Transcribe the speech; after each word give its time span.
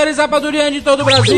Séries 0.00 0.16
Rapadurianos 0.16 0.72
de 0.72 0.80
todo 0.80 1.02
o 1.02 1.04
Brasil. 1.04 1.36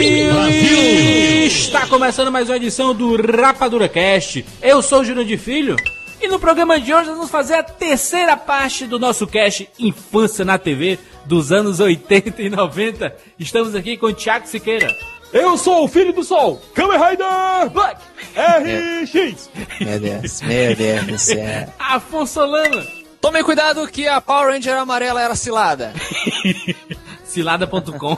Está 1.46 1.84
começando 1.88 2.30
mais 2.30 2.48
uma 2.48 2.56
edição 2.56 2.94
do 2.94 3.20
Rapadura 3.20 3.88
Cast. 3.88 4.46
Eu 4.62 4.80
sou 4.80 5.00
o 5.00 5.04
Júnior 5.04 5.24
de 5.24 5.36
Filho 5.36 5.74
e 6.20 6.28
no 6.28 6.38
programa 6.38 6.80
de 6.80 6.94
hoje 6.94 7.08
nós 7.08 7.16
vamos 7.16 7.30
fazer 7.30 7.54
a 7.54 7.62
terceira 7.64 8.36
parte 8.36 8.86
do 8.86 9.00
nosso 9.00 9.26
cast 9.26 9.68
Infância 9.80 10.44
na 10.44 10.58
TV 10.58 10.96
dos 11.26 11.50
anos 11.50 11.80
80 11.80 12.40
e 12.40 12.48
90. 12.48 13.16
Estamos 13.36 13.74
aqui 13.74 13.96
com 13.96 14.06
o 14.06 14.14
Thiago 14.14 14.46
Siqueira. 14.46 14.96
Eu 15.32 15.58
sou 15.58 15.82
o 15.82 15.88
filho 15.88 16.12
do 16.12 16.22
sol, 16.22 16.62
Kamen 16.72 17.00
Rider 17.00 17.70
Black 17.72 18.00
RX. 18.36 19.50
Meu 19.80 19.98
Deus, 19.98 20.40
meu 20.40 20.76
Deus 20.76 21.06
do 21.06 21.18
céu. 21.18 21.74
Afonso 21.80 22.34
Solano. 22.34 22.80
Tome 23.20 23.42
cuidado 23.42 23.86
que 23.88 24.06
a 24.06 24.20
Power 24.20 24.52
Ranger 24.52 24.76
amarela 24.76 25.20
era 25.20 25.34
cilada. 25.34 25.92
cilada.com. 27.32 28.16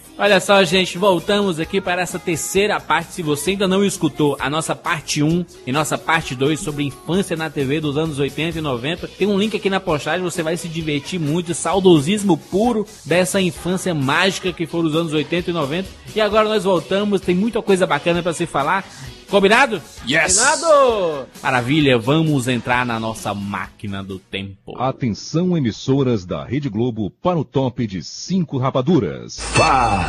Olha 0.18 0.40
só, 0.40 0.64
gente, 0.64 0.96
voltamos 0.96 1.60
aqui 1.60 1.78
para 1.78 2.00
essa 2.00 2.18
terceira 2.18 2.80
parte. 2.80 3.12
Se 3.12 3.22
você 3.22 3.50
ainda 3.50 3.68
não 3.68 3.84
escutou 3.84 4.34
a 4.40 4.48
nossa 4.48 4.74
parte 4.74 5.22
1 5.22 5.44
e 5.66 5.72
nossa 5.72 5.98
parte 5.98 6.34
2 6.34 6.58
sobre 6.58 6.84
infância 6.84 7.36
na 7.36 7.50
TV 7.50 7.80
dos 7.80 7.98
anos 7.98 8.18
80 8.18 8.58
e 8.58 8.62
90, 8.62 9.08
tem 9.08 9.28
um 9.28 9.38
link 9.38 9.54
aqui 9.54 9.68
na 9.68 9.78
postagem, 9.78 10.22
você 10.22 10.42
vai 10.42 10.56
se 10.56 10.68
divertir 10.68 11.20
muito, 11.20 11.52
saudosismo 11.52 12.38
puro 12.38 12.86
dessa 13.04 13.42
infância 13.42 13.94
mágica 13.94 14.54
que 14.54 14.66
foram 14.66 14.88
os 14.88 14.96
anos 14.96 15.12
80 15.12 15.50
e 15.50 15.52
90. 15.52 15.88
E 16.14 16.20
agora 16.20 16.48
nós 16.48 16.64
voltamos, 16.64 17.20
tem 17.20 17.34
muita 17.34 17.60
coisa 17.60 17.86
bacana 17.86 18.22
para 18.22 18.32
se 18.32 18.46
falar. 18.46 18.86
Combinado? 19.28 19.82
Yes. 20.08 20.38
Combinado! 20.38 21.26
Maravilha, 21.42 21.98
vamos 21.98 22.46
entrar 22.46 22.86
na 22.86 23.00
nossa 23.00 23.34
máquina 23.34 24.02
do 24.02 24.18
tempo. 24.18 24.80
Atenção 24.80 25.56
emissoras 25.56 26.24
da 26.24 26.44
Rede 26.44 26.68
Globo 26.68 27.10
para 27.10 27.38
o 27.38 27.44
top 27.44 27.86
de 27.86 28.02
5 28.04 28.56
rapaduras. 28.56 29.40
Five, 29.40 30.05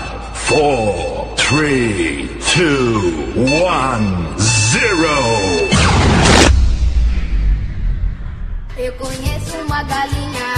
one, 3.37 4.35
zero. 4.39 5.69
Eu 8.77 8.91
conheço 8.93 9.57
uma 9.65 9.83
galinha 9.83 10.56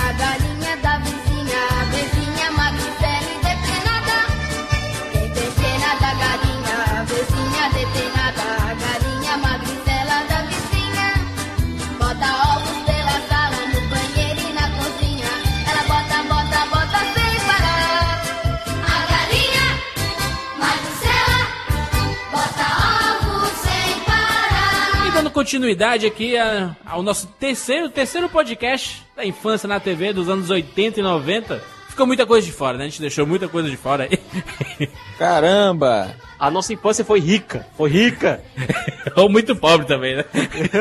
continuidade 25.43 26.05
aqui 26.05 26.35
a- 26.37 26.75
ao 26.85 27.01
nosso 27.01 27.25
terceiro, 27.39 27.89
terceiro 27.89 28.27
podcast 28.27 29.05
da 29.15 29.25
infância 29.25 29.69
na 29.69 29.79
TV 29.79 30.11
dos 30.11 30.27
anos 30.27 30.49
80 30.49 30.99
e 30.99 31.03
90. 31.03 31.63
Ficou 31.87 32.05
muita 32.05 32.25
coisa 32.25 32.45
de 32.45 32.51
fora, 32.51 32.77
né? 32.77 32.83
A 32.83 32.87
gente 32.89 32.99
deixou 32.99 33.25
muita 33.25 33.47
coisa 33.47 33.69
de 33.69 33.77
fora 33.77 34.03
aí. 34.11 34.19
Caramba. 35.17 36.13
A 36.37 36.51
nossa 36.51 36.73
infância 36.73 37.05
foi 37.05 37.21
rica, 37.21 37.65
foi 37.77 37.89
rica. 37.89 38.43
Ou 39.15 39.29
muito 39.29 39.55
pobre 39.55 39.87
também, 39.87 40.17
né? 40.17 40.25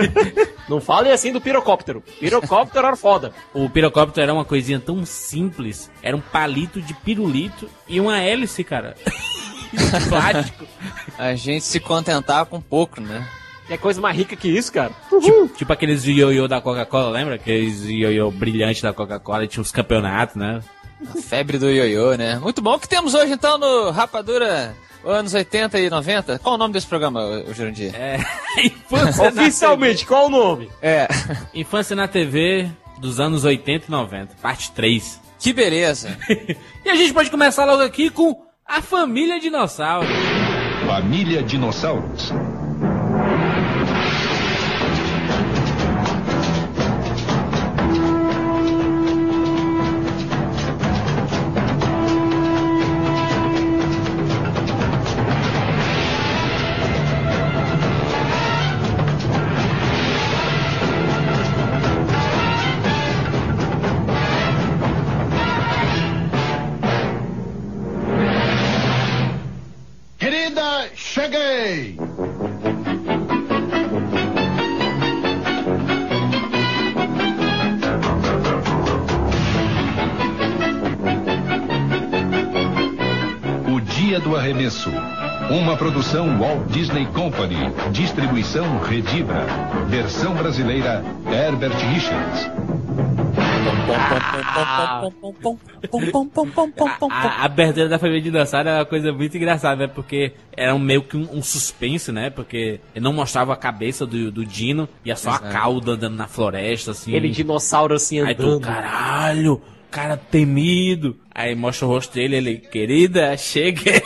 Não 0.68 0.80
falem 0.80 1.12
assim 1.12 1.32
do 1.32 1.40
pirocóptero. 1.40 2.02
Pirocóptero 2.18 2.84
era 2.88 2.96
foda. 2.96 3.32
O 3.54 3.70
pirocóptero 3.70 4.24
era 4.24 4.34
uma 4.34 4.44
coisinha 4.44 4.80
tão 4.80 5.06
simples. 5.06 5.88
Era 6.02 6.16
um 6.16 6.20
palito 6.20 6.82
de 6.82 6.94
pirulito 6.94 7.70
e 7.86 8.00
uma 8.00 8.18
hélice, 8.18 8.64
cara. 8.64 8.96
Plástico. 10.08 10.66
A 11.16 11.36
gente 11.36 11.64
se 11.64 11.78
contentar 11.78 12.44
com 12.46 12.60
pouco, 12.60 13.00
né? 13.00 13.24
Que 13.68 13.76
coisa 13.76 14.00
mais 14.00 14.16
rica 14.16 14.34
que 14.34 14.48
isso, 14.48 14.72
cara. 14.72 14.90
tipo, 15.20 15.48
tipo 15.48 15.72
aqueles 15.72 16.04
ioiô 16.04 16.48
da 16.48 16.58
Coca-Cola, 16.58 17.10
lembra? 17.10 17.34
Aqueles 17.34 17.84
ioiô 17.84 18.30
brilhantes 18.30 18.80
da 18.80 18.94
Coca-Cola 18.94 19.44
e 19.44 19.48
tinha 19.48 19.60
uns 19.60 19.70
campeonatos, 19.70 20.36
né? 20.36 20.60
A 21.06 21.20
febre 21.20 21.58
do 21.58 21.70
ioiô, 21.70 22.14
né? 22.14 22.38
Muito 22.38 22.62
bom. 22.62 22.74
O 22.74 22.80
que 22.80 22.88
temos 22.88 23.12
hoje 23.12 23.32
então 23.32 23.58
no 23.58 23.90
Rapadura 23.90 24.74
anos 25.04 25.34
80 25.34 25.78
e 25.78 25.90
90? 25.90 26.38
Qual 26.38 26.54
o 26.54 26.58
nome 26.58 26.72
desse 26.72 26.86
programa, 26.86 27.22
o 27.22 27.52
Jurandir? 27.52 27.94
É. 27.94 28.18
Infância 28.64 29.30
na 29.30 29.42
Oficialmente, 29.42 30.06
qual 30.06 30.26
o 30.26 30.30
nome? 30.30 30.70
É. 30.80 31.06
Infância 31.54 31.94
na 31.94 32.08
TV 32.08 32.68
dos 32.98 33.20
anos 33.20 33.44
80 33.44 33.84
e 33.86 33.90
90, 33.90 34.34
parte 34.40 34.72
3. 34.72 35.20
Que 35.38 35.52
beleza. 35.52 36.16
E 36.84 36.90
a 36.90 36.94
gente 36.94 37.12
pode 37.12 37.30
começar 37.30 37.66
logo 37.66 37.82
aqui 37.82 38.08
com 38.08 38.34
a 38.66 38.80
família 38.80 39.38
dinossauro. 39.38 40.08
Família 40.86 41.42
Dinossauros. 41.42 42.32
Uma 85.58 85.76
produção 85.76 86.38
Walt 86.38 86.68
Disney 86.68 87.04
Company. 87.06 87.56
Distribuição 87.90 88.78
Redibra. 88.78 89.44
Versão 89.88 90.32
brasileira 90.32 91.04
Herbert 91.26 91.76
Richards. 91.92 92.48
A, 97.10 97.42
a 97.42 97.44
abertura 97.44 97.88
da 97.88 97.98
família 97.98 98.22
dinossauro 98.22 98.68
era 98.68 98.78
uma 98.78 98.86
coisa 98.86 99.12
muito 99.12 99.36
engraçada, 99.36 99.88
né? 99.88 99.92
Porque 99.92 100.32
era 100.56 100.72
um, 100.72 100.78
meio 100.78 101.02
que 101.02 101.16
um, 101.16 101.28
um 101.32 101.42
suspense, 101.42 102.12
né? 102.12 102.30
Porque 102.30 102.78
ele 102.94 103.04
não 103.04 103.12
mostrava 103.12 103.52
a 103.52 103.56
cabeça 103.56 104.06
do, 104.06 104.30
do 104.30 104.46
Dino, 104.46 104.88
ia 105.04 105.16
só 105.16 105.30
a 105.30 105.34
Exato. 105.34 105.52
cauda 105.52 105.92
andando 105.92 106.14
na 106.14 106.28
floresta, 106.28 106.92
assim. 106.92 107.10
Aquele 107.10 107.30
dinossauro 107.30 107.94
assim 107.96 108.20
Aí 108.20 108.32
tu, 108.32 108.46
andando. 108.46 108.60
caralho, 108.60 109.60
cara 109.90 110.16
temido. 110.16 111.16
Aí 111.38 111.54
mostra 111.54 111.86
o 111.86 111.88
rosto 111.88 112.14
dele, 112.14 112.34
ele, 112.34 112.58
querida, 112.58 113.36
cheguei. 113.36 114.02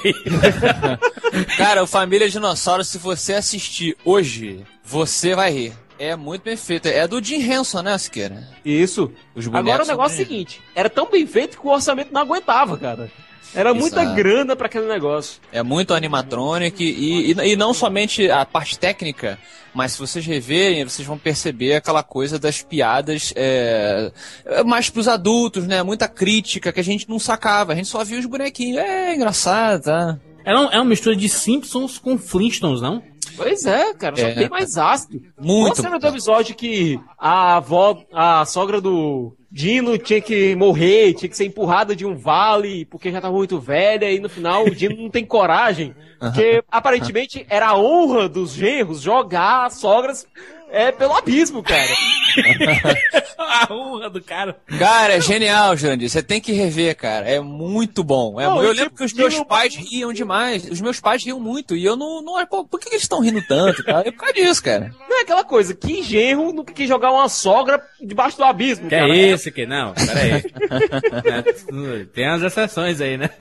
Cara, 1.56 1.82
o 1.82 1.86
Família 1.86 2.28
Dinossauro, 2.28 2.84
se 2.84 2.98
você 2.98 3.32
assistir 3.32 3.96
hoje, 4.04 4.62
você 4.84 5.34
vai 5.34 5.50
rir. 5.50 5.72
É 5.98 6.14
muito 6.14 6.42
bem 6.42 6.58
feito. 6.58 6.88
É 6.88 7.08
do 7.08 7.24
Jim 7.24 7.40
Henson, 7.40 7.80
né, 7.80 7.96
Siqueira? 7.96 8.46
Isso. 8.62 9.10
Os 9.34 9.46
bonecos 9.46 9.70
Agora 9.70 9.82
o 9.82 9.86
negócio 9.86 10.20
é 10.20 10.22
o 10.22 10.26
seguinte: 10.26 10.60
era 10.74 10.90
tão 10.90 11.10
bem 11.10 11.26
feito 11.26 11.58
que 11.58 11.66
o 11.66 11.70
orçamento 11.70 12.12
não 12.12 12.20
aguentava, 12.20 12.76
cara. 12.76 13.10
Era 13.54 13.74
muita 13.74 14.02
Exato. 14.02 14.16
grana 14.16 14.56
pra 14.56 14.66
aquele 14.66 14.86
negócio. 14.86 15.40
É 15.52 15.62
muito 15.62 15.92
animatronic 15.94 16.82
e, 16.82 17.32
e, 17.32 17.52
e 17.52 17.56
não 17.56 17.74
somente 17.74 18.30
a 18.30 18.44
parte 18.46 18.78
técnica, 18.78 19.38
mas 19.74 19.92
se 19.92 19.98
vocês 19.98 20.24
reverem, 20.24 20.84
vocês 20.84 21.06
vão 21.06 21.18
perceber 21.18 21.74
aquela 21.74 22.02
coisa 22.02 22.38
das 22.38 22.62
piadas 22.62 23.32
é, 23.36 24.10
é, 24.46 24.62
mais 24.64 24.88
pros 24.90 25.06
adultos, 25.08 25.66
né? 25.66 25.82
Muita 25.82 26.08
crítica 26.08 26.72
que 26.72 26.80
a 26.80 26.84
gente 26.84 27.08
não 27.08 27.18
sacava, 27.18 27.72
a 27.72 27.76
gente 27.76 27.88
só 27.88 28.02
via 28.04 28.18
os 28.18 28.26
bonequinhos. 28.26 28.78
É 28.78 29.14
engraçado, 29.14 29.82
tá? 29.84 30.18
Era, 30.44 30.60
um- 30.60 30.70
é 30.72 30.76
uma 30.76 30.84
mistura 30.86 31.14
de 31.14 31.28
Simpsons 31.28 31.98
com 31.98 32.16
Flintstones, 32.18 32.80
não? 32.80 33.02
Pois 33.36 33.64
é, 33.64 33.94
cara, 33.94 34.16
só 34.16 34.26
É. 34.26 34.34
bem 34.34 34.48
mais 34.48 34.76
ácido. 34.76 35.22
Muito. 35.40 35.74
Qual 35.74 35.76
cena 35.76 35.98
do 35.98 36.06
episódio 36.06 36.54
que 36.54 36.98
a 37.18 37.56
avó, 37.56 38.02
a 38.12 38.44
sogra 38.44 38.80
do 38.80 39.32
Dino 39.50 39.96
tinha 39.96 40.20
que 40.20 40.54
morrer, 40.56 41.14
tinha 41.14 41.28
que 41.28 41.36
ser 41.36 41.46
empurrada 41.46 41.94
de 41.94 42.04
um 42.04 42.14
vale 42.16 42.84
porque 42.86 43.10
já 43.12 43.20
tava 43.20 43.36
muito 43.36 43.58
velha 43.60 44.10
e 44.10 44.18
no 44.18 44.28
final 44.28 44.64
o 44.64 44.70
Dino 44.70 44.96
não 45.00 45.10
tem 45.10 45.24
coragem. 45.24 45.94
Porque 46.22 46.62
aparentemente 46.70 47.44
era 47.50 47.66
a 47.70 47.76
honra 47.76 48.28
dos 48.28 48.52
genros 48.52 49.00
jogar 49.00 49.66
as 49.66 49.74
sogras 49.80 50.24
é, 50.72 50.90
pelo 50.90 51.12
abismo, 51.14 51.62
cara. 51.62 51.88
A 53.38 53.68
honra 53.72 54.08
do 54.08 54.22
cara. 54.22 54.56
Cara, 54.78 55.14
é 55.14 55.20
genial, 55.20 55.76
Jandir. 55.76 56.08
Você 56.08 56.22
tem 56.22 56.40
que 56.40 56.52
rever, 56.52 56.96
cara. 56.96 57.28
É 57.28 57.38
muito 57.40 58.02
bom. 58.02 58.40
É 58.40 58.46
Não, 58.46 58.62
eu 58.62 58.72
lembro 58.72 58.94
que 58.94 59.04
os 59.04 59.12
meus 59.12 59.34
tiro- 59.34 59.44
pais 59.46 59.74
riam 59.76 60.12
demais. 60.12 60.64
Os 60.70 60.80
meus 60.80 60.98
pais 61.00 61.22
riam 61.24 61.38
muito. 61.38 61.76
E 61.76 61.84
eu 61.84 61.94
não. 61.96 62.22
não 62.22 62.44
pô, 62.46 62.64
por 62.64 62.80
que 62.80 62.88
eles 62.88 63.02
estão 63.02 63.20
rindo 63.20 63.42
tanto? 63.46 63.84
Cara? 63.84 64.08
É 64.08 64.10
por 64.10 64.18
causa 64.20 64.32
disso, 64.34 64.62
cara. 64.62 64.94
Não 65.08 65.18
é 65.18 65.22
aquela 65.22 65.44
coisa, 65.44 65.74
que 65.74 66.02
genro 66.02 66.52
nunca 66.52 66.72
quis 66.72 66.88
jogar 66.88 67.10
uma 67.12 67.28
sogra 67.28 67.82
debaixo 68.00 68.36
do 68.38 68.44
abismo, 68.44 68.88
Que 68.88 68.96
cara. 68.96 69.14
é 69.14 69.32
isso 69.32 69.52
que 69.52 69.66
não, 69.66 69.92
peraí. 69.92 70.32
É, 70.32 72.04
Tem 72.14 72.26
as 72.26 72.42
exceções 72.42 73.00
aí, 73.00 73.16
né? 73.18 73.28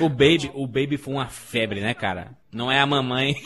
O 0.00 0.08
Baby, 0.08 0.50
o 0.54 0.66
Baby 0.66 0.96
foi 0.96 1.14
uma 1.14 1.28
febre, 1.28 1.80
né, 1.80 1.94
cara? 1.94 2.32
Não 2.52 2.70
é 2.70 2.80
a 2.80 2.86
mamãe. 2.86 3.36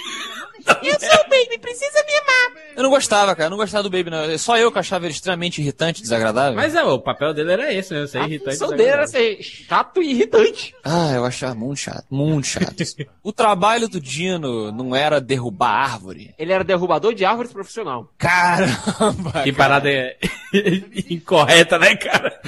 Eu 0.82 1.00
sou 1.00 1.20
o 1.20 1.29
baby, 1.29 1.59
precisa 1.61 2.05
me 2.05 2.12
amar. 2.17 2.59
Eu 2.76 2.82
não 2.85 2.91
gostava, 2.91 3.35
cara. 3.35 3.47
Eu 3.47 3.50
não 3.50 3.56
gostava 3.56 3.82
do 3.82 3.91
Baby, 3.91 4.09
não. 4.09 4.38
Só 4.38 4.56
eu 4.56 4.70
que 4.70 4.79
achava 4.79 5.05
ele 5.06 5.12
extremamente 5.12 5.61
irritante, 5.61 6.00
desagradável. 6.00 6.55
Mas 6.55 6.76
é, 6.76 6.85
o 6.85 6.99
papel 7.00 7.35
dele 7.35 7.53
era 7.53 7.75
esse, 7.75 7.93
né? 7.93 8.06
Ser 8.06 8.19
A 8.19 8.26
irritante. 8.26 8.56
função 8.56 8.76
dele 8.76 8.91
era 8.91 9.06
ser 9.09 9.43
chato 9.43 10.00
e 10.00 10.11
irritante. 10.12 10.75
Ah, 10.85 11.11
eu 11.12 11.25
achava 11.25 11.56
muito 11.56 11.79
chato. 11.81 12.05
Muito 12.09 12.47
chato. 12.47 12.76
o 13.23 13.32
trabalho 13.32 13.88
do 13.88 14.00
Dino 14.00 14.70
não 14.70 14.94
era 14.94 15.20
derrubar 15.20 15.70
árvore. 15.93 16.32
Ele 16.38 16.53
era 16.53 16.62
derrubador 16.62 17.12
de 17.15 17.25
árvores 17.25 17.53
profissional. 17.53 18.12
Caramba! 18.17 19.43
Que 19.43 19.53
parada 19.53 19.91
é 19.91 20.17
incorreta, 21.11 21.79
né, 21.79 21.97
cara? 21.97 22.41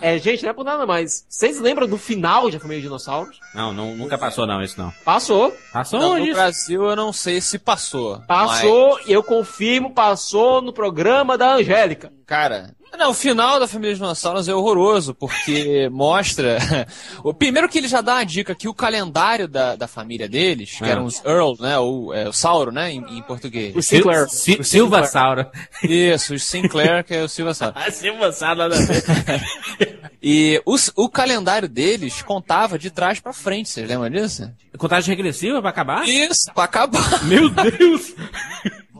É, 0.00 0.18
gente, 0.18 0.42
não 0.44 0.50
é 0.50 0.52
por 0.54 0.64
nada 0.64 0.86
mais. 0.86 1.24
Vocês 1.28 1.58
lembram 1.60 1.86
do 1.88 1.98
final 1.98 2.48
de 2.50 2.56
A 2.56 2.60
Família 2.60 2.80
de 2.80 2.86
Dinossauros? 2.86 3.38
Não, 3.54 3.72
não, 3.72 3.94
nunca 3.96 4.16
passou 4.16 4.46
não, 4.46 4.62
isso 4.62 4.78
não. 4.78 4.90
Passou. 5.04 5.54
Passou 5.72 5.98
Não, 6.00 6.10
onde 6.12 6.20
no 6.20 6.26
isso? 6.28 6.34
Brasil 6.34 6.84
eu 6.84 6.96
não 6.96 7.12
sei 7.12 7.23
se 7.40 7.58
passou. 7.58 8.20
Passou, 8.26 8.98
e 9.06 9.12
eu 9.12 9.22
confirmo, 9.22 9.90
passou 9.92 10.60
no 10.62 10.72
programa 10.72 11.36
da 11.38 11.54
Angélica. 11.54 12.10
Mas, 12.14 12.24
cara, 12.26 12.74
não, 12.98 13.10
o 13.10 13.14
final 13.14 13.58
da 13.58 13.66
família 13.66 13.92
de 13.94 14.00
dinossauros 14.00 14.48
é 14.48 14.54
horroroso, 14.54 15.14
porque 15.14 15.88
mostra. 15.92 16.58
o 17.24 17.34
Primeiro 17.34 17.68
que 17.68 17.78
ele 17.78 17.88
já 17.88 18.00
dá 18.00 18.14
uma 18.14 18.24
dica 18.24 18.54
que 18.54 18.68
o 18.68 18.72
calendário 18.74 19.48
da, 19.48 19.74
da 19.76 19.86
família 19.88 20.28
deles, 20.28 20.76
que 20.78 20.84
Ah. 20.84 20.88
eram 20.88 21.04
os 21.04 21.20
Earl, 21.24 21.54
né? 21.60 21.76
Ou 21.78 22.14
é, 22.14 22.28
o 22.28 22.32
Sauro, 22.32 22.70
né? 22.70 22.92
Em, 22.92 23.18
em 23.18 23.22
português. 23.22 23.74
O 23.74 23.82
Sinclair. 23.82 24.28
Sil- 24.30 24.62
Silva 24.62 25.04
Sauro. 25.06 25.46
Isso, 25.82 26.34
os 26.34 26.44
Sinclair, 26.44 27.04
que 27.04 27.14
é 27.14 27.22
o 27.24 27.28
Silva 27.28 27.52
Sauro. 27.52 27.74
A 27.78 27.90
Silva 27.90 28.32
Sauro 28.32 28.58
nada 28.58 28.76
a 28.76 28.78
ver. 28.78 29.83
E 30.26 30.58
os- 30.64 30.90
o 30.96 31.06
calendário 31.06 31.68
deles 31.68 32.22
contava 32.22 32.78
de 32.78 32.90
trás 32.90 33.20
pra 33.20 33.34
frente, 33.34 33.68
vocês 33.68 33.86
lembram 33.86 34.08
disso? 34.08 34.50
Contagem 34.78 35.14
regressiva 35.14 35.60
pra 35.60 35.68
acabar? 35.68 36.08
Isso, 36.08 36.50
pra 36.54 36.64
acabar. 36.64 37.22
Meu 37.28 37.50
Deus! 37.50 38.14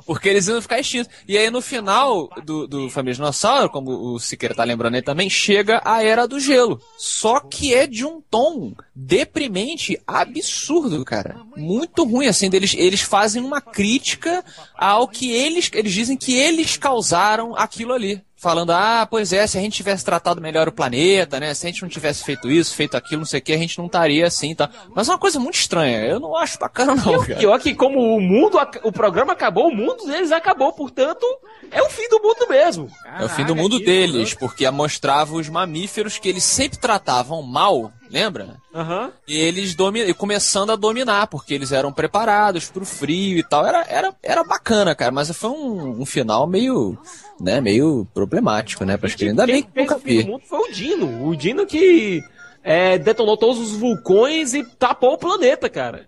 Porque 0.07 0.29
eles 0.29 0.47
iam 0.49 0.61
ficar 0.61 0.79
extintos. 0.79 1.11
E 1.27 1.39
aí 1.39 1.49
no 1.49 1.63
final 1.63 2.29
do, 2.45 2.67
do 2.67 2.91
Família 2.91 3.15
Dinossauro, 3.15 3.71
como 3.71 3.91
o 3.91 4.19
Siqueira 4.19 4.55
tá 4.55 4.63
lembrando 4.63 4.97
aí 4.97 5.03
também, 5.03 5.31
chega 5.31 5.81
a 5.83 6.03
Era 6.03 6.29
do 6.29 6.39
Gelo. 6.39 6.79
Só 6.99 7.41
que 7.41 7.73
é 7.73 7.87
de 7.87 8.05
um 8.05 8.21
tom 8.21 8.75
deprimente 8.95 9.99
absurdo, 10.07 11.03
cara. 11.07 11.37
Muito 11.57 12.05
ruim, 12.05 12.27
assim, 12.27 12.51
deles, 12.51 12.75
eles 12.77 13.01
fazem 13.01 13.43
uma 13.43 13.63
crítica 13.63 14.45
ao 14.77 15.09
que 15.09 15.31
eles, 15.33 15.71
eles 15.73 15.95
dizem 15.95 16.19
que 16.19 16.35
eles 16.37 16.77
causaram 16.77 17.57
aquilo 17.57 17.95
ali. 17.95 18.21
Falando, 18.45 18.73
ah, 18.73 19.09
pois 19.11 19.33
é, 19.33 19.47
se 19.47 19.57
a 19.57 19.61
gente 19.63 19.73
tivesse 19.73 20.05
tratado 20.05 20.39
melhor 20.39 20.69
o 20.69 20.73
planeta, 20.73 21.41
né? 21.41 21.55
Se 21.55 21.67
a 21.67 21.71
gente 21.71 21.81
não 21.81 21.89
tivesse 21.89 22.23
feito 22.23 22.51
isso, 22.51 22.75
feito 22.75 22.95
aquilo, 22.95 23.21
não 23.21 23.27
sei 23.27 23.41
o 23.41 23.43
que, 23.43 23.55
a 23.55 23.57
gente 23.57 23.79
não 23.79 23.87
estaria 23.87 24.27
assim 24.27 24.51
e 24.51 24.55
tal. 24.55 24.69
Mas 24.95 25.09
é 25.09 25.13
uma 25.13 25.19
coisa 25.19 25.41
muito 25.41 25.55
estranha. 25.55 26.05
Eu 26.05 26.21
não 26.21 26.37
acho 26.37 26.59
bacana, 26.59 26.95
não, 26.95 27.25
cara. 27.25 27.37
Pior 27.37 27.59
que 27.59 27.75
como 27.75 27.99
o 27.99 28.21
mundo, 28.21 28.59
o 28.83 28.93
programa 28.93 29.33
acabou, 29.33 29.69
o 29.69 29.75
mundo 29.75 30.05
deles 30.05 30.31
acabou, 30.31 30.71
portanto, 30.75 31.25
é 31.71 31.81
o 31.81 31.89
fim 31.89 32.07
do 32.11 32.21
mundo 32.21 32.47
mesmo. 32.47 32.91
É 33.19 33.25
o 33.25 33.31
fim 33.31 33.47
do 33.47 33.57
mundo 33.57 33.79
deles, 33.79 34.35
porque 34.35 34.71
mostrava 34.71 35.35
os 35.37 35.49
mamíferos 35.49 36.19
que 36.19 36.29
eles 36.29 36.45
sempre 36.45 36.77
tratavam 36.79 37.41
mal, 37.41 37.91
lembra? 38.11 38.59
Aham. 38.75 39.11
E 39.27 39.37
eles 39.37 39.75
domi 39.75 40.01
e 40.01 40.13
começando 40.13 40.71
a 40.71 40.77
dominar, 40.77 41.29
porque 41.29 41.55
eles 41.55 41.73
eram 41.73 41.93
preparados 41.93 42.69
pro 42.69 42.85
frio 42.85 43.39
e 43.39 43.43
tal. 43.43 43.65
Era, 43.65 43.87
era, 43.89 44.15
era 44.23 44.45
bacana, 44.45 44.95
cara, 44.95 45.13
mas 45.13 45.31
foi 45.31 45.49
um, 45.49 46.03
um 46.03 46.05
final 46.05 46.47
meio, 46.47 46.99
né, 47.41 47.61
meio 47.61 48.07
problemático, 48.15 48.85
né, 48.85 48.97
pras 48.97 49.15
crianças. 49.15 49.41
Ainda 49.41 49.53
bem 49.53 49.63
que 49.63 49.71
fez 49.73 49.87
nunca 49.87 49.97
o 49.97 50.01
fim 50.01 50.17
do 50.17 50.23
vi. 50.23 50.31
mundo 50.31 50.43
foi 50.45 50.59
o 50.59 50.73
Dino. 50.73 51.29
O 51.29 51.37
Dino 51.37 51.67
que 51.67 52.23
é, 52.63 52.99
detonou 52.99 53.37
todos 53.37 53.59
os 53.59 53.73
vulcões 53.73 54.55
e 54.55 54.65
tapou 54.65 55.15
o 55.15 55.19
planeta, 55.19 55.69
cara. 55.69 56.07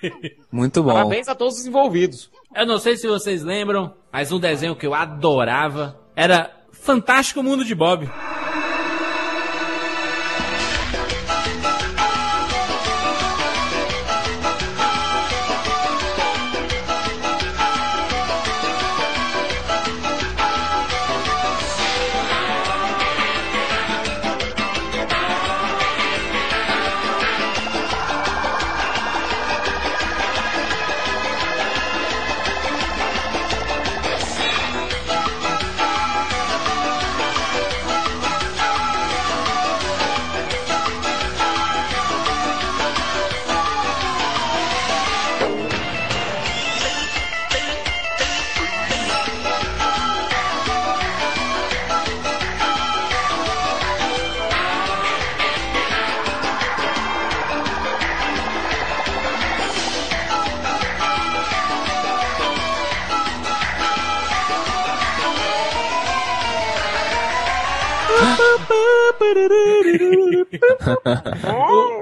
Muito 0.50 0.82
bom. 0.82 0.92
Parabéns 0.92 1.28
a 1.28 1.34
todos 1.34 1.58
os 1.58 1.66
envolvidos. 1.66 2.30
Eu 2.54 2.66
não 2.66 2.78
sei 2.78 2.96
se 2.96 3.06
vocês 3.06 3.42
lembram, 3.42 3.94
mas 4.12 4.30
um 4.30 4.38
desenho 4.38 4.76
que 4.76 4.86
eu 4.86 4.94
adorava 4.94 6.00
era 6.14 6.50
Fantástico 6.72 7.42
Mundo 7.42 7.64
de 7.64 7.74
Bob. 7.74 8.08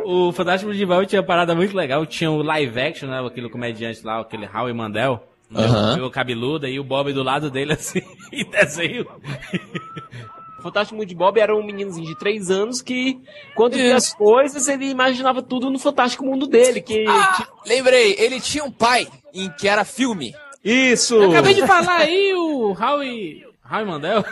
O, 0.05 0.29
o 0.29 0.33
Fantástico 0.33 0.73
Bob 0.87 1.07
tinha 1.07 1.21
uma 1.21 1.27
parada 1.27 1.55
muito 1.55 1.77
legal. 1.77 2.05
Tinha 2.07 2.31
o 2.31 2.43
live 2.43 2.81
action, 2.81 3.09
né? 3.09 3.25
Aquele 3.25 3.49
comediante 3.49 4.05
lá, 4.05 4.21
aquele 4.21 4.49
Howie 4.49 4.73
Mandel. 4.73 5.23
Aham. 5.55 6.05
O 6.05 6.11
cabeludo 6.11 6.67
e 6.67 6.81
o 6.81 6.85
Bob 6.85 7.13
do 7.13 7.23
lado 7.23 7.51
dele, 7.51 7.75
assim, 7.75 8.03
em 8.33 8.45
desenho. 8.51 9.07
O 10.59 10.63
Fantástico 10.63 10.97
Mundo 10.97 11.09
de 11.09 11.15
Bob 11.15 11.39
era 11.39 11.55
um 11.55 11.65
meninozinho 11.65 12.07
de 12.07 12.19
3 12.19 12.51
anos 12.51 12.83
que, 12.83 13.21
quando 13.55 13.75
via 13.75 13.97
as 13.97 14.13
coisas, 14.13 14.67
ele 14.67 14.87
imaginava 14.87 15.43
tudo 15.43 15.71
no 15.71 15.79
Fantástico 15.79 16.25
Mundo 16.25 16.47
dele. 16.47 16.81
Que... 16.81 17.07
Ah, 17.07 17.47
lembrei, 17.65 18.17
ele 18.19 18.41
tinha 18.41 18.65
um 18.65 18.73
pai 18.73 19.07
em 19.33 19.49
que 19.51 19.69
era 19.69 19.85
filme. 19.85 20.35
Isso! 20.65 21.15
Eu 21.15 21.31
acabei 21.31 21.55
de 21.55 21.65
falar 21.65 21.99
aí 21.99 22.35
o 22.35 22.73
Howie... 22.73 23.47
Howie 23.71 23.85
Mandel. 23.85 24.25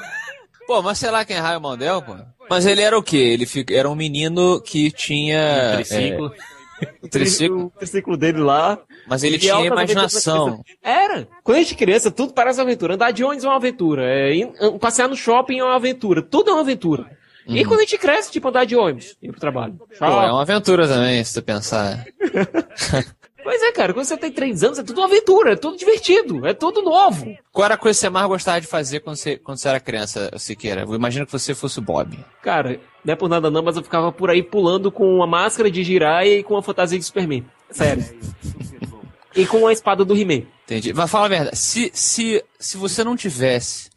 Pô, 0.67 0.81
mas 0.83 0.99
sei 0.99 1.11
lá 1.11 1.25
quem 1.25 1.37
é 1.37 1.41
Raio 1.41 1.61
Mandel, 1.61 2.03
pô. 2.03 2.15
Mas 2.49 2.67
ele 2.67 2.83
era 2.83 2.99
o 2.99 3.03
quê? 3.03 3.17
Ele 3.17 3.47
fica- 3.47 3.75
era 3.75 3.89
um 3.89 3.95
menino 3.95 4.61
que 4.61 4.91
tinha. 4.91 5.73
Triciclo. 5.77 6.33
é, 6.81 6.89
o 7.03 7.09
triciclo. 7.09 7.67
O 7.67 7.71
triciclo 7.79 8.17
dele 8.17 8.39
lá. 8.41 8.79
Mas 9.07 9.23
ele 9.23 9.37
E 9.37 9.39
tinha 9.39 9.61
imaginação. 9.65 10.63
Era. 10.83 11.29
Quando 11.43 11.59
a 11.59 11.61
gente 11.61 11.75
é 11.75 11.77
criança, 11.79 12.11
tudo 12.11 12.33
parece 12.33 12.59
uma 12.59 12.65
aventura. 12.65 12.95
Andar 12.95 13.11
de 13.13 13.23
ônibus 13.25 13.45
é 13.45 13.49
uma 13.49 13.57
aventura. 13.57 14.03
É, 14.05 14.33
passear 14.81 15.09
no 15.09 15.17
shopping 15.17 15.59
é 15.61 15.65
uma 15.65 15.77
aventura. 15.77 16.23
Tudo 16.23 16.51
é 16.51 16.53
uma 16.55 16.63
aventura. 16.63 17.07
E 17.47 17.63
quando 17.65 17.81
a 17.81 17.83
gente 17.83 17.99
cresce, 17.99 18.31
tipo, 18.33 18.49
andar 18.49 18.65
de 18.65 18.75
ônibus, 18.75 19.17
ir 19.23 19.31
pro 19.31 19.39
trabalho. 19.41 19.75
Pô, 19.99 20.05
é 20.07 20.33
uma 20.33 20.41
aventura 20.43 20.89
também, 20.89 21.23
se 21.23 21.35
tu 21.35 21.43
pensar. 21.43 22.03
Pois 23.45 23.63
é, 23.63 23.71
cara, 23.73 23.93
quando 23.93 24.07
você 24.07 24.17
tem 24.17 24.33
três 24.33 24.65
anos, 24.65 24.79
é 24.79 24.83
tudo 24.83 25.03
uma 25.03 25.07
aventura, 25.07 25.53
é 25.53 25.57
tudo 25.57 25.77
divertido, 25.77 26.47
é 26.47 26.55
tudo 26.55 26.81
novo. 26.81 27.37
Qual 27.53 27.67
era 27.67 27.75
a 27.75 27.79
coisa 27.79 27.95
que 27.95 28.01
você 28.01 28.09
mais 28.09 28.27
gostava 28.27 28.59
de 28.59 28.67
fazer 28.67 29.01
quando 29.01 29.17
você, 29.17 29.37
quando 29.37 29.59
você 29.59 29.69
era 29.69 29.79
criança, 29.79 30.31
Siqueira? 30.39 30.81
Eu 30.81 30.95
imagino 30.95 31.27
que 31.27 31.33
você 31.33 31.55
fosse 31.55 31.79
o 31.79 31.83
Bob. 31.83 32.19
Cara, 32.43 32.81
não 33.05 33.13
é 33.13 33.17
por 33.17 33.29
nada 33.29 33.51
não, 33.51 33.63
mas 33.63 33.77
eu 33.77 33.83
ficava 33.83 34.11
por 34.11 34.31
aí 34.31 34.43
pulando 34.43 34.91
com 34.91 35.17
uma 35.17 35.27
máscara 35.27 35.71
de 35.71 35.85
girar 35.85 36.27
e 36.27 36.43
com 36.43 36.55
uma 36.55 36.63
fantasia 36.63 36.99
de 36.99 37.05
Superman. 37.05 37.45
Sério. 37.71 38.03
E 39.37 39.45
com 39.47 39.67
a 39.67 39.73
espada 39.73 40.05
do 40.05 40.17
He-Man. 40.17 40.45
Entendi. 40.63 40.93
Mas 40.95 41.11
fala 41.11 41.27
a 41.27 41.29
verdade. 41.29 41.59
Se, 41.59 41.91
se, 41.93 42.41
se 42.57 42.77
você 42.77 43.03
não 43.03 43.17
tivesse 43.17 43.91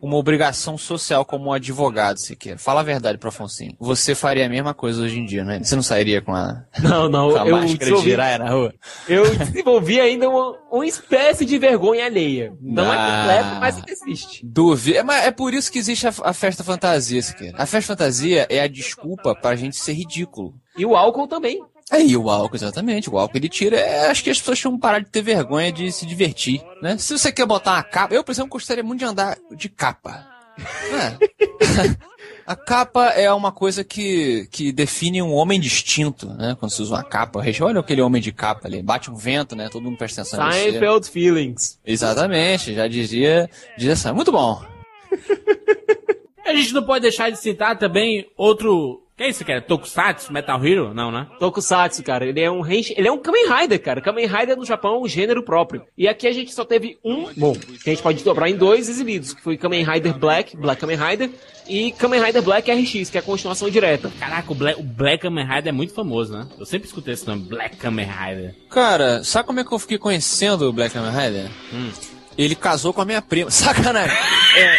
uma 0.00 0.16
obrigação 0.16 0.76
social 0.78 1.24
como 1.24 1.46
um 1.46 1.52
advogado, 1.52 2.18
Siqueira, 2.18 2.58
fala 2.58 2.80
a 2.80 2.84
verdade 2.84 3.18
pro 3.18 3.28
Afonso. 3.28 3.64
Você 3.80 4.14
faria 4.14 4.46
a 4.46 4.48
mesma 4.48 4.72
coisa 4.74 5.02
hoje 5.02 5.18
em 5.18 5.24
dia, 5.24 5.44
né? 5.44 5.60
Você 5.62 5.74
não 5.74 5.82
sairia 5.82 6.20
com 6.22 6.34
a, 6.34 6.64
Não, 6.80 7.08
não, 7.08 7.30
com 7.32 7.38
a 7.38 7.46
eu 7.48 7.52
máscara 7.56 7.66
de 7.66 7.78
desenvolvi, 7.78 8.10
giraia 8.10 8.38
na 8.38 8.50
rua? 8.50 8.74
eu 9.08 9.36
desenvolvi 9.36 10.00
ainda 10.00 10.28
uma, 10.28 10.56
uma 10.70 10.86
espécie 10.86 11.44
de 11.44 11.58
vergonha 11.58 12.04
alheia. 12.06 12.52
Não 12.60 12.84
Ah. 12.90 12.94
é 12.94 13.38
completo, 13.42 13.60
mas 13.60 13.82
existe. 13.88 14.46
Duvido. 14.46 14.98
É, 14.98 15.02
mas 15.02 15.24
é 15.26 15.30
por 15.30 15.52
isso 15.54 15.70
que 15.72 15.78
existe 15.78 16.06
a, 16.06 16.12
a 16.22 16.32
festa 16.32 16.62
fantasia, 16.62 17.20
Siqueira. 17.22 17.56
A 17.60 17.66
festa 17.66 17.92
fantasia 17.94 18.46
é 18.50 18.60
a 18.60 18.68
desculpa 18.68 19.34
pra 19.34 19.56
gente 19.56 19.76
ser 19.76 19.92
ridículo. 19.94 20.54
E 20.76 20.86
o 20.86 20.94
álcool 20.94 21.26
também. 21.26 21.60
É, 21.90 22.02
e 22.02 22.16
o 22.16 22.28
álcool, 22.28 22.56
exatamente. 22.56 23.08
O 23.08 23.18
álcool 23.18 23.36
ele 23.36 23.48
tira. 23.48 23.76
é, 23.76 24.10
acho 24.10 24.22
que 24.22 24.30
as 24.30 24.38
pessoas 24.38 24.58
tinham 24.58 24.78
parar 24.78 24.98
de 25.00 25.08
ter 25.10 25.22
vergonha 25.22 25.72
de 25.72 25.90
se 25.90 26.04
divertir, 26.04 26.62
né? 26.82 26.98
Se 26.98 27.16
você 27.18 27.32
quer 27.32 27.46
botar 27.46 27.72
uma 27.72 27.82
capa. 27.82 28.14
Eu, 28.14 28.22
por 28.22 28.32
exemplo, 28.32 28.50
gostaria 28.50 28.82
muito 28.84 29.00
de 29.00 29.06
andar 29.06 29.38
de 29.56 29.68
capa. 29.68 30.26
É. 30.58 31.98
A 32.48 32.56
capa 32.56 33.08
é 33.10 33.30
uma 33.30 33.52
coisa 33.52 33.84
que, 33.84 34.48
que 34.50 34.72
define 34.72 35.20
um 35.20 35.34
homem 35.34 35.60
distinto, 35.60 36.28
né? 36.32 36.56
Quando 36.58 36.72
se 36.72 36.80
usa 36.80 36.94
uma 36.94 37.04
capa. 37.04 37.42
Olha 37.60 37.80
aquele 37.80 38.00
homem 38.00 38.22
de 38.22 38.32
capa 38.32 38.66
ali. 38.66 38.82
Bate 38.82 39.10
um 39.10 39.14
vento, 39.14 39.54
né? 39.54 39.68
Todo 39.68 39.82
mundo 39.82 39.98
presta 39.98 40.22
atenção 40.22 40.46
nisso. 40.46 40.58
Seinfeld 40.58 41.10
Feelings. 41.10 41.78
Exatamente, 41.84 42.72
já 42.72 42.88
dizia. 42.88 43.50
Dizia. 43.76 44.14
Muito 44.14 44.32
bom. 44.32 44.64
A 46.46 46.54
gente 46.54 46.72
não 46.72 46.82
pode 46.84 47.02
deixar 47.02 47.28
de 47.28 47.38
citar 47.38 47.78
também 47.78 48.26
outro. 48.34 49.02
Que 49.18 49.24
é 49.24 49.28
isso, 49.30 49.44
cara? 49.44 49.60
Tokusatsu? 49.60 50.32
Metal 50.32 50.64
Hero? 50.64 50.94
Não, 50.94 51.10
né? 51.10 51.26
Tokusatsu, 51.40 52.04
cara, 52.04 52.24
ele 52.24 52.40
é 52.40 52.48
um 52.48 52.64
henshin- 52.64 52.94
ele 52.96 53.08
é 53.08 53.12
um 53.12 53.18
Kamen 53.18 53.48
Rider, 53.52 53.82
cara. 53.82 54.00
Kamen 54.00 54.26
Rider 54.28 54.56
no 54.56 54.64
Japão 54.64 54.94
é 54.94 54.98
um 55.00 55.08
gênero 55.08 55.42
próprio. 55.42 55.82
E 55.98 56.06
aqui 56.06 56.28
a 56.28 56.32
gente 56.32 56.54
só 56.54 56.64
teve 56.64 56.96
um, 57.04 57.26
bom, 57.36 57.52
que 57.52 57.90
a 57.90 57.92
gente 57.92 58.02
pode 58.02 58.22
dobrar 58.22 58.48
em 58.48 58.54
dois 58.56 58.88
exibidos, 58.88 59.34
que 59.34 59.42
foi 59.42 59.56
Kamen 59.56 59.84
Rider 59.84 60.16
Black, 60.16 60.56
Black 60.56 60.80
Kamen 60.80 60.96
Rider, 60.96 61.30
e 61.68 61.90
Kamen 61.90 62.22
Rider 62.22 62.42
Black 62.42 62.70
RX, 62.70 63.10
que 63.10 63.18
é 63.18 63.20
a 63.20 63.22
continuação 63.24 63.68
direta. 63.68 64.08
Caraca, 64.20 64.52
o 64.52 64.54
Black, 64.54 64.80
o 64.80 64.84
Black 64.84 65.22
Kamen 65.22 65.44
Rider 65.44 65.68
é 65.68 65.72
muito 65.72 65.92
famoso, 65.92 66.32
né? 66.32 66.46
Eu 66.56 66.64
sempre 66.64 66.86
escutei 66.86 67.14
esse 67.14 67.26
nome, 67.26 67.42
Black 67.42 67.76
Kamen 67.76 68.06
Rider. 68.06 68.54
Cara, 68.70 69.24
sabe 69.24 69.48
como 69.48 69.58
é 69.58 69.64
que 69.64 69.72
eu 69.72 69.80
fiquei 69.80 69.98
conhecendo 69.98 70.68
o 70.68 70.72
Black 70.72 70.94
Kamen 70.94 71.10
Rider? 71.10 71.50
Hum. 71.74 71.90
Ele 72.38 72.54
casou 72.54 72.92
com 72.94 73.02
a 73.02 73.04
minha 73.04 73.20
prima. 73.20 73.50
Sacanagem. 73.50 74.16
É. 74.56 74.76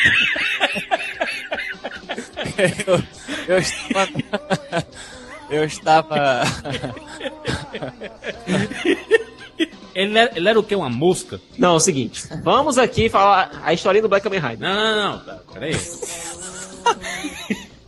eu, 2.87 3.03
eu 3.47 3.57
estava. 3.59 4.85
Eu 5.49 5.63
estava. 5.63 6.43
Ele 9.95 10.17
era, 10.17 10.31
ele 10.37 10.49
era 10.49 10.59
o 10.59 10.63
quê? 10.63 10.75
Uma 10.75 10.89
mosca? 10.89 11.41
Não, 11.57 11.73
é 11.73 11.75
o 11.75 11.79
seguinte, 11.79 12.23
vamos 12.43 12.77
aqui 12.77 13.09
falar 13.09 13.61
a 13.63 13.73
história 13.73 14.01
do 14.01 14.07
Black 14.07 14.23
Kamen 14.23 14.39
Rider. 14.39 14.59
Não, 14.59 14.95
não, 14.95 15.25
não. 15.25 15.39
Peraí. 15.51 15.73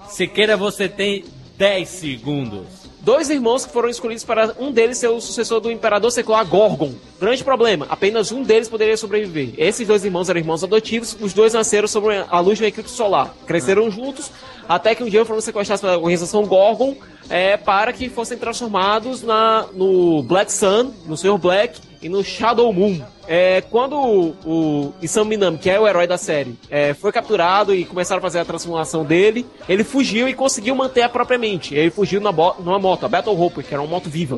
Siqueira, 0.09 0.57
você 0.57 0.89
tem 0.89 1.23
10 1.57 1.87
segundos. 1.87 2.80
Dois 3.03 3.31
irmãos 3.31 3.65
que 3.65 3.73
foram 3.73 3.89
escolhidos 3.89 4.23
para 4.23 4.55
um 4.59 4.71
deles 4.71 4.99
ser 4.99 5.07
o 5.07 5.19
sucessor 5.19 5.59
do 5.59 5.71
Imperador 5.71 6.11
Secular 6.11 6.45
Gorgon. 6.45 6.93
Grande 7.19 7.43
problema, 7.43 7.87
apenas 7.89 8.31
um 8.31 8.43
deles 8.43 8.69
poderia 8.69 8.95
sobreviver. 8.95 9.55
Esses 9.57 9.87
dois 9.87 10.05
irmãos 10.05 10.29
eram 10.29 10.39
irmãos 10.39 10.63
adotivos, 10.63 11.17
os 11.19 11.33
dois 11.33 11.53
nasceram 11.53 11.87
sobre 11.87 12.23
a 12.29 12.39
luz 12.39 12.59
de 12.59 12.63
um 12.63 12.67
eclipse 12.67 12.93
solar. 12.93 13.33
Cresceram 13.47 13.89
juntos, 13.89 14.29
até 14.69 14.93
que 14.93 15.03
um 15.03 15.09
dia 15.09 15.25
foram 15.25 15.41
sequestrados 15.41 15.81
pela 15.81 15.97
organização 15.97 16.45
Gorgon 16.45 16.95
é, 17.27 17.57
para 17.57 17.91
que 17.91 18.07
fossem 18.07 18.37
transformados 18.37 19.23
na, 19.23 19.65
no 19.73 20.21
Black 20.21 20.53
Sun, 20.53 20.93
no 21.07 21.17
Senhor 21.17 21.39
Black 21.39 21.79
e 22.03 22.07
no 22.07 22.23
Shadow 22.23 22.71
Moon. 22.71 23.01
É, 23.33 23.61
quando 23.61 23.95
o, 23.95 24.35
o 24.45 24.93
Isam 25.01 25.23
Minami, 25.23 25.57
que 25.57 25.69
é 25.69 25.79
o 25.79 25.87
herói 25.87 26.05
da 26.05 26.17
série, 26.17 26.59
é, 26.69 26.93
foi 26.93 27.13
capturado 27.13 27.73
e 27.73 27.85
começaram 27.85 28.19
a 28.19 28.21
fazer 28.21 28.39
a 28.39 28.45
transformação 28.45 29.05
dele, 29.05 29.45
ele 29.69 29.85
fugiu 29.85 30.27
e 30.27 30.33
conseguiu 30.33 30.75
manter 30.75 31.01
a 31.03 31.07
própria 31.07 31.39
mente. 31.39 31.73
Ele 31.73 31.89
fugiu 31.89 32.19
na 32.19 32.33
numa 32.33 32.77
moto, 32.77 33.05
a 33.05 33.07
Battle 33.07 33.41
Hopper, 33.41 33.63
que 33.63 33.73
era 33.73 33.81
uma 33.81 33.89
moto 33.89 34.09
viva. 34.09 34.37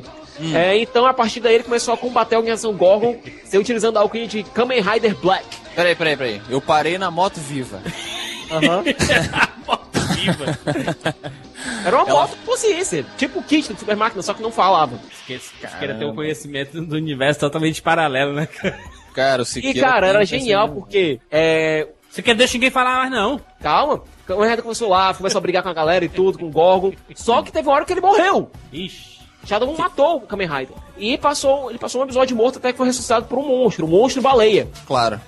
É, 0.54 0.78
então, 0.78 1.08
a 1.08 1.14
partir 1.14 1.40
daí, 1.40 1.56
ele 1.56 1.64
começou 1.64 1.92
a 1.92 1.98
combater 1.98 2.36
a 2.36 2.38
organização 2.38 2.72
Gorgon, 2.74 3.18
se 3.44 3.58
utilizando 3.58 3.98
a 3.98 4.02
alcunha 4.02 4.28
de 4.28 4.44
Kamen 4.44 4.82
Rider 4.82 5.16
Black. 5.16 5.44
Peraí, 5.76 5.96
peraí, 5.96 6.16
peraí. 6.16 6.42
Eu 6.48 6.62
parei 6.62 7.00
na 7.00 7.10
moto 7.10 7.40
viva. 7.40 7.82
Era 11.86 11.96
uma 11.98 12.06
moto 12.06 12.38
com 12.38 12.52
consciência, 12.52 13.06
tipo 13.18 13.40
o 13.40 13.44
Kit 13.44 13.72
do 13.74 13.80
Super 13.80 13.96
Máquina, 13.96 14.22
só 14.22 14.34
que 14.34 14.42
não 14.42 14.52
falava. 14.52 15.00
Siqueira 15.26 15.96
tem 15.96 16.08
um 16.08 16.16
conhecimento 16.16 16.82
do 16.82 16.96
universo 16.96 17.40
totalmente 17.40 17.82
paralelo, 17.82 18.34
né, 18.34 18.46
cara? 18.46 18.80
Cara, 19.14 19.42
o 19.42 19.44
E, 19.44 19.46
Siqueira. 19.46 19.80
cara, 19.80 20.02
tem 20.08 20.10
era 20.10 20.26
genial 20.26 20.70
porque 20.70 21.20
é, 21.32 21.88
Siqueira 22.10 22.38
deixa 22.38 22.54
ninguém 22.54 22.70
falar 22.70 22.98
mais, 23.00 23.12
não. 23.12 23.40
Calma. 23.62 24.04
O 24.30 24.42
Rider 24.42 24.62
começou 24.62 24.90
lá, 24.90 25.14
começou 25.14 25.40
a 25.40 25.42
brigar 25.42 25.64
com 25.64 25.70
a 25.70 25.74
galera 25.74 26.06
e 26.06 26.10
tudo, 26.10 26.38
com 26.40 26.46
o 26.46 26.52
Gorgon. 26.52 26.94
Só 27.16 27.42
que 27.42 27.52
teve 27.52 27.68
uma 27.68 27.76
hora 27.76 27.86
que 27.86 27.94
ele 27.94 28.02
morreu. 28.02 28.50
Ixi. 28.72 29.14
Shadow 29.46 29.68
Moon 29.68 29.78
matou 29.78 30.18
o 30.18 30.22
Kamen 30.22 30.48
Rider. 30.48 30.76
E 30.98 31.18
passou, 31.18 31.70
ele 31.70 31.78
passou 31.78 32.02
um 32.02 32.06
episódio 32.06 32.36
morto 32.36 32.60
até 32.60 32.72
que 32.72 32.78
foi 32.78 32.88
ressuscitado 32.88 33.26
por 33.26 33.38
um 33.40 33.48
monstro, 33.48 33.86
um 33.86 33.90
monstro 33.90 34.22
baleia. 34.22 34.70
Claro. 34.88 35.20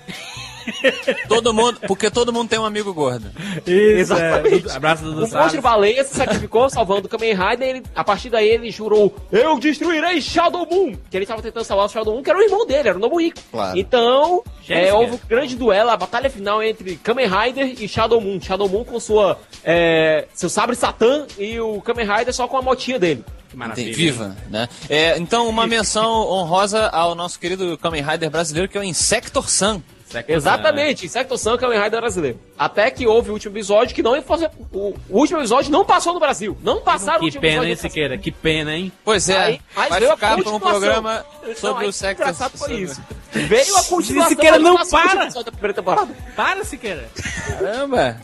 todo 1.28 1.52
mundo. 1.52 1.78
Porque 1.86 2.10
todo 2.10 2.32
mundo 2.32 2.48
tem 2.48 2.58
um 2.58 2.64
amigo 2.64 2.92
gordo. 2.92 3.30
Exatamente. 3.66 4.70
Abraço 4.70 5.04
do 5.04 5.10
O 5.22 5.26
Salles. 5.26 5.32
monstro 5.32 5.62
baleia 5.62 6.04
se 6.04 6.14
sacrificou 6.14 6.68
salvando 6.68 7.06
o 7.06 7.08
Kamen 7.08 7.34
Rider. 7.34 7.68
Ele, 7.68 7.82
a 7.94 8.04
partir 8.04 8.30
daí 8.30 8.48
ele 8.48 8.70
jurou: 8.70 9.14
Eu 9.30 9.58
destruirei 9.58 10.20
Shadow 10.20 10.66
Moon! 10.70 10.94
Que 11.10 11.16
ele 11.16 11.24
estava 11.24 11.42
tentando 11.42 11.64
salvar 11.64 11.86
o 11.86 11.88
Shadow 11.88 12.14
Moon, 12.14 12.22
que 12.22 12.30
era 12.30 12.38
o 12.38 12.42
irmão 12.42 12.66
dele, 12.66 12.88
era 12.88 12.98
o 12.98 13.00
Nobuhiko. 13.00 13.38
Claro. 13.50 13.78
Então, 13.78 14.42
é, 14.68 14.92
houve 14.92 15.14
um 15.14 15.20
grande 15.28 15.56
duelo, 15.56 15.90
a 15.90 15.96
batalha 15.96 16.28
final 16.30 16.62
entre 16.62 16.96
Kamen 16.96 17.26
Rider 17.28 17.82
e 17.82 17.88
Shadow 17.88 18.20
Moon. 18.20 18.40
Shadow 18.40 18.68
Moon 18.68 18.84
com 18.84 18.98
sua, 19.00 19.38
é, 19.64 20.26
seu 20.34 20.48
sabre 20.48 20.76
Satã 20.76 21.26
e 21.38 21.58
o 21.60 21.80
Kamen 21.80 22.06
Rider 22.06 22.32
só 22.34 22.46
com 22.48 22.56
a 22.56 22.62
motinha 22.62 22.98
dele. 22.98 23.24
Que 23.50 23.56
maravilha. 23.56 23.86
Tem, 23.86 23.94
viva, 23.94 24.36
né? 24.50 24.68
É, 24.88 25.18
então, 25.18 25.48
uma 25.48 25.66
menção 25.66 26.10
honrosa 26.28 26.88
ao 26.88 27.14
nosso 27.14 27.38
querido 27.38 27.76
Kamen 27.78 28.02
Rider 28.02 28.30
brasileiro, 28.30 28.68
que 28.68 28.76
é 28.76 28.80
o 28.80 28.84
Insector 28.84 29.48
Sun. 29.48 29.80
Siqueira- 30.06 30.34
Exatamente, 30.34 31.04
Insecto 31.04 31.36
Sun 31.36 31.56
Kamen 31.58 31.80
Rider 31.82 32.00
brasileiro. 32.00 32.38
Até 32.56 32.90
que 32.92 33.06
houve 33.08 33.30
o 33.30 33.32
último 33.32 33.52
episódio 33.56 33.92
que 33.94 34.02
não 34.04 34.14
ia 34.14 34.22
fazer. 34.22 34.50
O, 34.72 34.94
o 35.10 35.18
último 35.18 35.40
episódio 35.40 35.70
não 35.72 35.84
passou 35.84 36.14
no 36.14 36.20
Brasil. 36.20 36.56
Não 36.62 36.80
passaram 36.80 37.16
o 37.18 37.20
Que 37.20 37.24
último 37.26 37.40
pena, 37.40 37.64
hein, 37.64 37.72
episódio. 37.72 37.90
Siqueira? 37.90 38.16
Que 38.18 38.30
pena, 38.30 38.72
hein? 38.76 38.92
Pois 39.04 39.28
é, 39.28 39.36
Aí- 39.36 39.60
aí 39.74 39.88
vai 39.90 40.00
ficar 40.02 40.36
por 40.42 40.54
um 40.54 40.60
programa 40.60 41.24
Não, 41.44 41.56
sobre 41.56 41.82
aí 41.84 41.88
o 41.88 41.92
Sector 41.92 42.24
engraçado 42.24 42.52
foi 42.56 42.68
sobre- 42.68 42.82
isso. 42.84 43.02
Veio 43.32 43.76
a 43.76 43.82
continuação. 43.82 44.28
Siqueira 44.30 44.58
não 44.60 44.74
o 44.76 44.88
para. 44.88 45.24
episódio 45.24 45.44
da 45.44 45.52
primeira 45.52 45.74
temporada. 45.74 46.14
Para, 46.36 46.64
Siqueira. 46.64 47.08
Caramba! 47.48 48.16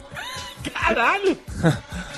Caralho. 0.72 1.36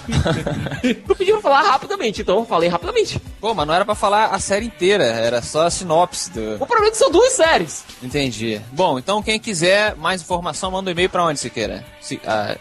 Tu 1.06 1.14
pediu 1.16 1.40
pra 1.40 1.42
falar 1.42 1.62
rapidamente, 1.70 2.20
então 2.22 2.38
eu 2.38 2.44
falei 2.46 2.68
rapidamente. 2.68 3.20
Pô, 3.40 3.54
mas 3.54 3.66
não 3.66 3.74
era 3.74 3.84
pra 3.84 3.94
falar 3.94 4.26
a 4.26 4.38
série 4.38 4.66
inteira, 4.66 5.04
era 5.04 5.42
só 5.42 5.66
a 5.66 5.70
sinopse 5.70 6.30
do. 6.30 6.54
O 6.54 6.66
problema 6.66 6.86
é 6.86 6.90
que 6.90 6.96
são 6.96 7.10
duas 7.10 7.32
séries. 7.32 7.84
Entendi. 8.02 8.60
Bom, 8.72 8.98
então 8.98 9.22
quem 9.22 9.38
quiser 9.38 9.94
mais 9.96 10.22
informação, 10.22 10.70
manda 10.70 10.90
um 10.90 10.92
e-mail 10.92 11.08
pra 11.10 11.24
onde, 11.24 11.38
Siqueira? 11.40 11.84
Si, 12.00 12.20
ah, 12.26 12.56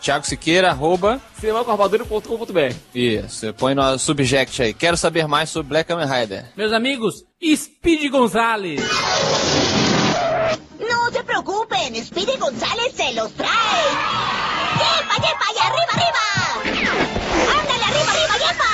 Thiago 0.00 0.26
Siqueira, 0.26 0.70
arroba. 0.70 1.20
cinemacorvadura.com.br 1.40 2.74
Isso, 2.94 3.52
põe 3.54 3.74
no 3.74 3.98
subject 3.98 4.62
aí. 4.62 4.74
Quero 4.74 4.96
saber 4.96 5.26
mais 5.26 5.50
sobre 5.50 5.68
Black 5.70 5.88
Kamen 5.88 6.06
Rider. 6.06 6.46
Meus 6.56 6.72
amigos, 6.72 7.24
Speed 7.42 8.10
Gonzalez. 8.10 8.80
No 10.78 11.12
se 11.12 11.22
preocupen, 11.24 12.04
Speedy 12.04 12.36
González 12.38 12.92
se 12.94 13.12
los 13.14 13.32
trae. 13.32 14.41
¡Yepa, 15.14 15.26
yepa! 15.26 15.46
¡Y 15.52 15.58
arriba, 15.58 15.92
arriba! 15.92 16.92
¡Ándale, 17.60 17.84
arriba, 17.84 18.10
arriba, 18.12 18.34
yepa! 18.38 18.70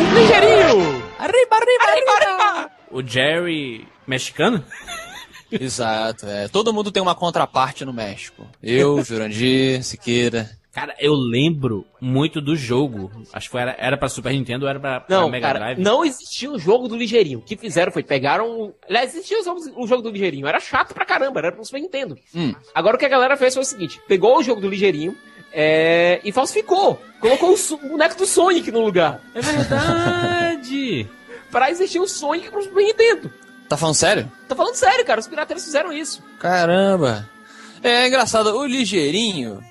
Um 0.00 0.14
ligeirinho! 0.14 1.02
Arriba, 1.18 1.56
arriba, 1.56 1.84
arriba! 2.16 2.70
O 2.90 3.02
Jerry 3.02 3.86
mexicano? 4.06 4.64
Exato, 5.50 6.26
é. 6.26 6.48
Todo 6.48 6.72
mundo 6.72 6.90
tem 6.90 7.02
uma 7.02 7.14
contraparte 7.14 7.84
no 7.84 7.92
México. 7.92 8.46
Eu, 8.62 9.02
Jurandir, 9.04 9.82
Siqueira. 9.84 10.50
Cara, 10.72 10.94
eu 10.98 11.12
lembro 11.12 11.84
muito 12.00 12.40
do 12.40 12.56
jogo. 12.56 13.10
Acho 13.30 13.50
que 13.50 13.58
era, 13.58 13.76
era 13.78 13.98
pra 13.98 14.08
Super 14.08 14.32
Nintendo 14.32 14.64
ou 14.64 14.70
era 14.70 14.80
pra, 14.80 15.00
pra 15.00 15.14
Não, 15.14 15.28
Mega 15.28 15.46
cara, 15.46 15.58
Drive. 15.58 15.78
não 15.78 16.02
existia 16.02 16.50
um 16.50 16.58
jogo 16.58 16.88
do 16.88 16.96
ligeirinho. 16.96 17.40
O 17.40 17.42
que 17.42 17.58
fizeram 17.58 17.92
foi 17.92 18.02
pegaram. 18.02 18.72
Aliás, 18.88 19.14
existia 19.14 19.38
o 19.38 19.44
jogo, 19.44 19.60
o 19.76 19.86
jogo 19.86 20.02
do 20.02 20.08
ligeirinho. 20.10 20.46
Era 20.46 20.58
chato 20.58 20.94
pra 20.94 21.04
caramba, 21.04 21.40
era 21.40 21.52
pro 21.52 21.62
Super 21.62 21.80
Nintendo. 21.82 22.16
Hum. 22.34 22.54
Agora 22.74 22.96
o 22.96 22.98
que 22.98 23.04
a 23.04 23.08
galera 23.10 23.36
fez 23.36 23.52
foi 23.52 23.62
o 23.62 23.66
seguinte: 23.66 24.00
pegou 24.08 24.38
o 24.38 24.42
jogo 24.42 24.62
do 24.62 24.68
ligeirinho 24.70 25.14
é, 25.52 26.20
e 26.24 26.32
falsificou. 26.32 27.00
Colocou 27.20 27.52
o, 27.52 27.56
so- 27.56 27.76
o 27.82 27.88
boneco 27.90 28.16
do 28.16 28.26
Sonic 28.26 28.70
no 28.70 28.80
lugar. 28.80 29.20
É 29.34 29.40
verdade. 29.40 31.08
Pra 31.50 31.70
existir 31.70 31.98
o 32.00 32.08
Sonic 32.08 32.50
pro 32.50 32.62
Super 32.62 32.82
Nintendo. 32.82 33.30
Tá 33.68 33.76
falando 33.76 33.94
sério? 33.94 34.32
Tô 34.48 34.56
falando 34.56 34.74
sério, 34.74 35.04
cara. 35.04 35.20
Os 35.20 35.28
pirateiros 35.28 35.62
fizeram 35.64 35.92
isso. 35.92 36.22
Caramba! 36.40 37.28
É 37.82 38.06
engraçado, 38.06 38.56
o 38.56 38.64
Ligeirinho, 38.64 39.62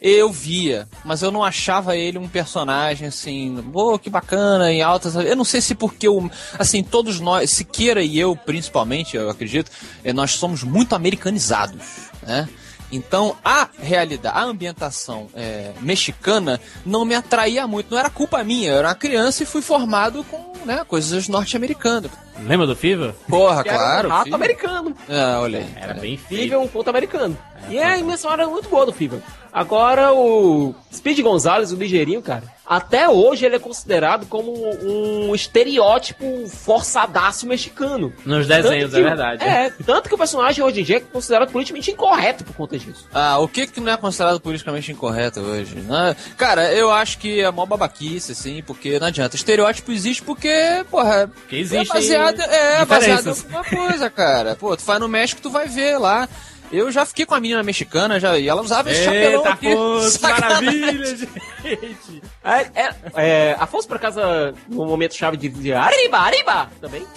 Eu 0.00 0.30
via, 0.30 0.86
mas 1.04 1.22
eu 1.22 1.30
não 1.30 1.42
achava 1.44 1.96
ele 1.96 2.18
um 2.18 2.28
personagem 2.28 3.06
assim, 3.08 3.64
pô, 3.72 3.98
que 3.98 4.10
bacana, 4.10 4.70
em 4.72 4.82
altas. 4.82 5.14
Eu 5.14 5.36
não 5.36 5.44
sei 5.44 5.60
se 5.62 5.74
porque 5.74 6.06
eu, 6.08 6.30
assim, 6.58 6.82
todos 6.82 7.18
nós, 7.20 7.50
Siqueira 7.50 8.02
e 8.02 8.18
eu 8.18 8.34
principalmente, 8.36 9.16
eu 9.16 9.30
acredito, 9.30 9.70
eh, 10.04 10.12
nós 10.12 10.32
somos 10.32 10.62
muito 10.64 10.94
americanizados, 10.94 11.80
né? 12.22 12.48
Então, 12.92 13.34
a 13.44 13.68
realidade, 13.78 14.36
a 14.36 14.42
ambientação 14.42 15.28
é, 15.34 15.72
mexicana 15.80 16.60
não 16.84 17.04
me 17.04 17.14
atraía 17.14 17.66
muito. 17.66 17.90
Não 17.90 17.98
era 17.98 18.10
culpa 18.10 18.44
minha, 18.44 18.70
eu 18.70 18.76
era 18.78 18.88
uma 18.88 18.94
criança 18.94 19.42
e 19.42 19.46
fui 19.46 19.62
formado 19.62 20.22
com 20.24 20.52
né, 20.66 20.84
coisas 20.86 21.26
norte-americanas. 21.26 22.10
Lembra 22.44 22.66
do 22.66 22.76
FIFA? 22.76 23.14
Porra, 23.28 23.62
Que 23.62 23.68
era 23.68 23.78
claro. 23.78 24.08
um 24.08 24.10
rato 24.10 24.24
filho. 24.24 24.34
americano. 24.36 24.96
Ah, 25.08 25.38
olha 25.40 25.58
aí. 25.60 25.66
Era 25.76 25.94
bem 25.94 26.16
FIFA 26.16 26.28
feio. 26.28 26.54
é 26.54 26.58
um 26.58 26.68
ponto 26.68 26.88
americano. 26.88 27.36
E 27.68 27.78
a 27.78 27.96
imersão 27.98 28.32
era 28.32 28.46
muito 28.46 28.68
boa 28.68 28.86
do 28.86 28.92
FIFA. 28.92 29.22
Agora, 29.52 30.12
o 30.14 30.74
Speed 30.92 31.20
Gonzalez, 31.20 31.72
o 31.72 31.76
ligeirinho, 31.76 32.22
cara, 32.22 32.44
até 32.66 33.06
hoje 33.06 33.44
ele 33.44 33.56
é 33.56 33.58
considerado 33.58 34.24
como 34.26 34.50
um 34.82 35.34
estereótipo 35.34 36.48
forçadaço 36.48 37.46
mexicano. 37.46 38.12
Nos 38.24 38.46
desenhos, 38.46 38.90
Tanto 38.90 38.94
que- 38.94 39.06
é 39.06 39.08
verdade. 39.10 39.44
É, 39.44 39.70
tanto 39.84 40.08
que 40.08 40.14
o 40.14 40.18
personagem 40.18 40.64
hoje 40.64 40.80
em 40.80 40.84
dia 40.84 40.96
é 40.96 41.00
considerado 41.00 41.50
politicamente 41.52 41.90
incorreto 41.90 42.44
por 42.44 42.54
conta 42.56 42.78
disso. 42.78 43.06
Ah, 43.12 43.38
o 43.38 43.46
que 43.48 43.66
que 43.66 43.78
não 43.78 43.92
é 43.92 43.96
considerado 43.98 44.40
politicamente 44.40 44.90
incorreto 44.90 45.40
hoje? 45.40 45.74
né? 45.80 46.16
Cara, 46.38 46.72
eu 46.72 46.90
acho 46.90 47.18
que 47.18 47.40
é 47.42 47.50
mó 47.50 47.66
babaquice, 47.66 48.32
assim, 48.32 48.62
porque 48.66 48.98
não 48.98 49.08
adianta. 49.08 49.36
Estereótipo 49.36 49.92
existe 49.92 50.22
porque, 50.22 50.50
porra, 50.90 51.30
Que 51.48 51.56
existem 51.56 51.80
é 51.80 51.84
baseado, 51.94 52.40
é, 52.40 52.84
baseado 52.86 53.26
em 53.26 53.28
alguma 53.30 53.64
coisa, 53.64 54.08
cara. 54.08 54.56
Pô, 54.56 54.74
tu 54.76 54.84
vai 54.84 54.98
no 54.98 55.08
México, 55.08 55.42
tu 55.42 55.50
vai 55.50 55.68
ver 55.68 55.98
lá. 55.98 56.26
Eu 56.72 56.90
já 56.90 57.04
fiquei 57.04 57.26
com 57.26 57.34
a 57.34 57.40
menina 57.40 57.62
mexicana 57.62 58.18
já, 58.18 58.38
e 58.38 58.48
ela 58.48 58.62
usava 58.62 58.90
esse 58.90 59.06
Eita, 59.08 59.50
aqui. 59.50 59.70
Afonso, 59.70 60.22
maravilha, 60.22 61.16
gente. 61.16 62.22
É, 62.42 62.60
é, 62.74 62.94
é, 63.14 63.56
Afonso, 63.58 63.86
por 63.86 63.98
acaso, 63.98 64.20
no 64.68 64.86
momento 64.86 65.14
chave 65.14 65.36
de, 65.36 65.50
de 65.50 65.72
arriba, 65.74 66.18
arriba, 66.18 66.70
também. 66.80 67.06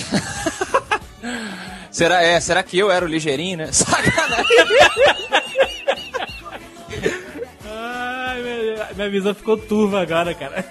Será, 1.89 2.21
é, 2.21 2.39
será 2.41 2.61
que 2.61 2.77
eu 2.77 2.91
era 2.91 3.05
o 3.05 3.07
ligeirinho, 3.07 3.57
né? 3.59 3.71
Sacanagem. 3.71 4.45
Ai, 7.65 8.41
minha, 8.41 8.89
minha 8.95 9.09
visão 9.09 9.33
ficou 9.33 9.57
turva 9.57 10.01
agora, 10.01 10.35
cara. 10.35 10.65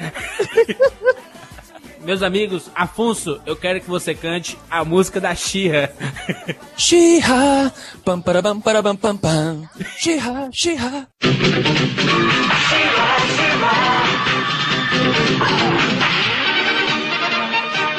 Meus 2.04 2.22
amigos, 2.22 2.70
Afonso, 2.74 3.40
eu 3.46 3.56
quero 3.56 3.80
que 3.80 3.88
você 3.88 4.14
cante 4.14 4.58
a 4.70 4.84
música 4.84 5.18
da 5.18 5.34
Xirra. 5.34 5.90
Xiha, 6.76 7.72
pam 8.04 8.20
parabam 8.20 8.60
parabam 8.60 8.94
pam 8.94 9.16
pam. 9.16 9.62
Xiha, 9.96 10.50
xiha. 10.52 11.08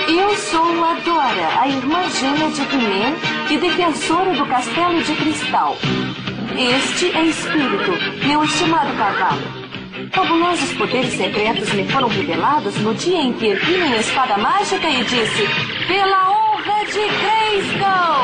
Eu 0.07 0.35
sou 0.37 0.83
a 0.83 0.93
Dora, 1.03 1.61
a 1.61 1.67
irmã 1.67 2.07
gêmea 2.11 2.51
de 2.51 2.61
He-Man 2.61 3.15
e 3.49 3.57
defensora 3.57 4.33
do 4.35 4.45
Castelo 4.45 5.01
de 5.01 5.15
Cristal. 5.15 5.75
Este 6.55 7.11
é 7.11 7.25
Espírito, 7.25 8.27
meu 8.27 8.43
estimado 8.43 8.95
cavalo. 8.95 9.64
Fabulosos 10.11 10.73
poderes 10.73 11.13
secretos 11.13 11.71
me 11.71 11.87
foram 11.87 12.09
revelados 12.09 12.75
no 12.81 12.93
dia 12.95 13.17
em 13.17 13.31
que 13.31 13.47
ergui 13.47 13.77
minha 13.77 13.95
espada 13.95 14.37
mágica 14.37 14.89
e 14.89 15.03
disse: 15.05 15.47
Pela 15.87 16.31
honra 16.31 16.85
de 16.85 17.07
Grayskull! 17.21 18.15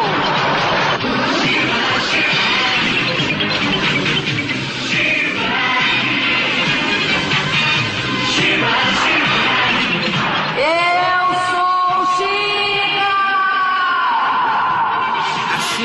Eu 8.53 8.90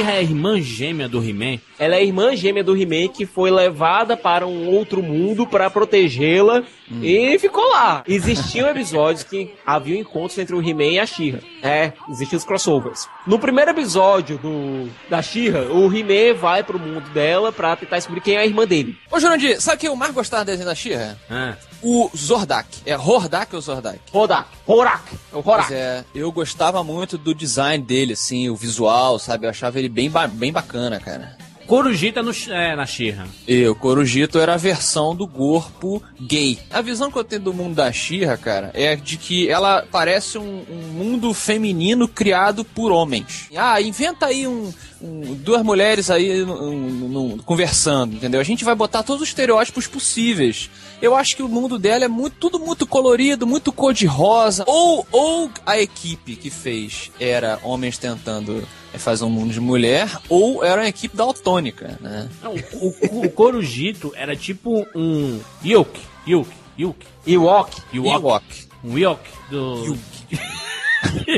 É 0.06 0.18
a 0.18 0.22
irmã 0.22 0.60
gêmea 0.60 1.08
do 1.08 1.20
He-Man. 1.22 1.58
Ela 1.78 1.96
é 1.96 1.98
a 1.98 2.02
irmã 2.02 2.34
gêmea 2.36 2.62
do 2.62 2.76
He-Man 2.76 3.08
que 3.08 3.26
foi 3.26 3.50
levada 3.50 4.16
para 4.16 4.46
um 4.46 4.68
outro 4.68 5.02
mundo 5.02 5.44
para 5.46 5.68
protegê-la 5.68 6.62
e 7.02 7.36
ficou 7.40 7.68
lá. 7.70 8.04
Existiam 8.06 8.68
episódios 8.70 9.24
que 9.24 9.52
haviam 9.66 9.98
encontros 9.98 10.38
entre 10.38 10.54
o 10.54 10.60
He-Man 10.60 10.92
e 10.92 10.98
a 11.00 11.06
She-Ra. 11.06 11.40
É, 11.60 11.92
existiam 12.08 12.38
os 12.38 12.44
crossovers. 12.44 13.08
No 13.26 13.38
primeiro 13.38 13.72
episódio 13.72 14.38
do 14.38 14.88
da 15.10 15.20
She-Ra, 15.20 15.62
o 15.72 15.92
He-Man 15.92 16.38
vai 16.38 16.62
pro 16.62 16.78
mundo 16.78 17.10
dela 17.10 17.50
pra 17.50 17.74
tentar 17.74 17.96
descobrir 17.96 18.20
quem 18.20 18.36
é 18.36 18.38
a 18.38 18.46
irmã 18.46 18.64
dele. 18.64 18.96
Ô, 19.10 19.18
Jurandir, 19.18 19.60
sabe 19.60 19.76
o 19.76 19.80
que 19.80 19.88
eu 19.88 19.96
mais 19.96 20.12
gostava 20.12 20.44
do 20.44 20.46
desenho 20.46 20.68
da 20.68 20.74
Xirra? 20.74 21.18
Ah, 21.28 21.56
O 21.82 22.10
Zordak. 22.16 22.68
É 22.86 22.96
Hordak 22.96 23.54
ou 23.54 23.60
Zordak? 23.60 24.00
Horak. 24.12 24.48
Horak. 24.66 25.02
É 25.32 25.36
o 25.36 25.38
Horak. 25.46 25.68
Pois 25.68 25.70
é, 25.78 26.04
eu 26.14 26.32
gostava 26.32 26.82
muito 26.82 27.16
do 27.18 27.34
design 27.34 27.84
dele, 27.84 28.14
assim, 28.14 28.48
o 28.48 28.56
visual, 28.56 29.18
sabe? 29.18 29.46
Eu 29.46 29.50
achava 29.50 29.78
ele 29.78 29.88
bem, 29.88 30.10
ba- 30.10 30.26
bem 30.26 30.52
bacana, 30.52 30.98
cara. 30.98 31.35
Corujita 31.66 32.22
no, 32.22 32.30
é, 32.50 32.76
na 32.76 32.86
Xirra. 32.86 33.26
E 33.46 33.66
o 33.66 33.74
Corujito 33.74 34.38
era 34.38 34.54
a 34.54 34.56
versão 34.56 35.14
do 35.14 35.26
corpo 35.26 36.02
gay. 36.20 36.58
A 36.70 36.80
visão 36.80 37.10
que 37.10 37.18
eu 37.18 37.24
tenho 37.24 37.42
do 37.42 37.52
mundo 37.54 37.74
da 37.74 37.90
Xirra, 37.92 38.36
cara, 38.36 38.70
é 38.74 38.94
de 38.96 39.16
que 39.16 39.48
ela 39.48 39.84
parece 39.90 40.38
um, 40.38 40.64
um 40.70 40.92
mundo 40.92 41.32
feminino 41.34 42.06
criado 42.08 42.64
por 42.64 42.92
homens. 42.92 43.48
Ah, 43.56 43.80
inventa 43.80 44.26
aí 44.26 44.46
um, 44.46 44.72
um- 45.02 45.34
duas 45.34 45.62
mulheres 45.62 46.10
aí 46.10 46.42
um, 46.44 47.38
conversando, 47.44 48.14
entendeu? 48.14 48.40
A 48.40 48.44
gente 48.44 48.64
vai 48.64 48.74
botar 48.74 49.02
todos 49.02 49.22
os 49.22 49.28
estereótipos 49.28 49.86
possíveis. 49.86 50.70
Eu 51.02 51.14
acho 51.14 51.36
que 51.36 51.42
o 51.42 51.48
mundo 51.48 51.78
dela 51.78 52.04
é 52.04 52.08
muito, 52.08 52.36
tudo 52.38 52.58
muito 52.58 52.86
colorido, 52.86 53.46
muito 53.46 53.72
cor-de-rosa. 53.72 54.64
Ou, 54.66 55.06
ou 55.12 55.50
a 55.66 55.78
equipe 55.80 56.36
que 56.36 56.48
fez 56.50 57.10
era 57.20 57.58
homens 57.62 57.98
tentando 57.98 58.66
é, 58.96 58.98
fazer 58.98 59.24
um 59.24 59.30
mundo 59.30 59.52
de 59.52 59.60
mulher, 59.60 60.10
ou 60.28 60.64
era 60.64 60.80
uma 60.80 60.88
equipe 60.88 61.16
daltônica, 61.16 61.98
né? 62.00 62.28
Não, 62.42 62.54
o, 62.54 62.94
o, 63.10 63.26
o 63.26 63.30
Corujito 63.30 64.12
era 64.16 64.34
tipo 64.34 64.86
um 64.94 65.38
Yuk. 65.64 66.00
Yuk. 66.26 66.50
Yuk. 66.78 67.06
Ewok. 67.26 67.82
Ewok. 67.92 68.14
Ewok. 68.16 68.44
Um 68.82 68.98
Yuk 68.98 69.20
do... 69.50 69.98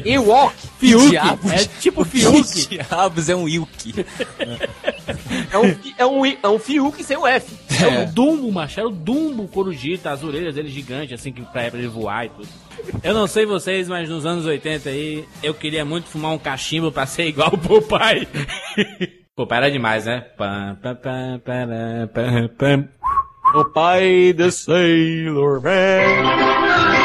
Ewok. 0.04 0.54
Fiuk. 0.78 1.10
diabos? 1.10 1.52
É 1.52 1.64
tipo 1.80 2.04
Que 2.04 2.20
Fiuk. 2.20 2.68
diabos 2.68 3.28
é 3.28 3.36
um 3.36 3.48
Yuki? 3.48 3.94
É 5.50 5.58
um, 5.58 5.76
é 5.98 6.06
um, 6.06 6.26
é 6.26 6.48
um 6.48 6.58
Fiuk 6.58 7.02
sem 7.02 7.16
o 7.16 7.26
F. 7.26 7.54
É 7.82 8.04
o 8.04 8.12
Dumbo, 8.12 8.50
macho. 8.52 8.80
Era 8.80 8.88
o 8.88 8.92
Dumbo, 8.92 9.48
Corujita, 9.48 10.10
as 10.10 10.22
orelhas 10.22 10.54
dele 10.54 10.68
gigantes, 10.68 11.18
assim, 11.18 11.32
que 11.32 11.42
pra, 11.42 11.66
ele 11.66 11.88
voar 11.88 12.26
e 12.26 12.28
tudo. 12.30 12.48
Eu 13.02 13.14
não 13.14 13.26
sei 13.26 13.44
vocês, 13.44 13.88
mas 13.88 14.08
nos 14.08 14.24
anos 14.24 14.46
80 14.46 14.88
aí, 14.88 15.24
eu 15.42 15.54
queria 15.54 15.84
muito 15.84 16.08
fumar 16.08 16.32
um 16.32 16.38
cachimbo 16.38 16.92
pra 16.92 17.06
ser 17.06 17.26
igual 17.26 17.50
o 17.52 17.58
Popeye. 17.58 18.26
Popeye 19.34 19.58
era 19.58 19.70
demais, 19.70 20.04
né? 20.04 20.20
Pam, 20.36 20.76
pam, 20.82 20.96
pam, 20.96 21.40
pam, 21.44 22.08
pam, 22.12 22.48
pam. 22.58 22.88
O 23.54 23.64
pai 23.64 24.32
do 24.32 24.50
Sailor 24.50 25.62
Man. 25.62 26.97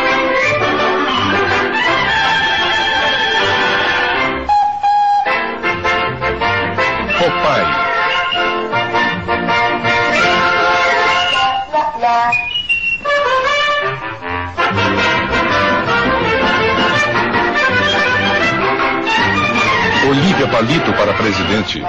Palito 20.54 20.94
para 20.94 21.12
presidente. 21.16 21.82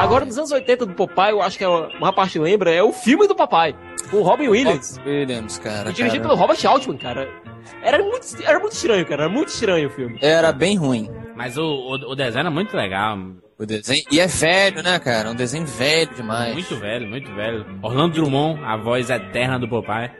Agora, 0.00 0.24
nos 0.24 0.38
anos 0.38 0.50
80 0.50 0.86
do 0.86 0.94
Popeye, 0.94 1.32
eu 1.32 1.42
acho 1.42 1.58
que 1.58 1.62
é 1.62 1.68
uma 1.68 1.88
uma 1.98 2.10
parte 2.10 2.38
lembra, 2.38 2.70
é 2.70 2.82
o 2.82 2.94
filme 2.94 3.28
do 3.28 3.34
com 3.34 4.16
o 4.16 4.22
Robin 4.22 4.48
Williams. 4.48 4.98
Williams, 5.04 5.58
cara. 5.58 5.90
E 5.90 5.92
dirigido 5.92 6.22
cara. 6.22 6.34
pelo 6.34 6.40
Robert 6.40 6.66
Altman, 6.66 6.96
cara. 6.96 7.28
Era 7.82 8.02
muito, 8.02 8.26
era 8.42 8.58
muito 8.58 8.72
estranho, 8.72 9.04
cara. 9.04 9.24
Era 9.24 9.30
muito 9.30 9.48
estranho 9.48 9.86
o 9.86 9.90
filme. 9.90 10.18
Era 10.22 10.50
bem 10.50 10.78
ruim. 10.78 11.10
Mas 11.36 11.58
o, 11.58 11.62
o, 11.62 12.12
o 12.12 12.14
desenho 12.14 12.40
era 12.40 12.50
muito 12.50 12.74
legal. 12.74 13.18
O 13.58 13.66
desenho. 13.66 14.02
E 14.10 14.18
é 14.18 14.26
velho, 14.26 14.82
né, 14.82 14.98
cara? 14.98 15.30
Um 15.30 15.34
desenho 15.34 15.66
velho 15.66 16.10
demais. 16.14 16.54
Muito 16.54 16.74
velho, 16.76 17.06
muito 17.06 17.34
velho. 17.34 17.66
Orlando 17.82 18.14
Drummond, 18.14 18.64
a 18.64 18.78
voz 18.78 19.10
eterna 19.10 19.58
do 19.58 19.68
Popeye. 19.68 20.10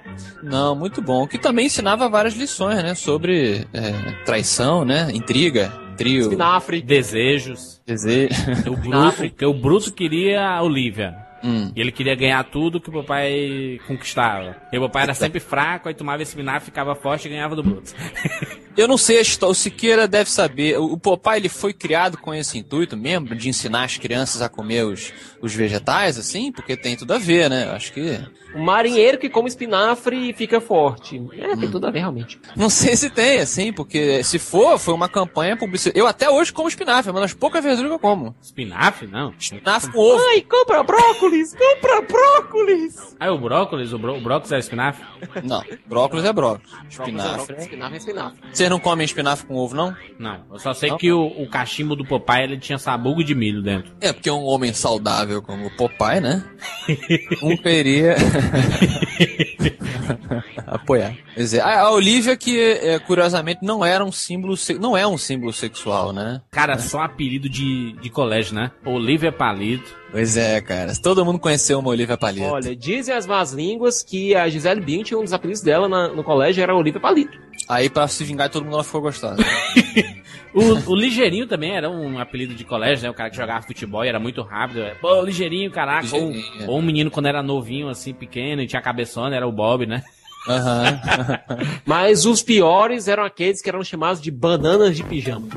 Não, 0.43 0.77
muito 0.77 1.01
bom. 1.01 1.27
Que 1.27 1.39
também 1.39 1.65
ensinava 1.65 2.11
várias 2.11 2.35
lições, 2.35 2.83
né? 2.83 2.95
Sobre 2.95 3.67
é, 3.73 4.23
traição, 4.27 4.85
né? 4.85 5.09
Intriga, 5.15 5.73
trio, 5.97 6.25
Spinafre. 6.25 6.83
Desejos. 6.83 7.81
desejo. 7.87 8.35
O 8.71 8.77
Bruto, 8.77 9.47
o 9.47 9.55
Bruto 9.55 9.93
queria 9.93 10.49
a 10.49 10.63
Olivia. 10.63 11.17
Hum. 11.43 11.73
E 11.75 11.81
ele 11.81 11.91
queria 11.91 12.15
ganhar 12.15 12.43
tudo 12.45 12.81
que 12.81 12.89
o 12.89 12.93
papai 12.93 13.81
conquistava. 13.87 14.57
E 14.73 14.79
o 14.79 14.83
papai 14.83 15.03
era 15.03 15.15
sempre 15.15 15.41
fraco, 15.41 15.89
aí 15.89 15.95
tomava 15.95 16.23
esse 16.23 16.37
vinagre, 16.37 16.65
ficava 16.65 16.95
forte 16.95 17.27
e 17.27 17.31
ganhava 17.31 17.57
do 17.57 17.63
Bruto. 17.63 17.93
Eu 18.77 18.89
não 18.89 18.97
sei, 18.97 19.21
o 19.43 19.55
Siqueira 19.55 20.07
deve 20.09 20.31
saber. 20.31 20.79
O 20.79 20.93
o 20.93 20.99
Popeye 20.99 21.37
ele 21.39 21.49
foi 21.49 21.73
criado 21.73 22.17
com 22.19 22.33
esse 22.35 22.59
intuito 22.59 22.97
mesmo 22.97 23.35
de 23.35 23.49
ensinar 23.49 23.85
as 23.85 23.97
crianças 23.97 24.41
a 24.43 24.49
comer 24.49 24.85
os, 24.85 25.13
os 25.41 25.55
vegetais, 25.55 26.19
assim, 26.19 26.53
porque 26.53 26.77
tem 26.77 26.97
tudo 26.97 27.13
a 27.15 27.19
ver, 27.19 27.49
né? 27.51 27.67
Eu 27.69 27.73
Acho 27.73 27.93
que. 27.93 28.21
Um 28.55 28.63
marinheiro 28.65 29.17
que 29.19 29.31
come 29.31 29.49
espinafre 29.49 30.29
e 30.31 30.33
fica 30.35 30.61
forte. 30.61 31.17
É, 31.33 31.53
Hum. 31.55 31.59
tem 31.59 31.71
tudo 31.71 31.87
a 31.87 31.91
ver, 31.91 32.01
realmente. 32.01 32.39
Não 32.55 32.69
sei 32.69 32.95
se 32.97 33.09
tem, 33.09 33.39
assim, 33.41 33.73
porque 33.73 34.23
se 34.23 34.39
for, 34.39 34.79
foi 34.79 34.93
uma 34.93 35.09
campanha 35.09 35.57
publicitária. 35.57 35.99
Eu 35.99 36.07
até 36.07 36.29
hoje 36.29 36.53
como 36.53 36.69
espinafre, 36.69 37.09
é 37.09 37.13
uma 37.13 37.21
das 37.23 37.33
poucas 37.33 37.65
verduras 37.65 37.89
que 37.91 37.95
eu 37.95 37.99
como. 37.99 38.35
Espinafre? 38.43 39.07
Não. 39.07 39.33
Espinafre 39.39 39.91
com 39.91 39.99
ovo. 39.99 40.23
Ai, 40.29 40.43
compra 40.43 40.83
brócolis! 40.83 41.55
Compra 41.55 42.03
brócolis! 42.03 43.17
Ah, 43.19 43.33
o 43.33 43.39
brócolis? 43.39 43.93
O, 43.93 43.99
bró- 43.99 44.17
o 44.17 44.21
brócolis 44.21 44.53
é 44.53 44.59
espinafre? 44.59 45.05
Não, 45.43 45.63
brócolis 45.87 46.25
é 46.27 46.33
brócolis. 46.33 46.71
Espinafre. 46.91 47.41
Espinafre. 47.41 47.57
Espinafre 47.63 47.95
é 47.95 47.99
espinafre. 47.99 48.39
Vocês 48.63 48.71
não 48.71 48.79
comem 48.79 49.05
espinafre 49.05 49.45
com 49.45 49.57
ovo, 49.57 49.75
não? 49.75 49.97
Não. 50.21 50.45
Eu 50.53 50.57
só 50.61 50.73
sei 50.73 50.97
que 50.97 51.11
o, 51.11 51.27
o 51.27 51.49
cachimbo 51.49 51.97
do 51.97 52.05
Popeye 52.05 52.45
ele 52.45 52.59
tinha 52.59 52.79
sabugo 52.79 53.25
de 53.25 53.35
milho 53.35 53.61
dentro. 53.61 53.91
É, 54.01 54.13
porque 54.13 54.31
um 54.31 54.45
homem 54.45 54.73
saudável 54.73 55.43
como 55.43 55.67
o 55.67 55.77
Popeye, 55.77 56.21
né? 56.21 56.45
Nunca 57.43 57.69
iria 57.69 58.15
apoiar. 60.67 61.15
Quer 61.35 61.41
dizer, 61.41 61.61
a 61.61 61.91
Olivia 61.91 62.37
que, 62.37 62.59
é, 62.61 62.99
curiosamente, 62.99 63.61
não 63.63 63.85
era 63.85 64.05
um 64.05 64.13
símbolo, 64.13 64.55
não 64.81 64.97
é 64.97 65.07
um 65.07 65.17
símbolo 65.19 65.53
sexual, 65.53 66.13
né? 66.13 66.41
Cara, 66.51 66.79
só 66.79 67.01
apelido 67.01 67.49
de, 67.49 67.93
de 68.01 68.11
colégio, 68.11 68.55
né? 68.55 68.71
Olivia 68.85 69.33
Palito. 69.33 70.03
Pois 70.11 70.37
é, 70.37 70.61
cara. 70.61 70.93
Todo 71.03 71.25
mundo 71.25 71.39
conheceu 71.39 71.79
uma 71.79 71.89
Olivia 71.89 72.19
Palito. 72.19 72.47
Olha, 72.47 72.77
dizem 72.77 73.15
as 73.15 73.27
más 73.27 73.53
línguas 73.53 74.03
que 74.03 74.35
a 74.35 74.49
Gisele 74.49 74.81
Bündchen, 74.81 75.17
um 75.17 75.23
dos 75.25 75.33
apelidos 75.33 75.63
dela 75.63 75.89
na- 75.89 76.09
no 76.09 76.23
colégio 76.23 76.63
era 76.63 76.75
Olivia 76.75 77.01
Palito. 77.01 77.39
Aí, 77.69 77.89
pra 77.89 78.07
se 78.09 78.23
vingar, 78.25 78.51
todo 78.51 78.65
mundo 78.65 78.75
ela 78.75 78.85
ficou 78.85 79.01
gostosa. 79.01 79.43
O, 80.55 80.93
o 80.93 80.95
Ligeirinho 80.95 81.47
também 81.47 81.75
era 81.75 81.89
um 81.89 82.19
apelido 82.19 82.55
de 82.55 82.63
colégio, 82.63 83.05
né? 83.05 83.11
O 83.11 83.15
cara 83.15 83.31
que 83.31 83.37
jogava 83.37 83.63
futebol 83.67 84.05
e 84.05 84.09
era 84.09 84.21
muito 84.21 84.43
rápido. 84.43 84.81
é, 84.83 84.95
Pô, 84.97 85.23
Ligeirinho, 85.23 85.71
caraca. 85.71 86.15
Ou, 86.15 86.31
Ligeirinho. 86.31 86.71
ou 86.71 86.79
um 86.79 86.83
menino 86.83 87.11
quando 87.11 87.25
era 87.25 87.43
novinho, 87.43 87.89
assim, 87.89 88.13
pequeno 88.13 88.61
e 88.61 88.67
tinha 88.67 88.83
cabeçona, 88.83 89.35
era 89.35 89.49
o 89.49 89.53
Bob, 89.53 89.87
né? 89.87 90.03
Aham. 90.47 91.01
Mas 91.87 92.27
os 92.27 92.43
piores 92.43 93.09
eram 93.09 93.25
aqueles 93.25 93.63
que 93.63 93.69
eram 93.71 93.83
chamados 93.83 94.21
de 94.21 94.31
bananas 94.31 94.95
de 94.95 95.03
pijama. 95.05 95.49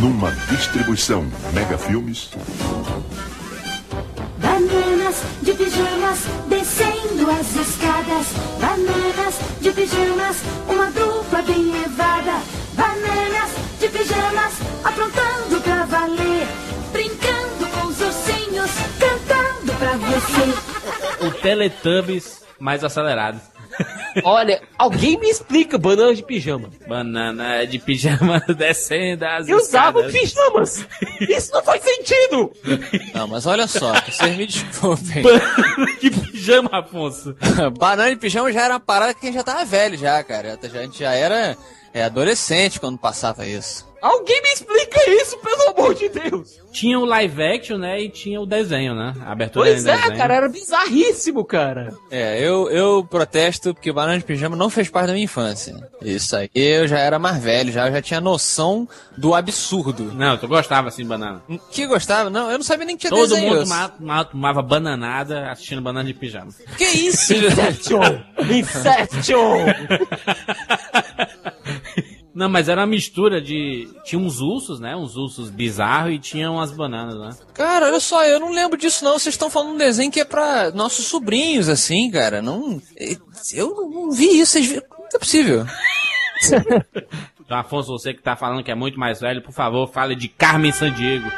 Numa 0.00 0.30
distribuição 0.48 1.26
Mega 1.52 1.76
Filmes, 1.76 2.30
de 5.42 5.52
pijamas 5.52 6.18
descendo 6.48 7.30
as 7.30 7.56
escadas. 7.56 8.26
Bananas 8.60 9.34
de 9.60 9.70
pijamas, 9.72 10.36
uma 10.68 10.90
dupla 10.90 11.42
bem 11.42 11.70
levada. 11.70 12.40
Bananas 12.74 13.50
de 13.80 13.88
pijamas, 13.88 14.54
aprontando 14.84 15.60
pra 15.62 15.84
valer. 15.86 16.46
Brincando 16.92 17.66
com 17.72 17.86
os 17.88 18.00
ursinhos, 18.00 18.70
cantando 18.98 19.72
pra 19.78 19.96
você. 19.96 21.26
O 21.26 21.30
Teletubbies 21.30 22.42
mais 22.58 22.82
acelerado. 22.84 23.40
Olha, 24.24 24.62
alguém 24.76 25.18
me 25.18 25.28
explica 25.28 25.78
bananas 25.78 26.16
de 26.16 26.22
pijama. 26.22 26.70
Banana 26.86 27.64
de 27.66 27.78
pijama 27.78 28.40
descendo 28.56 29.24
as 29.24 29.48
Eu 29.48 29.58
usava 29.58 30.02
pijamas! 30.04 30.86
Isso 31.20 31.52
não 31.52 31.62
faz 31.62 31.82
sentido! 31.82 32.52
Não, 33.14 33.26
mas 33.28 33.46
olha 33.46 33.66
só, 33.66 33.92
vocês 34.00 34.36
me 34.36 34.46
desculpem. 34.46 35.22
Banana 35.22 35.98
de 36.00 36.10
pijama, 36.10 36.70
Afonso. 36.72 37.36
Banana 37.78 38.10
de 38.10 38.16
pijama 38.16 38.52
já 38.52 38.64
era 38.64 38.74
uma 38.74 38.80
parada 38.80 39.14
que 39.14 39.20
a 39.20 39.26
gente 39.26 39.36
já 39.36 39.44
tava 39.44 39.64
velho 39.64 39.96
já, 39.96 40.22
cara. 40.22 40.58
A 40.62 40.68
gente 40.68 40.98
já 40.98 41.12
era 41.14 41.56
é, 41.92 42.04
adolescente 42.04 42.80
quando 42.80 42.98
passava 42.98 43.46
isso. 43.46 43.87
Alguém 44.00 44.40
me 44.42 44.48
explica 44.50 45.10
isso, 45.10 45.36
pelo 45.38 45.70
amor 45.70 45.94
de 45.94 46.08
Deus! 46.08 46.58
Tinha 46.70 46.98
o 47.00 47.04
live 47.04 47.42
action, 47.42 47.78
né? 47.78 48.00
E 48.00 48.08
tinha 48.10 48.40
o 48.40 48.46
desenho, 48.46 48.94
né? 48.94 49.14
A 49.24 49.32
abertura 49.32 49.66
Pois 49.70 49.84
é, 49.86 49.96
desenho. 49.96 50.16
cara, 50.16 50.34
era 50.34 50.48
bizarríssimo, 50.48 51.44
cara. 51.44 51.92
É, 52.10 52.38
eu, 52.40 52.70
eu 52.70 53.04
protesto 53.08 53.72
porque 53.74 53.90
Banana 53.90 54.18
de 54.18 54.24
Pijama 54.24 54.54
não 54.54 54.68
fez 54.70 54.88
parte 54.88 55.06
da 55.08 55.12
minha 55.14 55.24
infância. 55.24 55.74
Isso 56.02 56.36
aí. 56.36 56.48
Eu 56.54 56.86
já 56.86 56.98
era 56.98 57.18
mais 57.18 57.42
velho, 57.42 57.72
já, 57.72 57.88
eu 57.88 57.92
já 57.92 58.02
tinha 58.02 58.20
noção 58.20 58.86
do 59.16 59.34
absurdo. 59.34 60.12
Não, 60.14 60.36
tu 60.36 60.46
gostava 60.46 60.88
assim 60.88 61.02
de 61.02 61.08
banana. 61.08 61.42
Que 61.72 61.86
gostava? 61.86 62.28
Não, 62.30 62.50
eu 62.50 62.58
não 62.58 62.64
sabia 62.64 62.84
nem 62.86 62.96
que 62.96 63.00
tinha 63.08 63.10
Todo 63.10 63.28
desenho. 63.30 63.48
mundo 63.54 63.62
tomava, 63.64 63.88
tomava- 63.94 64.24
tomava 64.26 64.62
bananada 64.62 65.50
assistindo 65.50 65.80
banana 65.80 66.06
de 66.06 66.14
pijama. 66.14 66.52
Que 66.76 66.84
isso? 66.84 67.32
Inception! 67.48 68.20
Inception! 68.50 69.64
Não, 72.38 72.48
mas 72.48 72.68
era 72.68 72.82
uma 72.82 72.86
mistura 72.86 73.40
de. 73.40 73.88
Tinha 74.04 74.22
uns 74.22 74.40
ursos, 74.40 74.78
né? 74.78 74.94
Uns 74.94 75.16
ursos 75.16 75.50
bizarros 75.50 76.14
e 76.14 76.20
tinha 76.20 76.48
umas 76.48 76.70
bananas, 76.70 77.18
né? 77.18 77.30
Cara, 77.52 77.86
olha 77.86 77.98
só, 77.98 78.24
eu 78.24 78.38
não 78.38 78.52
lembro 78.52 78.78
disso 78.78 79.04
não. 79.04 79.18
Vocês 79.18 79.34
estão 79.34 79.50
falando 79.50 79.70
de 79.70 79.74
um 79.74 79.78
desenho 79.78 80.12
que 80.12 80.20
é 80.20 80.24
pra 80.24 80.70
nossos 80.70 81.06
sobrinhos, 81.06 81.68
assim, 81.68 82.08
cara. 82.12 82.40
Não. 82.40 82.80
Eu 83.52 83.90
não 83.90 84.12
vi 84.12 84.38
isso, 84.38 84.52
vocês 84.52 84.68
viram? 84.68 84.86
Não 84.88 85.08
é 85.12 85.18
possível. 85.18 85.66
Então, 87.48 87.56
Afonso, 87.56 87.92
você 87.92 88.12
que 88.12 88.20
tá 88.20 88.36
falando 88.36 88.62
que 88.62 88.70
é 88.70 88.74
muito 88.74 89.00
mais 89.00 89.20
velho, 89.20 89.40
por 89.40 89.54
favor, 89.54 89.90
fale 89.90 90.14
de 90.14 90.28
Carmen 90.28 90.70
Sandiego. 90.70 91.32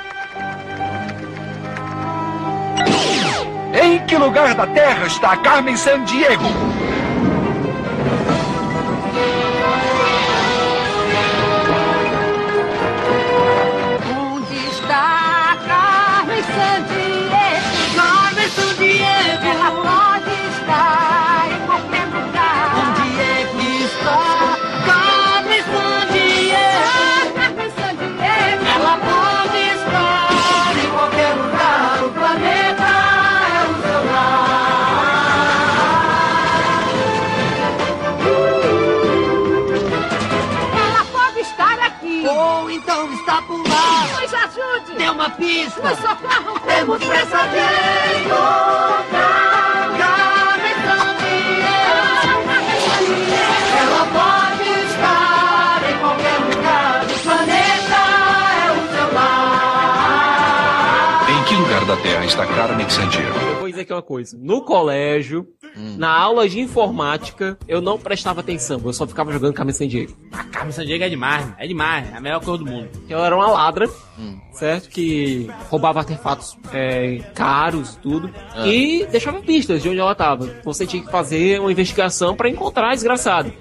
Em 3.80 4.04
que 4.06 4.16
lugar 4.16 4.56
da 4.56 4.66
Terra 4.66 5.06
está 5.06 5.36
Carmen 5.36 5.76
Sandiego? 5.76 6.42
Nos 44.20 44.34
ajude. 44.34 44.98
Dê 44.98 45.08
uma 45.08 45.30
pista. 45.30 45.80
Nos 45.88 45.98
socorro. 45.98 46.60
Temos 46.66 46.98
pressa 47.04 47.38
de 47.48 48.20
encontrar 48.20 49.90
Carmen 49.98 50.74
Sandiego. 50.86 52.50
Ela 53.80 54.04
pode 54.12 54.68
estar 54.86 55.80
em 55.90 55.96
qualquer 55.98 56.38
lugar 56.56 57.06
do 57.06 57.14
planeta. 57.22 58.00
É 58.66 58.68
o 58.72 58.74
seu 58.94 59.08
lar. 59.14 61.30
Em 61.30 61.44
que 61.44 61.54
lugar 61.54 61.84
da 61.86 61.96
Terra 61.96 62.24
está 62.24 62.46
Carmen 62.46 62.88
Sandiego? 62.88 63.38
Eu 63.38 63.56
vou 63.60 63.68
dizer 63.68 63.82
aqui 63.82 63.92
uma 63.92 64.02
coisa. 64.02 64.36
No 64.40 64.64
colégio, 64.64 65.46
na 65.74 66.10
aula 66.10 66.48
de 66.48 66.60
informática, 66.60 67.58
eu 67.66 67.80
não 67.80 67.98
prestava 67.98 68.40
atenção. 68.40 68.80
Eu 68.84 68.92
só 68.92 69.06
ficava 69.06 69.32
jogando 69.32 69.54
Carmen 69.54 69.74
Sandiego. 69.74 70.16
A 70.32 70.44
Carmen 70.44 70.72
Sandiego 70.72 71.04
é 71.04 71.08
demais, 71.08 71.52
é 71.58 71.66
demais. 71.66 72.12
É 72.12 72.16
a 72.16 72.20
melhor 72.20 72.40
coisa 72.40 72.62
do 72.62 72.70
mundo. 72.70 72.88
Ela 73.08 73.26
era 73.26 73.36
uma 73.36 73.50
ladra, 73.50 73.88
certo? 74.52 74.88
Que 74.88 75.50
roubava 75.68 76.00
artefatos 76.00 76.56
é, 76.72 77.18
caros, 77.34 77.96
tudo. 77.96 78.30
Ah. 78.54 78.66
E 78.66 79.06
deixava 79.06 79.40
pistas 79.40 79.82
de 79.82 79.88
onde 79.88 79.98
ela 79.98 80.14
tava. 80.14 80.46
Você 80.64 80.86
tinha 80.86 81.02
que 81.02 81.10
fazer 81.10 81.60
uma 81.60 81.72
investigação 81.72 82.36
pra 82.36 82.48
encontrar 82.48 82.90
a 82.90 82.94
desgraçada. 82.94 83.52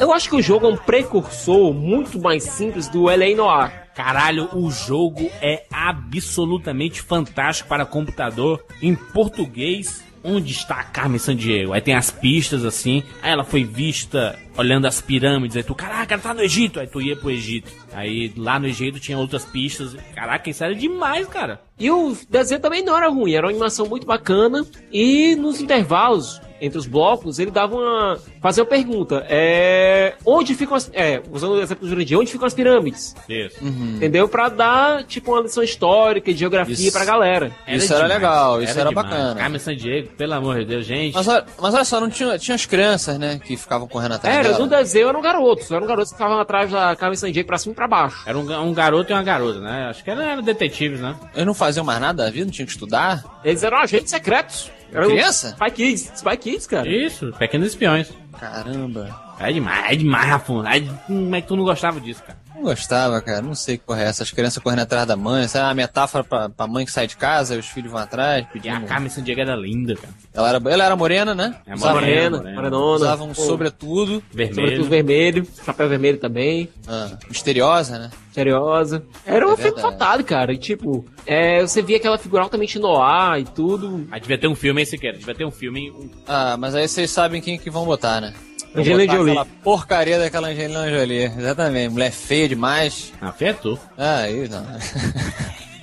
Eu 0.00 0.12
acho 0.12 0.28
que 0.28 0.36
o 0.36 0.42
jogo 0.42 0.66
é 0.66 0.70
um 0.70 0.76
precursor 0.76 1.72
muito 1.72 2.20
mais 2.20 2.42
simples 2.42 2.88
do 2.88 3.08
L.A. 3.08 3.36
Noir. 3.36 3.88
Caralho, 3.94 4.48
o 4.52 4.70
jogo 4.70 5.28
é 5.42 5.64
absolutamente 5.72 7.02
fantástico 7.02 7.68
para 7.68 7.84
computador 7.84 8.64
em 8.80 8.94
português. 8.94 10.04
Onde 10.22 10.52
está 10.52 10.76
a 10.76 10.84
Carmen 10.84 11.18
Sandiego? 11.18 11.72
Aí 11.72 11.80
tem 11.80 11.94
as 11.94 12.10
pistas 12.10 12.64
assim. 12.64 13.02
Aí 13.22 13.32
ela 13.32 13.44
foi 13.44 13.64
vista 13.64 14.38
olhando 14.56 14.86
as 14.86 15.00
pirâmides. 15.00 15.56
Aí 15.56 15.62
tu, 15.62 15.74
caraca, 15.74 16.14
ela 16.14 16.22
tá 16.22 16.34
no 16.34 16.42
Egito. 16.42 16.80
Aí 16.80 16.86
tu 16.86 17.00
ia 17.00 17.16
pro 17.16 17.30
Egito. 17.30 17.70
Aí 17.92 18.32
lá 18.36 18.58
no 18.58 18.66
Egito 18.66 18.98
tinha 18.98 19.18
outras 19.18 19.44
pistas. 19.44 19.96
Caraca, 20.14 20.50
isso 20.50 20.64
era 20.64 20.74
demais, 20.74 21.26
cara. 21.28 21.60
E 21.78 21.90
o 21.90 22.16
desenho 22.28 22.60
também 22.60 22.84
não 22.84 22.96
era 22.96 23.08
ruim, 23.08 23.34
era 23.34 23.46
uma 23.46 23.52
animação 23.52 23.86
muito 23.86 24.06
bacana. 24.06 24.66
E 24.92 25.36
nos 25.36 25.60
intervalos, 25.60 26.40
entre 26.60 26.78
os 26.78 26.86
blocos, 26.86 27.38
ele 27.38 27.50
dava 27.50 27.76
uma. 27.76 28.18
fazia 28.40 28.62
uma 28.62 28.68
pergunta. 28.68 29.24
É. 29.28 30.14
Onde 30.24 30.54
ficam 30.54 30.76
as. 30.76 30.90
É, 30.92 31.22
usando 31.30 31.52
o 31.52 31.60
exemplo 31.60 31.84
do 31.84 31.88
Jurandir, 31.88 32.18
onde 32.18 32.30
ficam 32.30 32.46
as 32.46 32.54
pirâmides? 32.54 33.14
Isso. 33.28 33.56
Entendeu? 33.64 34.28
Pra 34.28 34.48
dar, 34.48 35.04
tipo, 35.04 35.32
uma 35.32 35.42
lição 35.42 35.62
histórica 35.62 36.30
e 36.30 36.34
de 36.34 36.40
geografia 36.40 36.74
Isso. 36.74 36.92
pra 36.92 37.04
galera. 37.04 37.50
Isso 37.66 37.92
era 37.94 38.06
legal, 38.06 38.62
isso 38.62 38.78
era 38.78 38.88
demais. 38.88 39.08
bacana. 39.08 39.34
Carmen 39.36 39.58
Sandiego, 39.58 40.08
pelo 40.16 40.34
amor 40.34 40.58
de 40.58 40.64
Deus, 40.64 40.84
gente. 40.86 41.14
Mas 41.14 41.28
olha, 41.28 41.44
mas 41.60 41.74
olha 41.74 41.84
só, 41.84 42.00
não 42.00 42.10
tinha, 42.10 42.38
tinha 42.38 42.54
as 42.54 42.66
crianças, 42.66 43.18
né, 43.18 43.40
que 43.42 43.56
ficavam 43.56 43.86
correndo 43.88 44.14
atrás 44.14 44.36
Era, 44.36 44.48
dela. 44.50 44.58
no 44.60 44.66
desenho 44.66 45.08
eram 45.08 45.20
garotos. 45.20 45.70
Eram 45.70 45.86
garotos 45.86 46.10
que 46.12 46.16
ficavam 46.18 46.38
atrás 46.40 46.70
da 46.70 46.94
Carmen 46.96 47.16
Sandiego 47.16 47.46
pra 47.46 47.58
cima 47.58 47.72
e 47.72 47.76
pra 47.76 47.86
baixo. 47.88 48.22
Era 48.26 48.38
um, 48.38 48.60
um 48.62 48.72
garoto 48.74 49.12
e 49.12 49.14
uma 49.14 49.22
garota, 49.22 49.60
né? 49.60 49.86
Acho 49.90 50.02
que 50.02 50.10
eram 50.10 50.22
era 50.22 50.42
detetives, 50.42 51.00
né? 51.00 51.14
Eles 51.34 51.46
não 51.46 51.54
faziam 51.54 51.84
mais 51.84 52.00
nada 52.00 52.24
da 52.24 52.30
vida, 52.30 52.46
não 52.46 52.52
tinham 52.52 52.66
que 52.66 52.72
estudar. 52.72 53.22
Eles 53.44 53.62
eram 53.62 53.78
agentes 53.78 54.10
secretos. 54.10 54.70
Eram 54.92 55.08
Criança? 55.10 55.48
Spy 55.50 55.70
Kids. 55.70 56.12
Spy 56.16 56.36
Kids, 56.36 56.66
cara. 56.66 56.88
Isso, 56.88 57.32
pequenos 57.38 57.68
espiões. 57.68 58.10
Caramba. 58.38 59.28
É 59.40 59.52
demais, 59.52 59.92
é 59.92 59.96
demais, 59.96 60.26
Rafa. 60.28 60.52
É 60.68 60.80
de- 60.80 60.90
Como 61.06 61.34
é 61.36 61.40
que 61.40 61.48
tu 61.48 61.56
não 61.56 61.64
gostava 61.64 62.00
disso, 62.00 62.22
cara? 62.24 62.38
Não 62.58 62.64
gostava, 62.64 63.20
cara. 63.20 63.40
Não 63.40 63.54
sei 63.54 63.78
que 63.78 63.84
porra 63.84 64.02
é 64.02 64.06
essa. 64.06 64.24
As 64.24 64.30
crianças 64.32 64.60
correndo 64.62 64.80
atrás 64.80 65.06
da 65.06 65.16
mãe. 65.16 65.44
Essa 65.44 65.60
é 65.60 65.62
uma 65.62 65.74
metáfora 65.74 66.24
pra, 66.24 66.48
pra 66.48 66.66
mãe 66.66 66.84
que 66.84 66.90
sai 66.90 67.06
de 67.06 67.16
casa 67.16 67.54
e 67.54 67.58
os 67.58 67.66
filhos 67.66 67.90
vão 67.92 68.00
atrás 68.00 68.44
E 68.48 68.52
pedindo. 68.52 68.76
a 68.76 68.80
Carmen 68.80 69.08
Sandiego 69.08 69.40
era 69.40 69.54
linda, 69.54 69.94
cara. 69.94 70.12
Ela 70.34 70.48
era, 70.48 70.60
ela 70.72 70.84
era 70.84 70.96
morena, 70.96 71.34
né? 71.34 71.54
É 71.66 71.74
Usava- 71.74 71.94
Morena, 72.00 72.36
morena. 72.38 72.54
morenona. 72.56 72.94
Usava 72.96 73.24
um 73.24 73.28
Pô, 73.28 73.42
sobretudo. 73.42 74.22
Vermelho. 74.32 74.54
Sobretudo 74.56 74.88
vermelho. 74.88 75.46
Chapéu 75.64 75.88
vermelho 75.88 76.18
também. 76.18 76.68
ah, 76.88 77.16
misteriosa, 77.28 77.98
né? 77.98 78.10
Seriosa. 78.32 79.02
Era 79.24 79.46
um 79.46 79.52
É 79.52 79.56
filme 79.56 79.72
verdade. 79.72 79.98
fatal, 79.98 80.24
cara. 80.24 80.52
E, 80.52 80.58
tipo, 80.58 81.04
é, 81.26 81.60
você 81.62 81.80
via 81.82 81.96
aquela 81.96 82.18
figura 82.18 82.42
altamente 82.42 82.78
noir 82.78 83.40
e 83.40 83.44
tudo. 83.44 84.06
Aí 84.10 84.20
devia 84.20 84.38
ter 84.38 84.48
um 84.48 84.54
filme 84.54 84.82
esse 84.82 84.98
quer, 84.98 85.12
devia 85.16 85.34
ter 85.34 85.44
um 85.44 85.50
filme. 85.50 85.90
um- 85.90 86.10
Ah, 86.26 86.56
mas 86.58 86.74
aí 86.74 86.86
vocês 86.88 87.10
sabem 87.10 87.40
quem 87.40 87.58
que 87.58 87.70
vão 87.70 87.84
botar, 87.84 88.20
né? 88.20 88.34
Angelina 88.74 89.14
Jolie. 89.14 89.32
Aquela 89.32 89.46
porcaria 89.62 90.18
daquela 90.18 90.48
Angelina 90.48 90.88
Jolie. 90.88 91.24
Exatamente. 91.24 91.92
Mulher 91.92 92.12
feia 92.12 92.48
demais. 92.48 93.12
Ah, 93.20 93.32
feia 93.32 93.54
tu. 93.54 93.78
Ah, 93.96 94.18
aí 94.18 94.48
não. 94.48 94.64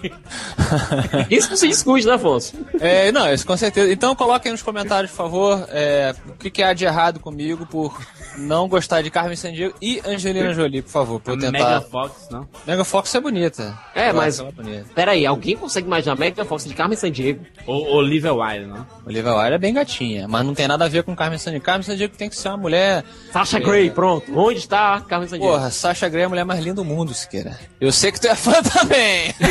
Isso 1.30 1.50
não 1.50 1.58
se 1.58 1.68
discute, 1.68 2.06
né, 2.06 2.14
Afonso? 2.14 2.54
É, 2.80 3.12
não, 3.12 3.32
isso 3.34 3.46
com 3.46 3.58
certeza. 3.58 3.92
Então 3.92 4.16
coloquem 4.16 4.52
nos 4.52 4.62
comentários, 4.62 5.12
por 5.12 5.18
favor, 5.18 5.68
é, 5.70 6.14
o 6.28 6.34
que, 6.34 6.52
que 6.52 6.62
há 6.62 6.74
de 6.74 6.86
errado 6.86 7.20
comigo 7.20 7.66
por 7.66 8.00
não 8.38 8.68
gostar 8.68 9.02
de 9.02 9.10
Carmen 9.10 9.36
Sandiego 9.36 9.76
e 9.82 10.02
Angelina 10.06 10.54
Jolie, 10.54 10.82
por 10.82 10.92
favor, 10.92 11.20
pra 11.20 11.34
eu 11.34 11.40
tentar. 11.40 11.52
Megan 11.52 11.82
Fox, 11.82 12.28
não? 12.32 12.48
Mega 12.66 12.84
Fox 12.86 13.14
é 13.16 13.20
bonita. 13.20 13.78
É, 13.94 14.10
Eu 14.10 14.14
mas- 14.16 14.40
bonita. 14.40 14.86
Pera 14.94 15.12
aí, 15.12 15.26
alguém 15.26 15.56
consegue 15.56 15.88
imaginar 15.88 16.16
Megan 16.18 16.46
Fox 16.46 16.66
de 16.66 16.74
Carmen 16.74 16.98
Sandiego? 16.98 17.46
Ou 17.66 17.94
Olivia 17.96 18.34
Wilde, 18.34 18.66
não? 18.68 18.86
Olivia 19.06 19.34
Wilde 19.34 19.54
é 19.54 19.58
bem 19.58 19.74
gatinha, 19.74 20.28
mas 20.28 20.46
não 20.46 20.54
tem 20.54 20.68
nada 20.68 20.86
a 20.86 20.88
ver 20.88 21.04
com 21.04 21.16
Carmen 21.16 21.38
Sandiego. 21.40 21.66
Carmen 21.66 21.84
Sandiego 21.84 22.16
tem 22.18 22.30
que 22.30 22.36
ser 22.38 22.50
uma 22.50 22.58
mulher. 22.58 23.04
Sasha 23.32 23.58
É. 23.58 23.62
Grey, 23.62 23.90
pronto. 23.92 24.38
Onde 24.38 24.60
está 24.60 25.02
Carmen 25.02 25.28
Sandiego? 25.28 25.54
Porra, 25.54 25.70
Sasha 25.72 26.08
Grey 26.10 26.24
é 26.24 26.26
a 26.26 26.30
mulher 26.30 26.46
mais 26.46 26.60
linda 26.60 26.76
do 26.76 26.86
mundo, 26.86 27.14
Siqueira. 27.14 27.58
Eu 27.80 27.92
sei 27.92 28.12
que 28.12 28.20
tu 28.20 28.28
é 28.28 28.36
fã 28.36 28.62
também. 28.64 29.34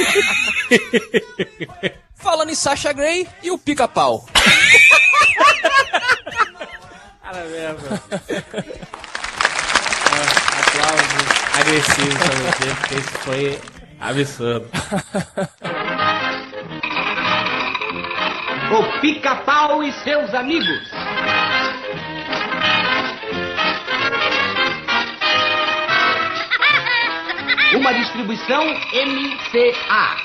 Falando 2.17 2.51
em 2.51 2.55
Sasha 2.55 2.93
Grey 2.93 3.27
e 3.43 3.51
o 3.51 3.59
pica-pau. 3.59 4.25
Cara 7.25 7.43
mesmo. 7.47 7.79
Aplausos 10.61 11.27
agressivos 11.59 12.15
pra 12.19 12.35
você, 12.37 12.69
porque 12.75 12.95
isso 12.97 13.19
foi 13.21 13.59
absurdo. 13.99 14.69
O 18.71 19.01
Pica-Pau 19.01 19.83
e 19.83 19.93
seus 20.05 20.35
amigos. 20.35 20.91
Uma 27.75 27.95
distribuição 27.95 28.67
MCA. 28.67 30.17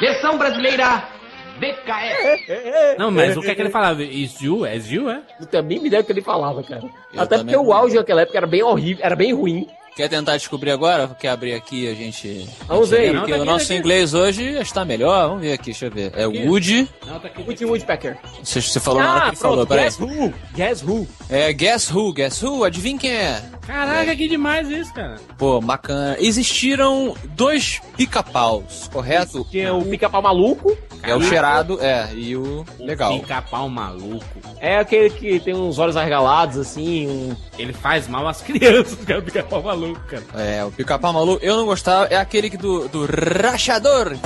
Versão 0.00 0.38
brasileira 0.38 1.17
BKS. 1.58 2.98
Não, 2.98 3.10
mas 3.10 3.36
o 3.36 3.40
que 3.42 3.50
é 3.50 3.54
que 3.54 3.62
ele 3.62 3.70
falava? 3.70 4.02
Is 4.02 4.40
you? 4.40 4.64
É 4.64 4.76
you, 4.76 5.10
é? 5.10 5.22
Não 5.38 5.46
tenho 5.46 5.62
a 5.62 5.66
mínima 5.66 5.86
ideia 5.88 6.02
do 6.02 6.06
que 6.06 6.12
ele 6.12 6.22
falava, 6.22 6.62
cara. 6.62 6.82
Eu 7.12 7.22
Até 7.22 7.38
também 7.38 7.54
porque 7.54 7.68
o 7.68 7.72
áudio 7.72 7.96
naquela 7.96 8.22
época 8.22 8.38
era 8.38 8.46
bem 8.46 8.62
horrível, 8.62 9.04
era 9.04 9.16
bem 9.16 9.32
ruim. 9.32 9.68
Quer 9.98 10.08
tentar 10.08 10.36
descobrir 10.36 10.70
agora? 10.70 11.08
Quer 11.08 11.30
abrir 11.30 11.54
aqui 11.54 11.88
a 11.88 11.92
gente. 11.92 12.48
Vamos 12.68 12.90
ver. 12.90 13.12
Porque 13.12 13.32
tá 13.32 13.38
o 13.38 13.42
aqui, 13.42 13.50
nosso 13.50 13.66
tá 13.66 13.74
aqui. 13.74 13.80
inglês 13.80 14.14
hoje 14.14 14.44
está 14.60 14.84
melhor. 14.84 15.26
Vamos 15.26 15.42
ver 15.42 15.54
aqui, 15.54 15.64
deixa 15.72 15.86
eu 15.86 15.90
ver. 15.90 16.12
É 16.14 16.24
Woody. 16.24 16.88
Não, 17.04 17.18
tá 17.18 17.26
aqui. 17.26 17.42
Woody 17.42 17.64
Woodpecker. 17.64 18.16
Você, 18.40 18.62
você 18.62 18.78
falou 18.78 19.02
na 19.02 19.10
hora 19.10 19.20
que 19.22 19.26
Ah, 19.26 19.28
ele 19.30 19.36
falou, 19.36 19.66
peraí. 19.66 19.84
Guess 19.86 19.98
Who? 20.00 20.34
Guess 20.54 20.82
Who? 20.84 21.08
É 21.28 21.52
Guess 21.52 21.90
Who? 21.92 22.12
Guess 22.12 22.42
Who? 22.44 22.62
Adivinha 22.62 22.96
quem 22.96 23.10
é? 23.10 23.42
Caraca, 23.66 24.14
que 24.14 24.28
demais 24.28 24.70
isso, 24.70 24.94
cara. 24.94 25.16
Pô, 25.36 25.60
bacana. 25.60 26.16
Existiram 26.20 27.16
dois 27.30 27.80
pica-paus, 27.96 28.88
correto? 28.92 29.44
Tinha 29.50 29.74
o 29.74 29.84
pica-pau 29.84 30.22
maluco. 30.22 30.78
É 31.02 31.14
o 31.14 31.20
cheirado, 31.22 31.78
é, 31.80 32.08
e 32.14 32.36
o 32.36 32.64
legal. 32.78 33.18
Pica-pau 33.18 33.68
maluco. 33.68 34.24
É 34.60 34.78
aquele 34.78 35.10
que 35.10 35.40
tem 35.40 35.54
uns 35.54 35.78
olhos 35.78 35.96
arregalados, 35.96 36.56
assim, 36.56 37.08
um... 37.08 37.47
Ele 37.58 37.72
faz 37.72 38.06
mal 38.08 38.26
às 38.28 38.40
crianças, 38.42 39.04
cara. 39.04 39.20
O 39.20 39.22
pica-pau 39.22 39.62
maluco, 39.62 40.00
cara. 40.06 40.22
É, 40.42 40.64
o 40.64 40.70
pica-pau 40.70 41.12
maluco, 41.12 41.44
eu 41.44 41.56
não 41.56 41.66
gostava, 41.66 42.06
é 42.06 42.16
aquele 42.16 42.48
que 42.48 42.56
do, 42.56 42.88
do 42.88 43.06
rachador. 43.06 44.16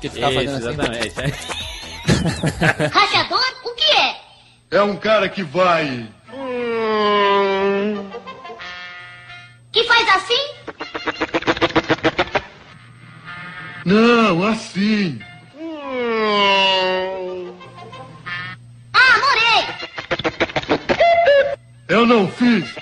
Que 0.00 0.08
ficava 0.08 0.32
Isso, 0.42 0.52
fazendo 0.54 0.80
assim. 0.80 0.98
exatamente. 1.00 1.32
Rachador, 2.92 3.44
o 3.64 3.74
que 3.74 3.90
é? 3.92 4.16
É 4.72 4.82
um 4.82 4.96
cara 4.96 5.28
que 5.28 5.42
vai. 5.42 6.08
Que 9.70 9.84
faz 9.84 10.08
assim? 10.08 10.52
Não, 13.84 14.44
assim. 14.46 15.18
Eu 21.92 22.06
não 22.06 22.26
fiz. 22.26 22.74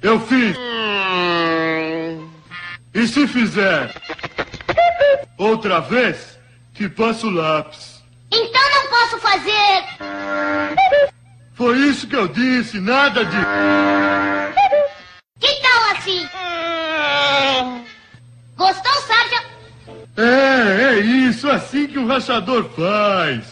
Eu 0.00 0.20
fiz. 0.20 0.56
E 2.94 3.08
se 3.08 3.26
fizer 3.26 3.92
outra 5.36 5.80
vez, 5.80 6.38
te 6.72 6.88
passo 6.88 7.26
o 7.26 7.30
lápis. 7.30 8.04
Então 8.30 8.62
não 8.70 8.88
posso 8.88 9.18
fazer. 9.18 9.84
Foi 11.54 11.76
isso 11.76 12.06
que 12.06 12.14
eu 12.14 12.28
disse, 12.28 12.78
nada 12.78 13.24
de. 13.24 13.36
Que 15.40 15.52
tal 15.60 15.90
assim? 15.90 16.28
Gostou, 18.56 18.94
Sarja? 19.08 19.42
É, 20.16 20.82
é 20.84 21.00
isso, 21.00 21.50
assim 21.50 21.88
que 21.88 21.98
o 21.98 22.06
rachador 22.06 22.70
faz. 22.76 23.44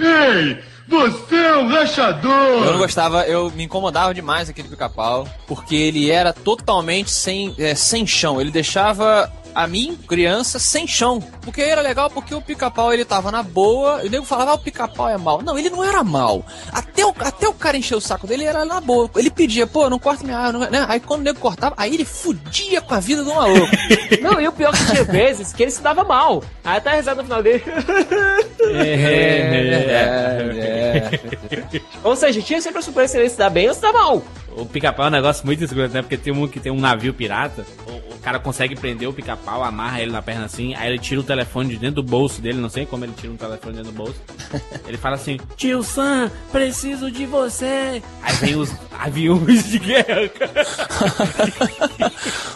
Ei, 0.00 0.60
você 0.88 1.36
é 1.36 1.56
um 1.56 1.68
rachador. 1.68 2.30
Eu 2.30 2.72
não 2.72 2.78
gostava, 2.78 3.26
eu 3.26 3.50
me 3.50 3.64
incomodava 3.64 4.14
demais 4.14 4.48
aquele 4.48 4.68
pica-pau, 4.68 5.26
porque 5.46 5.74
ele 5.74 6.10
era 6.10 6.32
totalmente 6.32 7.10
sem, 7.10 7.54
é, 7.58 7.74
sem 7.74 8.06
chão. 8.06 8.40
Ele 8.40 8.50
deixava 8.50 9.30
a 9.54 9.66
mim, 9.66 9.96
criança, 10.08 10.58
sem 10.58 10.86
chão. 10.86 11.22
Porque 11.42 11.62
era 11.62 11.80
legal 11.80 12.10
porque 12.10 12.34
o 12.34 12.40
pica-pau 12.40 12.92
ele 12.92 13.04
tava 13.04 13.30
na 13.30 13.42
boa, 13.42 14.02
e 14.02 14.08
o 14.08 14.10
nego 14.10 14.24
falava, 14.24 14.52
ah, 14.52 14.54
o 14.54 14.58
pica-pau 14.58 15.08
é 15.08 15.16
mal. 15.16 15.40
Não, 15.42 15.56
ele 15.56 15.70
não 15.70 15.84
era 15.84 16.02
mal. 16.02 16.44
Até 16.72 17.06
o, 17.06 17.14
até 17.20 17.48
o 17.48 17.54
cara 17.54 17.76
encher 17.76 17.94
o 17.94 18.00
saco 18.00 18.26
dele, 18.26 18.42
ele 18.42 18.50
era 18.50 18.64
na 18.64 18.80
boa. 18.80 19.08
Ele 19.16 19.30
pedia, 19.30 19.66
pô, 19.66 19.88
não 19.88 19.98
corta 19.98 20.24
minha 20.24 20.38
árvore, 20.38 20.70
né? 20.70 20.84
Aí 20.88 20.98
quando 21.00 21.20
o 21.20 21.24
nego 21.24 21.38
cortava, 21.38 21.74
aí 21.78 21.94
ele 21.94 22.04
fudia 22.04 22.80
com 22.80 22.94
a 22.94 23.00
vida 23.00 23.22
do 23.22 23.34
maluco. 23.34 23.70
Não, 24.20 24.40
e 24.40 24.48
o 24.48 24.52
pior 24.52 24.72
que 24.72 24.86
tinha 24.86 25.04
vezes 25.04 25.52
que 25.52 25.62
ele 25.62 25.70
se 25.70 25.82
dava 25.82 26.02
mal. 26.02 26.42
Aí 26.64 26.78
até 26.78 26.90
a 26.90 26.94
risada 26.94 27.22
no 27.22 27.24
final 27.24 27.42
dele. 27.42 27.62
é, 28.72 29.90
é. 30.92 31.20
Ou 32.02 32.16
seja, 32.16 32.40
tinha 32.42 32.60
sempre 32.60 32.78
a 32.78 32.82
surpresa 32.82 33.12
se 33.12 33.18
ele 33.18 33.28
se 33.28 33.38
dá 33.38 33.50
bem 33.50 33.68
ou 33.68 33.74
se 33.74 33.80
dá 33.80 33.92
mal. 33.92 34.22
O 34.56 34.64
pica-pau 34.66 35.06
é 35.06 35.08
um 35.08 35.12
negócio 35.12 35.44
muito 35.44 35.64
escuro, 35.64 35.88
né? 35.88 36.02
Porque 36.02 36.16
tem 36.16 36.32
um 36.32 36.46
que 36.46 36.60
tem 36.60 36.70
um 36.70 36.80
navio 36.80 37.12
pirata, 37.12 37.64
cara 38.24 38.38
consegue 38.38 38.74
prender 38.74 39.06
o 39.06 39.12
pica-pau, 39.12 39.62
amarra 39.62 40.00
ele 40.00 40.10
na 40.10 40.22
perna 40.22 40.46
assim, 40.46 40.74
aí 40.74 40.88
ele 40.88 40.98
tira 40.98 41.20
o 41.20 41.24
telefone 41.24 41.68
de 41.68 41.76
dentro 41.76 41.96
do 41.96 42.02
bolso 42.02 42.40
dele, 42.40 42.58
não 42.58 42.70
sei 42.70 42.86
como 42.86 43.04
ele 43.04 43.12
tira 43.12 43.32
um 43.32 43.36
telefone 43.36 43.76
dentro 43.76 43.92
do 43.92 43.96
bolso. 43.96 44.14
Ele 44.86 44.96
fala 44.96 45.16
assim, 45.16 45.38
tio 45.56 45.82
Sam, 45.82 46.30
preciso 46.52 47.10
de 47.10 47.26
você. 47.26 48.02
Aí 48.22 48.34
vem 48.36 48.56
os 48.56 48.70
aviões 48.98 49.66
de 49.68 49.78
guerra, 49.78 50.28
cara. 50.28 50.66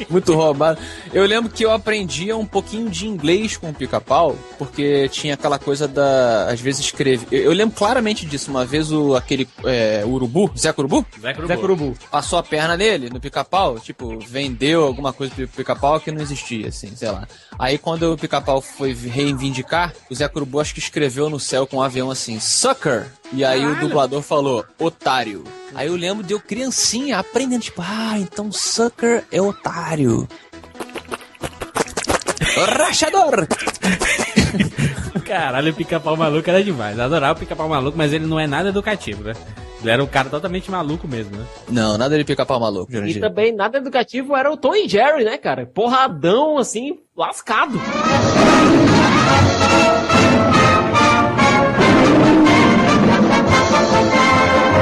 Muito 0.09 0.35
roubado. 0.35 0.79
Eu 1.13 1.27
lembro 1.27 1.51
que 1.51 1.65
eu 1.65 1.73
aprendia 1.73 2.37
um 2.37 2.47
pouquinho 2.47 2.89
de 2.89 3.07
inglês 3.07 3.57
com 3.57 3.71
o 3.71 3.75
pica-pau, 3.75 4.37
porque 4.59 5.09
tinha 5.09 5.35
aquela 5.35 5.59
coisa 5.59 5.89
da. 5.89 6.47
Às 6.51 6.61
vezes 6.61 6.81
escreve. 6.87 7.27
Eu, 7.31 7.45
eu 7.45 7.53
lembro 7.53 7.75
claramente 7.77 8.25
disso. 8.25 8.51
Uma 8.51 8.65
vez 8.65 8.93
o 8.93 9.17
aquele 9.17 9.49
é, 9.65 10.05
urubu, 10.07 10.51
Zé 10.57 10.73
Urubu? 10.77 11.05
Zé 11.21 11.35
Curubu. 11.35 11.49
Zé 11.49 11.57
Curubu. 11.57 11.91
do. 11.91 11.99
Passou 12.11 12.39
a 12.39 12.43
perna 12.43 12.77
nele, 12.77 13.11
no 13.11 13.21
pica-pau, 13.21 13.79
tipo, 13.81 14.19
vendeu 14.21 14.85
alguma 14.85 15.13
coisa 15.13 15.35
pro 15.35 15.47
pica-pau 15.59 16.01
que 16.01 16.11
não 16.11 16.23
existia, 16.23 16.69
assim, 16.69 16.95
sei 16.95 17.11
lá. 17.11 17.27
Aí 17.59 17.77
quando 17.77 18.13
o 18.13 18.17
pica-pau 18.17 18.61
foi 18.61 18.95
reivindicar, 18.95 19.93
o 20.09 20.15
Zé 20.15 20.29
Curubu 20.29 20.61
acho 20.61 20.73
que 20.73 20.81
escreveu 20.81 21.29
no 21.29 21.41
céu 21.41 21.67
com 21.67 21.79
um 21.79 21.83
avião 21.83 22.11
assim, 22.11 22.39
sucker! 22.39 23.07
E 23.33 23.45
aí 23.45 23.67
o 23.67 23.77
dublador 23.77 24.23
falou, 24.23 24.65
otário. 24.79 25.45
Aí 25.75 25.89
eu 25.89 25.97
lembro 25.97 26.23
de 26.25 26.33
eu 26.33 26.41
criancinha 26.41 27.19
aprendendo, 27.19 27.63
tipo, 27.63 27.83
ah, 27.85 28.19
então 28.19 28.51
sucker 28.53 29.25
é 29.31 29.43
otário. 29.43 30.29
Rachador! 32.77 33.47
Caralho, 35.25 35.73
o 35.73 35.75
pica-pau 35.75 36.17
maluco 36.17 36.49
era 36.49 36.65
demais. 36.65 36.97
Eu 36.97 37.05
adorava 37.05 37.37
o 37.37 37.41
pica-pau 37.41 37.69
maluco, 37.69 37.99
mas 37.99 38.13
ele 38.13 38.27
não 38.27 38.41
é 38.41 38.47
nada 38.47 38.71
educativo, 38.71 39.25
né? 39.25 39.35
Ele 39.81 39.91
era 39.91 40.03
um 40.03 40.07
cara 40.07 40.29
totalmente 40.29 40.71
maluco 40.71 41.07
mesmo, 41.07 41.37
né? 41.37 41.45
Não, 41.69 41.97
nada 41.97 42.19
de 42.19 42.25
pica-pau 42.25 42.59
maluco, 42.59 42.91
E 42.91 42.95
Jurandir. 42.95 43.21
também 43.21 43.53
nada 43.55 43.79
educativo 43.79 44.37
era 44.37 44.51
o 44.51 44.57
Tom 44.57 44.75
e 44.75 44.89
Jerry, 44.89 45.25
né, 45.25 45.39
cara? 45.39 45.67
Porradão, 45.67 46.59
assim, 46.59 46.99
lascado. 47.17 47.79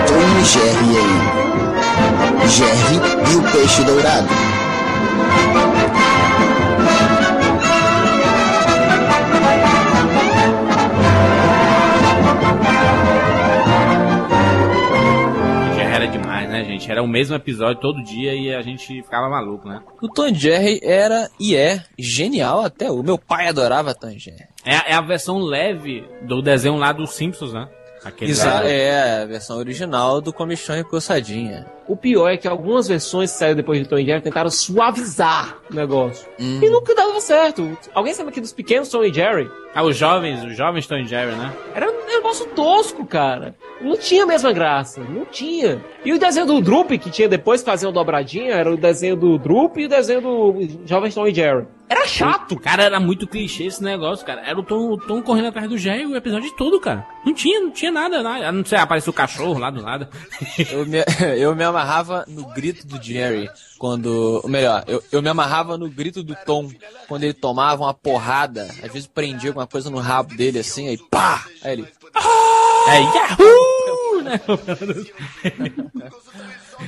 Tom 0.06 0.40
e 0.40 0.44
Jerry 0.44 0.96
aí. 0.98 2.48
Jerry 2.48 3.32
e 3.32 3.36
o 3.36 3.42
peixe 3.52 3.82
dourado. 3.84 4.28
Né, 16.56 16.64
gente? 16.64 16.90
Era 16.90 17.02
o 17.02 17.08
mesmo 17.08 17.36
episódio 17.36 17.80
todo 17.80 18.02
dia 18.02 18.34
e 18.34 18.54
a 18.54 18.62
gente 18.62 19.02
ficava 19.02 19.28
maluco, 19.28 19.68
né? 19.68 19.82
O 20.00 20.08
Tom 20.08 20.32
Jerry 20.32 20.80
era 20.82 21.28
e 21.38 21.54
é 21.54 21.82
genial 21.98 22.62
até 22.62 22.90
o 22.90 23.02
meu 23.02 23.18
pai 23.18 23.48
adorava 23.48 23.94
Tom 23.94 24.10
Jerry. 24.16 24.46
É, 24.64 24.92
é 24.92 24.94
a 24.94 25.00
versão 25.00 25.38
leve 25.38 26.04
do 26.22 26.40
desenho 26.40 26.76
lá 26.76 26.92
dos 26.92 27.10
Simpsons, 27.10 27.52
né? 27.52 27.68
Aquele 28.06 28.30
Exa- 28.30 28.60
lá- 28.60 28.64
é 28.68 29.22
a 29.22 29.26
versão 29.26 29.56
original 29.58 30.20
do 30.20 30.32
Comichão 30.32 30.78
e 30.78 30.84
Coçadinha. 30.84 31.66
O 31.88 31.96
pior 31.96 32.28
é 32.28 32.36
que 32.36 32.46
algumas 32.46 32.86
versões 32.88 33.32
que 33.32 33.38
saíram 33.38 33.56
depois 33.56 33.80
de 33.80 33.88
Tom 33.88 33.98
e 33.98 34.04
Jerry 34.06 34.20
tentaram 34.22 34.50
suavizar 34.50 35.56
o 35.70 35.74
negócio. 35.74 36.26
Hum. 36.38 36.60
E 36.62 36.68
nunca 36.70 36.94
dava 36.94 37.20
certo. 37.20 37.76
Alguém 37.94 38.14
sabe 38.14 38.30
aqui 38.30 38.40
dos 38.40 38.52
pequenos 38.52 38.88
Tom 38.88 39.02
e 39.04 39.12
Jerry? 39.12 39.50
Ah, 39.74 39.82
os 39.82 39.96
jovens, 39.96 40.42
os 40.44 40.56
jovens 40.56 40.86
Tom 40.86 40.96
e 40.96 41.06
Jerry, 41.06 41.32
né? 41.36 41.52
Era 41.74 41.90
um 41.90 42.06
negócio 42.06 42.46
tosco, 42.46 43.04
cara. 43.04 43.54
Não 43.80 43.96
tinha 43.96 44.22
a 44.24 44.26
mesma 44.26 44.52
graça. 44.52 45.00
Não 45.00 45.24
tinha. 45.26 45.84
E 46.04 46.12
o 46.12 46.18
desenho 46.18 46.46
do 46.46 46.60
Droop, 46.60 46.96
que 46.98 47.10
tinha 47.10 47.28
depois 47.28 47.60
que 47.60 47.66
fazia 47.70 47.88
uma 47.88 47.94
dobradinha, 47.94 48.52
era 48.54 48.72
o 48.72 48.76
desenho 48.76 49.16
do 49.16 49.38
Droop 49.38 49.80
e 49.80 49.86
o 49.86 49.88
desenho 49.88 50.20
do 50.20 50.80
Jovens 50.86 51.14
Tom 51.14 51.26
e 51.26 51.34
Jerry. 51.34 51.66
Era 51.88 52.06
chato. 52.06 52.58
Cara, 52.58 52.82
era 52.82 52.98
muito 52.98 53.26
clichê 53.26 53.64
esse 53.64 53.82
negócio, 53.82 54.26
cara. 54.26 54.40
Era 54.40 54.58
o 54.58 54.62
Tom, 54.62 54.92
o 54.92 54.98
Tom 54.98 55.22
correndo 55.22 55.48
atrás 55.48 55.68
do 55.68 55.78
Jerry 55.78 56.06
o 56.06 56.16
episódio 56.16 56.50
todo, 56.56 56.80
cara. 56.80 57.06
Não 57.24 57.32
tinha, 57.32 57.60
não 57.60 57.70
tinha 57.70 57.92
nada, 57.92 58.22
nada. 58.22 58.50
Não 58.50 58.64
sei, 58.64 58.78
apareceu 58.78 59.12
o 59.12 59.14
cachorro 59.14 59.58
lá 59.58 59.70
do 59.70 59.82
nada. 59.82 60.10
Eu 60.70 60.84
me, 60.84 60.98
eu 61.38 61.54
me 61.54 61.62
amarrava 61.62 62.24
no 62.26 62.44
grito 62.48 62.86
do 62.86 63.00
Jerry 63.00 63.48
quando. 63.78 64.40
Ou 64.42 64.48
melhor, 64.48 64.82
eu, 64.88 65.02
eu 65.12 65.22
me 65.22 65.28
amarrava 65.28 65.78
no 65.78 65.88
grito 65.88 66.24
do 66.24 66.36
Tom 66.44 66.68
quando 67.06 67.22
ele 67.22 67.34
tomava 67.34 67.84
uma 67.84 67.94
porrada. 67.94 68.64
Às 68.82 68.92
vezes 68.92 69.06
prendia 69.06 69.50
alguma 69.50 69.66
coisa 69.66 69.88
no 69.88 69.98
rabo 69.98 70.34
dele 70.34 70.58
assim, 70.58 70.88
aí 70.88 70.98
pá! 70.98 71.44
Aí 71.62 71.74
ele. 71.74 71.86
É 72.88 73.00
Yahoo! 73.00 74.22
né? 74.26 74.40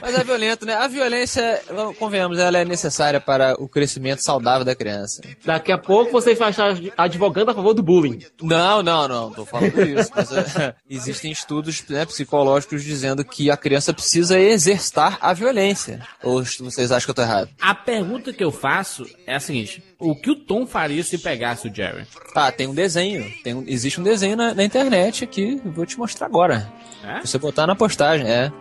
Mas 0.01 0.15
é 0.15 0.25
violento, 0.25 0.65
né? 0.67 0.75
A 0.75 0.87
violência, 0.89 1.63
convenhamos, 1.99 2.39
ela 2.39 2.59
é 2.59 2.65
necessária 2.65 3.21
para 3.21 3.55
o 3.61 3.69
crescimento 3.69 4.21
saudável 4.21 4.65
da 4.65 4.75
criança. 4.75 5.23
Daqui 5.45 5.73
a 5.73 5.79
pouco 5.79 6.13
você 6.13 6.35
vai 6.35 6.51
estar 6.51 6.77
advogando 6.97 7.51
a 7.51 7.55
favor 7.55 7.75
do 7.75 7.83
bullying. 7.83 8.21
Não, 8.43 8.83
não, 8.83 9.09
não, 9.09 9.31
tô 9.33 9.45
falando 9.45 9.81
isso. 9.83 10.11
Mas, 10.15 10.31
é, 10.33 10.75
existem 10.89 11.31
estudos 11.33 11.83
né, 11.89 12.05
psicológicos 12.05 12.83
dizendo 12.85 13.25
que 13.25 13.51
a 13.51 13.57
criança 13.57 13.93
precisa 13.93 14.39
exercitar 14.39 15.19
a 15.21 15.33
violência. 15.33 16.01
Ou 16.23 16.45
vocês 16.45 16.93
acham 16.93 17.07
que 17.07 17.11
eu 17.11 17.15
tô 17.15 17.23
errado? 17.23 17.49
A 17.61 17.75
pergunta 17.75 18.33
que 18.33 18.45
eu 18.45 18.51
faço 18.53 19.07
é 19.27 19.35
a 19.35 19.41
seguinte: 19.41 19.83
o 19.99 20.15
que 20.15 20.31
o 20.31 20.37
Tom 20.37 20.67
faria 20.67 21.03
se 21.03 21.19
pegasse 21.19 21.69
o 21.69 21.75
Jerry? 21.75 22.07
Ah, 22.35 22.53
tem 22.53 22.67
um 22.67 22.75
desenho. 22.75 23.31
Tem 23.43 23.55
um- 23.55 23.65
existe 23.67 24.01
um 24.01 24.05
desenho 24.05 24.37
na, 24.37 24.55
na 24.55 24.65
internet 24.65 25.25
aqui. 25.25 25.61
Vou 25.65 25.87
te 25.87 25.99
mostrar 25.99 26.27
agora. 26.27 26.71
É? 27.05 27.21
Se 27.21 27.29
você 27.29 27.39
botar 27.39 27.67
na 27.67 27.75
postagem, 27.75 28.29
é. 28.29 28.53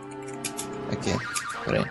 Aqui, 0.92 1.12
peraí. 1.64 1.84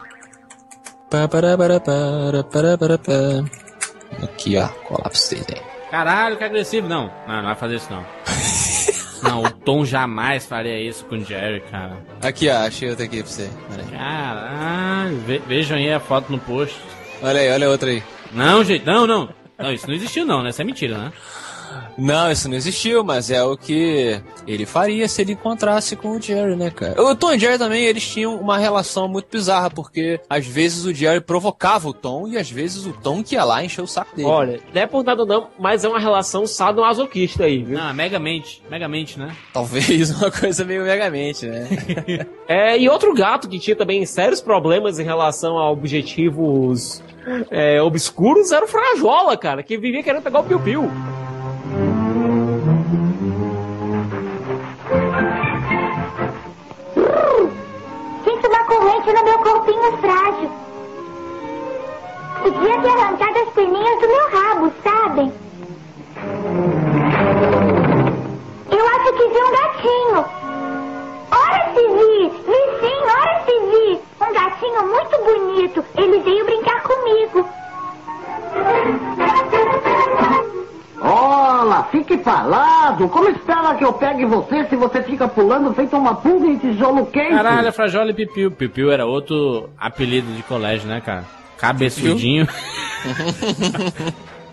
Aqui, 4.23 4.57
ó. 4.57 4.67
Colar 4.67 5.03
pra 5.09 5.13
vocês 5.13 5.45
aí. 5.49 5.61
Caralho, 5.91 6.37
que 6.37 6.43
agressivo. 6.43 6.87
Não, 6.87 7.11
não, 7.27 7.35
não 7.37 7.43
vai 7.45 7.55
fazer 7.55 7.75
isso 7.75 7.87
não. 7.89 8.05
não, 9.23 9.43
o 9.43 9.51
Tom 9.51 9.85
jamais 9.85 10.45
faria 10.45 10.79
isso 10.81 11.05
com 11.05 11.15
o 11.15 11.23
Jerry, 11.23 11.61
cara. 11.71 11.97
Aqui, 12.21 12.49
ó. 12.49 12.57
Achei 12.65 12.89
outra 12.89 13.05
aqui 13.05 13.23
pra 13.23 13.31
você. 13.31 13.49
Caralho, 13.91 15.17
ve- 15.21 15.41
vejam 15.47 15.77
aí 15.77 15.91
a 15.93 15.99
foto 15.99 16.31
no 16.31 16.39
post. 16.39 16.77
Olha 17.21 17.39
aí, 17.39 17.51
olha 17.51 17.69
outra 17.69 17.89
aí. 17.89 18.03
Não, 18.33 18.63
gente, 18.63 18.85
não, 18.85 19.07
não. 19.07 19.29
Não, 19.57 19.71
isso 19.71 19.87
não 19.87 19.95
existiu 19.95 20.25
não, 20.25 20.43
né? 20.43 20.49
Isso 20.49 20.61
é 20.61 20.65
mentira, 20.65 20.97
né? 20.97 21.11
Não, 21.97 22.31
isso 22.31 22.47
não 22.47 22.55
existiu, 22.55 23.03
mas 23.03 23.31
é 23.31 23.43
o 23.43 23.57
que 23.57 24.21
ele 24.45 24.65
faria 24.65 25.07
se 25.07 25.21
ele 25.21 25.33
encontrasse 25.33 25.95
com 25.95 26.09
o 26.09 26.21
Jerry, 26.21 26.55
né, 26.55 26.69
cara? 26.69 27.01
O 27.01 27.15
Tom 27.15 27.33
e 27.33 27.37
o 27.37 27.39
Jerry 27.39 27.57
também, 27.57 27.83
eles 27.83 28.07
tinham 28.07 28.35
uma 28.35 28.57
relação 28.57 29.07
muito 29.07 29.27
bizarra, 29.31 29.69
porque 29.69 30.19
às 30.29 30.45
vezes 30.45 30.85
o 30.85 30.93
Jerry 30.93 31.21
provocava 31.21 31.89
o 31.89 31.93
Tom 31.93 32.27
e 32.27 32.37
às 32.37 32.49
vezes 32.49 32.85
o 32.85 32.93
Tom 32.93 33.23
que 33.23 33.35
ia 33.35 33.43
lá 33.43 33.63
encher 33.63 33.81
o 33.81 33.87
saco 33.87 34.15
dele. 34.15 34.27
Olha, 34.27 34.59
não 34.73 34.81
é 34.81 34.85
por 34.85 35.03
nada 35.03 35.25
não, 35.25 35.47
mas 35.59 35.83
é 35.83 35.89
uma 35.89 35.99
relação 35.99 36.45
sadomasoquista 36.45 37.45
aí, 37.45 37.63
viu? 37.63 37.77
Não, 37.77 37.93
megamente, 37.93 38.61
megamente, 38.69 39.17
né? 39.17 39.35
Talvez 39.51 40.11
uma 40.15 40.29
coisa 40.29 40.63
meio 40.63 40.83
megamente, 40.83 41.45
né? 41.45 41.67
É, 42.47 42.77
e 42.77 42.87
outro 42.87 43.13
gato 43.13 43.49
que 43.49 43.59
tinha 43.59 43.75
também 43.75 44.05
sérios 44.05 44.39
problemas 44.39 44.99
em 44.99 45.03
relação 45.03 45.57
a 45.57 45.69
objetivos 45.69 47.03
é, 47.51 47.81
obscuros 47.81 48.53
era 48.53 48.63
o 48.63 48.67
Frajola, 48.67 49.35
cara, 49.35 49.61
que 49.61 49.77
vivia 49.77 50.01
querendo 50.01 50.23
pegar 50.23 50.39
o 50.39 50.43
Piu 50.43 50.89
Corrente 58.97 59.13
no 59.13 59.23
meu 59.23 59.37
corpinho 59.39 59.97
frágil. 59.97 60.49
Podia 62.41 62.81
ter 62.81 62.89
arrancado 62.89 63.39
as 63.39 63.49
perninhas 63.49 64.01
do 64.01 64.07
meu 64.07 64.29
rabo, 64.29 64.71
sabem? 64.83 65.33
Eu 68.71 68.87
acho 68.87 69.13
que 69.13 69.27
vi 69.27 69.37
um 69.37 69.51
gatinho. 69.51 70.25
Ora 71.31 71.73
se 71.73 71.87
vi! 71.87 72.29
Vi 72.47 72.61
sim, 72.79 72.99
ora 73.05 73.35
se 73.45 73.55
vi! 73.69 73.99
Um 74.19 74.33
gatinho 74.33 74.81
muito 74.87 75.15
bonito. 75.23 75.85
Ele 75.95 76.19
veio 76.19 76.45
brincar 76.45 76.81
comigo. 76.81 77.47
Olá, 81.01 81.87
fique 81.91 82.17
falado. 82.17 83.07
Como 83.09 83.29
espera 83.29 83.46
eu 83.87 83.93
pegue 83.93 84.25
você 84.25 84.65
se 84.67 84.75
você 84.75 85.01
fica 85.03 85.27
pulando 85.27 85.73
feito 85.73 85.95
uma 85.97 86.15
pulga 86.15 86.47
em 86.47 86.57
tijolo 86.57 87.05
quente? 87.07 87.29
Caralho, 87.31 87.71
Frajola 87.73 88.11
e 88.11 88.13
Pipiu. 88.13 88.51
Pipiu 88.51 88.91
era 88.91 89.05
outro 89.05 89.69
apelido 89.77 90.31
de 90.33 90.43
colégio, 90.43 90.87
né, 90.87 91.01
cara? 91.01 91.25
Cabeçudinho. 91.57 92.47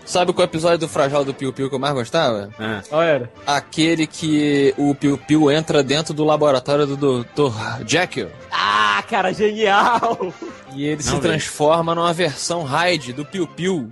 Sabe 0.05 0.31
qual 0.33 0.45
episódio 0.45 0.77
do 0.77 0.87
Frajal 0.87 1.25
do 1.25 1.33
Piu 1.33 1.51
Piu 1.51 1.67
que 1.67 1.73
eu 1.75 1.79
mais 1.79 1.93
gostava? 1.95 2.49
Ah. 2.59 2.81
Qual 2.87 3.01
era? 3.01 3.31
Aquele 3.45 4.05
que 4.05 4.71
o 4.77 4.93
Piu 4.93 5.17
Piu 5.17 5.51
entra 5.51 5.81
dentro 5.81 6.13
do 6.13 6.23
laboratório 6.23 6.85
do 6.85 7.23
Dr. 7.23 7.51
Jekyll. 7.87 8.29
Ah, 8.51 9.03
cara, 9.09 9.33
genial! 9.33 10.31
E 10.75 10.85
ele 10.85 10.97
Não 10.97 11.01
se 11.01 11.15
vi. 11.15 11.21
transforma 11.21 11.95
numa 11.95 12.13
versão 12.13 12.63
raid 12.63 13.13
do 13.13 13.25
Piu 13.25 13.47
Piu. 13.47 13.89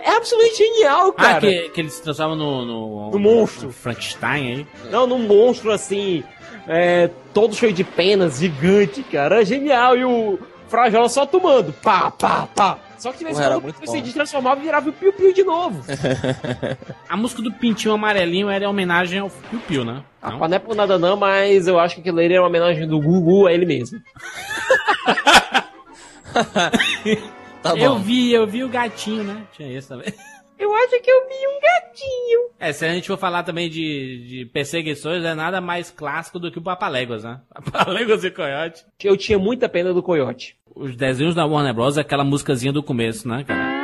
É 0.00 0.10
absolutamente 0.16 0.56
genial, 0.56 1.12
cara. 1.12 1.36
Ah, 1.36 1.40
que, 1.40 1.68
que 1.70 1.80
ele 1.80 1.90
se 1.90 2.02
transforma 2.02 2.34
no... 2.34 2.64
No, 2.64 3.10
No 3.10 3.18
monstro. 3.18 3.66
no 3.66 3.72
Frankenstein 3.72 4.52
aí. 4.52 4.66
Não, 4.90 5.06
num 5.06 5.18
monstro 5.18 5.70
assim, 5.72 6.24
é, 6.66 7.10
todo 7.32 7.54
cheio 7.54 7.72
de 7.72 7.84
penas, 7.84 8.38
gigante, 8.38 9.02
cara. 9.02 9.42
É 9.42 9.44
genial. 9.44 9.96
E 9.96 10.04
o 10.04 10.38
Frajola 10.68 11.08
só 11.08 11.26
tomando. 11.26 11.72
Pá, 11.72 12.10
pá, 12.10 12.48
pá. 12.54 12.78
Só 12.98 13.12
que 13.12 13.24
de 13.24 13.32
quando 13.32 13.62
muito 13.62 13.78
você 13.78 14.02
se 14.02 14.12
transformava 14.12 14.58
e 14.58 14.64
virava 14.64 14.88
o 14.88 14.92
Piu 14.92 15.12
Piu 15.12 15.32
de 15.32 15.44
novo. 15.44 15.84
A 17.08 17.16
música 17.16 17.42
do 17.42 17.52
Pintinho 17.52 17.92
Amarelinho 17.92 18.48
era 18.48 18.64
em 18.64 18.66
homenagem 18.66 19.20
ao 19.20 19.28
Piu 19.28 19.60
Piu, 19.68 19.84
né? 19.84 20.02
Não? 20.22 20.38
Não 20.38 20.56
é 20.56 20.58
por 20.58 20.74
nada 20.74 20.98
não, 20.98 21.16
mas 21.16 21.68
eu 21.68 21.78
acho 21.78 21.96
que 21.96 22.00
aquilo 22.00 22.18
ali 22.18 22.32
era 22.32 22.42
uma 22.42 22.48
homenagem 22.48 22.88
do 22.88 22.98
Gugu 23.00 23.46
a 23.46 23.52
ele 23.52 23.66
mesmo. 23.66 24.00
Tá 27.72 27.78
eu 27.78 27.94
bom. 27.94 27.98
vi, 28.00 28.32
eu 28.32 28.46
vi 28.46 28.64
o 28.64 28.68
gatinho, 28.68 29.24
né? 29.24 29.46
Tinha 29.52 29.76
esse 29.76 29.88
também. 29.88 30.12
Eu 30.58 30.74
acho 30.74 31.02
que 31.02 31.10
eu 31.10 31.28
vi 31.28 31.34
um 31.34 31.60
gatinho. 31.60 32.48
É, 32.58 32.72
se 32.72 32.86
a 32.86 32.90
gente 32.90 33.06
for 33.08 33.18
falar 33.18 33.42
também 33.42 33.68
de, 33.68 34.26
de 34.26 34.46
perseguições, 34.46 35.22
é 35.22 35.34
nada 35.34 35.60
mais 35.60 35.90
clássico 35.90 36.38
do 36.38 36.50
que 36.50 36.58
o 36.58 36.62
Papaléguas, 36.62 37.24
né? 37.24 37.42
Papaléguas 37.52 38.24
e 38.24 38.30
Coyote. 38.30 38.82
Eu 39.04 39.18
tinha 39.18 39.38
muita 39.38 39.68
pena 39.68 39.92
do 39.92 40.02
coiote. 40.02 40.56
Os 40.74 40.96
desenhos 40.96 41.34
da 41.34 41.44
Warner 41.44 41.74
Bros. 41.74 41.98
é 41.98 42.00
aquela 42.00 42.24
musicazinha 42.24 42.72
do 42.72 42.82
começo, 42.82 43.28
né, 43.28 43.44
cara? 43.44 43.75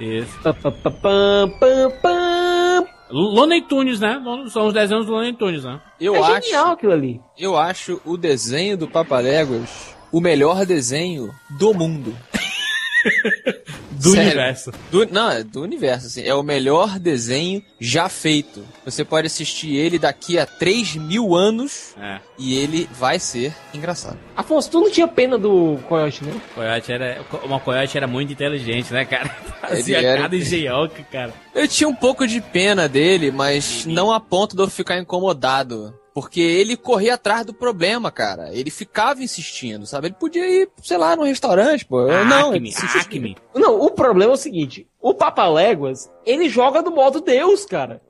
Isso. 0.00 0.38
Looney 3.10 3.62
Tunes, 3.62 4.00
né? 4.00 4.20
São 4.48 4.66
os 4.66 4.74
desenhos 4.74 5.06
do 5.06 5.12
Looney 5.12 5.32
Tunes, 5.34 5.64
né? 5.64 5.80
Eu 6.00 6.16
é 6.16 6.20
acho, 6.20 6.46
genial 6.46 6.72
aquilo 6.72 6.92
ali. 6.92 7.20
eu 7.38 7.56
acho 7.56 8.00
o 8.04 8.16
desenho 8.16 8.76
do 8.76 8.88
Papaléguas 8.88 9.94
o 10.14 10.20
melhor 10.20 10.64
desenho 10.64 11.34
do 11.58 11.74
mundo. 11.74 12.16
Do 13.94 14.10
Sério. 14.10 14.26
universo. 14.30 14.72
Do- 14.90 15.06
não, 15.12 15.30
é 15.30 15.42
do 15.42 15.62
universo, 15.62 16.06
assim. 16.06 16.22
É 16.22 16.34
o 16.34 16.42
melhor 16.42 16.98
desenho 16.98 17.62
já 17.80 18.08
feito. 18.08 18.64
Você 18.84 19.04
pode 19.04 19.26
assistir 19.26 19.74
ele 19.76 19.98
daqui 19.98 20.38
a 20.38 20.44
3 20.46 20.96
mil 20.96 21.34
anos 21.34 21.94
É. 22.00 22.18
e 22.38 22.56
ele 22.58 22.88
vai 22.92 23.18
ser 23.18 23.54
engraçado. 23.72 24.18
Afonso, 24.36 24.70
tu 24.70 24.80
não 24.80 24.90
tinha 24.90 25.06
pena 25.08 25.38
do 25.38 25.78
coiote, 25.88 26.24
né? 26.24 26.32
O 26.50 26.54
Coyote 26.54 26.92
era, 26.92 27.22
o 27.44 27.60
Coyote 27.60 27.96
era 27.96 28.06
muito 28.06 28.32
inteligente, 28.32 28.92
né, 28.92 29.04
cara? 29.04 29.28
Fazia 29.60 29.98
Ele 29.98 30.06
era- 30.06 30.22
cada 30.22 30.36
engenhoca, 30.36 31.02
cara. 31.10 31.32
Eu 31.54 31.66
tinha 31.68 31.88
um 31.88 31.94
pouco 31.94 32.26
de 32.26 32.40
pena 32.40 32.88
dele, 32.88 33.30
mas 33.30 33.86
não 33.86 34.12
a 34.12 34.20
ponto 34.20 34.54
de 34.56 34.62
eu 34.62 34.68
ficar 34.68 34.98
incomodado. 34.98 35.94
Porque 36.14 36.40
ele 36.40 36.76
corria 36.76 37.14
atrás 37.14 37.44
do 37.44 37.52
problema, 37.52 38.08
cara. 38.08 38.48
Ele 38.54 38.70
ficava 38.70 39.20
insistindo, 39.20 39.84
sabe? 39.84 40.06
Ele 40.06 40.14
podia 40.14 40.46
ir, 40.48 40.68
sei 40.80 40.96
lá, 40.96 41.16
num 41.16 41.24
restaurante, 41.24 41.84
pô. 41.84 42.02
Eu, 42.08 42.24
não, 42.24 42.50
ele 42.54 42.56
Acme, 42.58 42.68
insistia. 42.68 43.00
Acme. 43.00 43.36
Não, 43.54 43.80
o 43.80 43.90
problema 43.90 44.32
é 44.32 44.34
o 44.34 44.38
seguinte: 44.38 44.86
o 45.00 45.14
Papaléguas, 45.14 46.10
ele 46.26 46.48
joga 46.48 46.82
no 46.82 46.90
modo 46.90 47.20
Deus, 47.20 47.64
cara. 47.64 48.00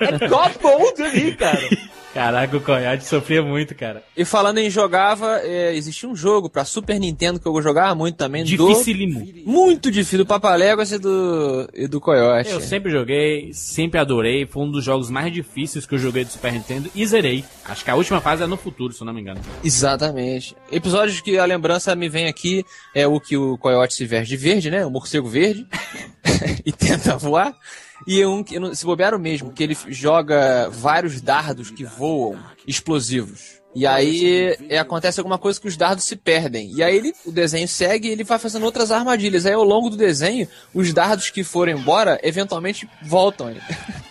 É 0.00 0.28
God 0.28 0.52
Mode 0.62 1.02
ali, 1.02 1.36
cara. 1.36 1.60
Caraca, 2.14 2.56
o 2.56 2.60
Coyote 2.60 3.04
sofria 3.04 3.42
muito, 3.42 3.74
cara. 3.74 4.00
E 4.16 4.24
falando 4.24 4.58
em 4.58 4.70
jogava, 4.70 5.40
é, 5.42 5.74
existia 5.74 6.08
um 6.08 6.14
jogo 6.14 6.48
pra 6.48 6.64
Super 6.64 7.00
Nintendo 7.00 7.40
que 7.40 7.48
eu 7.48 7.60
jogava 7.60 7.92
muito 7.92 8.14
também. 8.14 8.44
Dificílimo. 8.44 9.26
Do, 9.26 9.50
muito 9.50 9.90
difícil, 9.90 10.18
do 10.18 10.26
Papaléguas 10.26 10.92
e 10.92 10.98
do, 10.98 11.68
e 11.74 11.88
do 11.88 12.00
Coyote. 12.00 12.50
Eu 12.50 12.60
sempre 12.60 12.92
joguei, 12.92 13.52
sempre 13.52 13.98
adorei. 13.98 14.46
Foi 14.46 14.62
um 14.62 14.70
dos 14.70 14.84
jogos 14.84 15.10
mais 15.10 15.32
difíceis 15.32 15.86
que 15.86 15.96
eu 15.96 15.98
joguei 15.98 16.24
do 16.24 16.30
Super 16.30 16.52
Nintendo 16.52 16.88
e 16.94 17.04
zerei. 17.04 17.44
Acho 17.64 17.84
que 17.84 17.90
a 17.90 17.96
última 17.96 18.20
fase 18.20 18.44
é 18.44 18.46
no 18.46 18.56
futuro, 18.56 18.92
se 18.92 19.02
eu 19.02 19.06
não 19.06 19.12
me 19.12 19.20
engano. 19.20 19.40
Exatamente. 19.64 20.54
Episódios 20.70 21.20
que 21.20 21.36
a 21.36 21.44
lembrança 21.44 21.96
me 21.96 22.08
vem 22.08 22.28
aqui 22.28 22.64
é 22.94 23.08
o 23.08 23.18
que 23.18 23.36
o 23.36 23.58
coiote 23.58 23.92
se 23.92 24.06
veste 24.06 24.28
de 24.28 24.36
verde, 24.36 24.63
né? 24.70 24.84
O 24.84 24.90
morcego 24.90 25.28
verde. 25.28 25.66
e 26.64 26.72
tenta 26.72 27.16
voar. 27.16 27.54
E 28.06 28.24
um 28.24 28.42
que, 28.42 28.58
se 28.74 28.84
bobear 28.84 29.14
o 29.14 29.18
mesmo, 29.18 29.52
que 29.52 29.62
ele 29.62 29.76
joga 29.88 30.68
vários 30.70 31.20
dardos 31.20 31.70
que 31.70 31.84
voam, 31.84 32.38
explosivos. 32.66 33.62
E 33.74 33.86
aí 33.86 34.56
é, 34.68 34.78
acontece 34.78 35.18
alguma 35.18 35.38
coisa 35.38 35.60
que 35.60 35.66
os 35.66 35.76
dardos 35.76 36.04
se 36.04 36.14
perdem. 36.14 36.70
E 36.72 36.82
aí 36.82 36.96
ele, 36.96 37.12
o 37.26 37.32
desenho 37.32 37.66
segue 37.66 38.08
e 38.08 38.12
ele 38.12 38.22
vai 38.22 38.38
fazendo 38.38 38.64
outras 38.64 38.92
armadilhas. 38.92 39.46
Aí 39.46 39.52
ao 39.52 39.64
longo 39.64 39.90
do 39.90 39.96
desenho, 39.96 40.46
os 40.72 40.92
dardos 40.92 41.30
que 41.30 41.42
foram 41.42 41.72
embora, 41.72 42.20
eventualmente 42.22 42.88
voltam. 43.02 43.52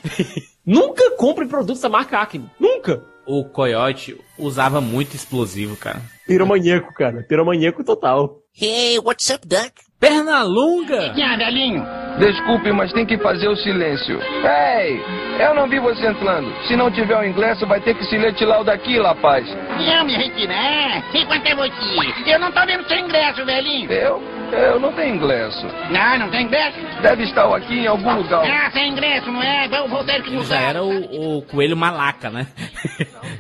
Nunca 0.66 1.12
compre 1.12 1.46
produtos 1.46 1.82
da 1.82 1.90
marca 1.90 2.20
Acme. 2.20 2.50
Nunca. 2.60 3.04
O 3.26 3.46
Coyote 3.46 4.20
usava 4.38 4.82
muito 4.82 5.16
explosivo, 5.16 5.78
cara. 5.78 6.02
Piromaníaco, 6.28 6.94
cara. 6.94 7.24
Piromaníaco 7.24 7.84
total. 7.84 8.40
Hey, 8.54 9.00
what's 9.00 9.30
up, 9.30 9.48
Duck? 9.48 9.72
Pernalonga! 10.04 11.14
Ah, 11.24 11.38
velhinho. 11.38 11.88
Desculpe, 12.20 12.74
mas 12.74 12.92
tem 12.92 13.06
que 13.06 13.18
fazer 13.18 13.48
o 13.48 13.56
silêncio. 13.56 14.20
Ei, 14.44 15.02
eu 15.40 15.54
não 15.54 15.68
vi 15.68 15.80
você 15.80 16.06
entrando. 16.06 16.54
Se 16.68 16.76
não 16.76 16.92
tiver 16.92 17.18
o 17.18 17.24
ingresso, 17.24 17.66
vai 17.66 17.80
ter 17.80 17.96
que 17.96 18.04
se 18.04 18.18
retirar 18.18 18.60
o 18.60 18.64
daqui, 18.66 19.00
rapaz. 19.02 19.48
Não 19.80 20.04
me 20.06 20.14
retirar. 20.14 21.04
Enquanto 21.16 21.48
é 21.48 21.56
você? 21.56 22.32
Eu 22.34 22.38
não 22.38 22.52
tô 22.52 22.66
vendo 22.66 22.86
seu 22.86 23.00
ingresso, 23.00 23.46
velhinho. 23.46 23.90
Eu? 23.90 24.22
Eu 24.52 24.78
não 24.80 24.92
tenho 24.92 25.16
ingresso. 25.16 25.66
Não, 25.90 26.20
não 26.20 26.30
tem 26.30 26.44
ingresso? 26.44 26.78
Deve 27.02 27.24
estar 27.24 27.56
aqui 27.56 27.80
em 27.80 27.88
algum 27.88 28.14
lugar. 28.18 28.44
Ah, 28.46 28.70
sem 28.72 28.92
ingresso, 28.92 29.32
não 29.32 29.42
é? 29.42 29.70
Vou, 29.70 29.88
vou 29.88 30.04
ter 30.04 30.22
que 30.22 30.36
Ele 30.36 30.44
já 30.44 30.60
era 30.60 30.84
o, 30.84 31.38
o 31.38 31.42
coelho 31.44 31.78
malaca, 31.78 32.30
né? 32.30 32.46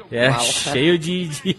Malaca. 0.09 0.39
cheio 0.71 0.97
de, 0.97 1.27
de- 1.27 1.57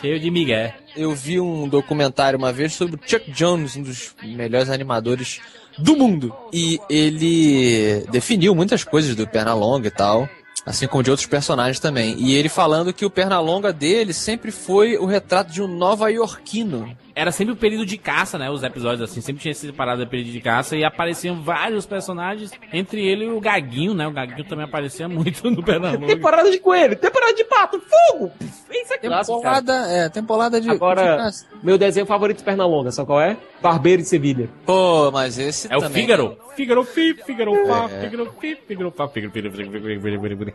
cheio 0.00 0.18
de 0.18 0.30
migué. 0.30 0.74
Eu 0.96 1.14
vi 1.14 1.40
um 1.40 1.68
documentário 1.68 2.38
uma 2.38 2.52
vez 2.52 2.72
sobre 2.72 2.96
o 2.96 3.00
Chuck 3.04 3.30
Jones, 3.30 3.76
um 3.76 3.82
dos 3.82 4.14
melhores 4.22 4.70
animadores 4.70 5.40
do 5.78 5.96
mundo. 5.96 6.34
E 6.52 6.80
ele 6.88 8.04
definiu 8.10 8.54
muitas 8.54 8.82
coisas 8.82 9.14
do 9.14 9.26
Pernalonga 9.26 9.88
e 9.88 9.90
tal. 9.90 10.28
Assim 10.66 10.86
como 10.86 11.02
de 11.02 11.10
outros 11.10 11.26
personagens 11.26 11.80
também. 11.80 12.16
E 12.18 12.34
ele 12.34 12.48
falando 12.48 12.92
que 12.92 13.04
o 13.04 13.10
Pernalonga 13.10 13.72
dele 13.72 14.12
sempre 14.12 14.50
foi 14.50 14.96
o 14.98 15.06
retrato 15.06 15.50
de 15.50 15.62
um 15.62 15.66
nova-iorquino. 15.66 16.94
Era 17.20 17.30
sempre 17.30 17.52
o 17.52 17.56
período 17.56 17.84
de 17.84 17.98
caça, 17.98 18.38
né? 18.38 18.48
Os 18.48 18.62
episódios 18.62 19.02
assim, 19.02 19.20
sempre 19.20 19.42
tinha 19.42 19.52
esse 19.52 19.70
parada 19.72 20.06
do 20.06 20.08
período 20.10 20.30
de 20.32 20.40
caça 20.40 20.74
e 20.74 20.82
apareciam 20.82 21.42
vários 21.42 21.84
personagens, 21.84 22.50
entre 22.72 23.06
ele 23.06 23.26
e 23.26 23.28
o 23.28 23.38
Gaguinho, 23.38 23.92
né? 23.92 24.06
O 24.06 24.10
Gaguinho 24.10 24.48
também 24.48 24.64
aparecia 24.64 25.06
muito 25.06 25.50
no 25.50 25.62
Pernalonga. 25.62 26.06
Temporada 26.06 26.50
de 26.50 26.58
coelho, 26.58 26.96
temporada 26.96 27.34
de 27.34 27.44
pato, 27.44 27.78
fogo! 27.78 28.32
Isso 28.70 28.94
é 28.94 28.96
clássico, 28.96 29.42
cara. 29.42 29.56
Temporada, 29.60 29.92
é, 29.92 30.08
temporada 30.08 30.60
de. 30.62 30.66
de 30.66 30.72
Agora, 30.72 31.16
caça. 31.18 31.46
meu 31.62 31.76
desenho 31.76 32.06
favorito 32.06 32.38
de 32.38 32.44
Pernalonga, 32.44 32.90
sabe 32.90 33.06
qual 33.06 33.20
é? 33.20 33.36
Barbeiro 33.60 34.00
de 34.00 34.08
Sevilha. 34.08 34.48
Pô, 34.64 35.10
mas 35.10 35.38
esse 35.38 35.70
É 35.70 35.76
o. 35.76 35.82
Fígaro. 35.90 36.38
Fígaro, 36.56 36.84
fi, 36.84 37.14
Fígaro, 37.14 37.52
pá, 37.66 37.88
É. 37.90 38.00
Fígaro, 38.00 38.34
fi, 38.40 38.56
Fígaro, 38.66 38.90
pá, 38.90 39.08
Fígaro, 39.08 39.32
Fígaro, 39.32 39.54
Fígaro, 39.54 39.72
Fígaro, 39.72 40.00
Fígaro, 40.00 40.20
Fígaro, 40.22 40.54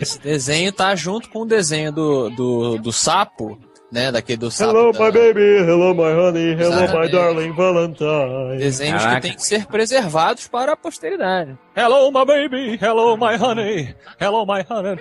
Esse 0.00 0.18
desenho 0.18 0.72
tá 0.72 0.94
junto 0.96 1.28
com 1.28 1.42
o 1.42 1.46
desenho 1.46 1.92
do, 1.92 2.30
do, 2.30 2.78
do 2.78 2.92
sapo, 2.92 3.58
né? 3.90 4.12
Daquele 4.12 4.38
do 4.38 4.50
sapo. 4.50 4.70
Hello, 4.76 4.92
da- 4.92 4.98
my 5.04 5.10
baby, 5.12 5.40
hello, 5.40 5.94
my 5.94 6.02
honey, 6.12 6.52
hello, 6.52 6.70
my 6.76 6.82
Exatamente. 6.84 7.12
darling 7.12 7.52
Valentine. 7.52 8.58
Desenhos 8.58 9.02
Caraca. 9.02 9.20
que 9.20 9.26
têm 9.28 9.36
que 9.36 9.42
ser 9.44 9.66
preservados 9.66 10.46
para 10.48 10.72
a 10.72 10.76
posteridade. 10.76 11.56
Hello, 11.76 12.10
my 12.10 12.24
baby, 12.26 12.78
hello, 12.82 13.16
my 13.16 13.36
honey, 13.36 13.94
hello, 14.20 14.44
my 14.44 14.64
honey. 14.68 14.98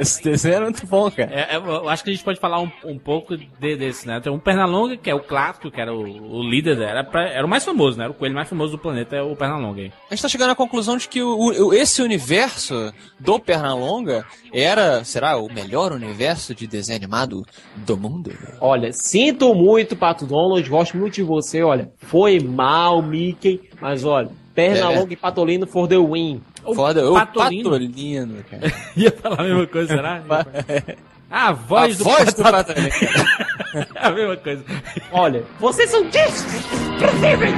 Esse 0.00 0.22
desenho 0.22 0.54
era 0.54 0.64
muito 0.64 0.86
bom, 0.86 1.10
cara. 1.10 1.30
É, 1.32 1.54
é, 1.54 1.56
eu 1.56 1.88
acho 1.88 2.02
que 2.04 2.10
a 2.10 2.12
gente 2.12 2.24
pode 2.24 2.40
falar 2.40 2.60
um, 2.60 2.70
um 2.84 2.98
pouco 2.98 3.36
de- 3.36 3.76
desse, 3.76 4.06
né? 4.06 4.20
Tem 4.20 4.32
um 4.32 4.38
Pernalonga, 4.38 4.96
que 4.96 5.10
é 5.10 5.14
o 5.14 5.20
clássico, 5.20 5.70
que 5.70 5.80
era 5.80 5.92
o, 5.92 6.00
o 6.00 6.42
líder, 6.42 6.80
era, 6.80 7.04
pra- 7.04 7.28
era 7.28 7.44
o 7.46 7.48
mais 7.48 7.64
famoso, 7.64 7.98
né? 7.98 8.04
Era 8.04 8.12
o 8.12 8.14
coelho 8.16 8.34
mais 8.34 8.48
famoso 8.48 8.72
do 8.72 8.78
planeta, 8.78 9.16
é 9.16 9.22
o 9.22 9.36
Pernalonga. 9.36 9.90
A 10.10 10.14
gente 10.14 10.22
tá 10.22 10.28
chegando 10.28 10.50
à 10.50 10.54
conclusão 10.54 10.96
de 10.96 11.08
que 11.08 11.22
o, 11.22 11.36
o- 11.36 11.74
esse 11.74 12.02
universo 12.02 12.92
do 13.18 13.38
Pernalonga 13.38 14.24
era, 14.64 15.04
será, 15.04 15.36
o 15.36 15.52
melhor 15.52 15.92
universo 15.92 16.54
de 16.54 16.66
desenho 16.66 16.96
animado 16.96 17.44
do 17.76 17.96
mundo? 17.96 18.32
Olha, 18.60 18.92
sinto 18.92 19.54
muito, 19.54 19.94
Pato 19.94 20.26
Donald, 20.26 20.68
gosto 20.68 20.96
muito 20.96 21.14
de 21.14 21.22
você, 21.22 21.62
olha. 21.62 21.90
Foi 21.98 22.40
mal, 22.40 23.02
Mickey, 23.02 23.60
mas 23.80 24.04
olha, 24.04 24.30
Pernalonga 24.54 25.12
e 25.12 25.16
Patolino 25.16 25.66
for 25.66 25.88
the 25.88 25.98
win. 25.98 26.40
Foda, 26.74 27.10
o 27.10 27.14
Patolino. 27.14 27.70
Patolino, 27.70 28.44
cara. 28.50 28.72
Ia 28.96 29.10
falar 29.10 29.40
a 29.40 29.44
mesma 29.44 29.66
coisa, 29.66 29.94
será? 29.94 30.22
A 31.30 31.50
voz 31.50 31.96
a 31.96 31.98
do 31.98 32.04
voz 32.04 32.34
do. 32.34 32.42
É 32.46 33.96
a 34.06 34.10
mesma 34.12 34.36
coisa. 34.36 34.64
Olha, 35.10 35.42
vocês 35.58 35.90
são 35.90 36.04
desprezíveis! 36.04 37.52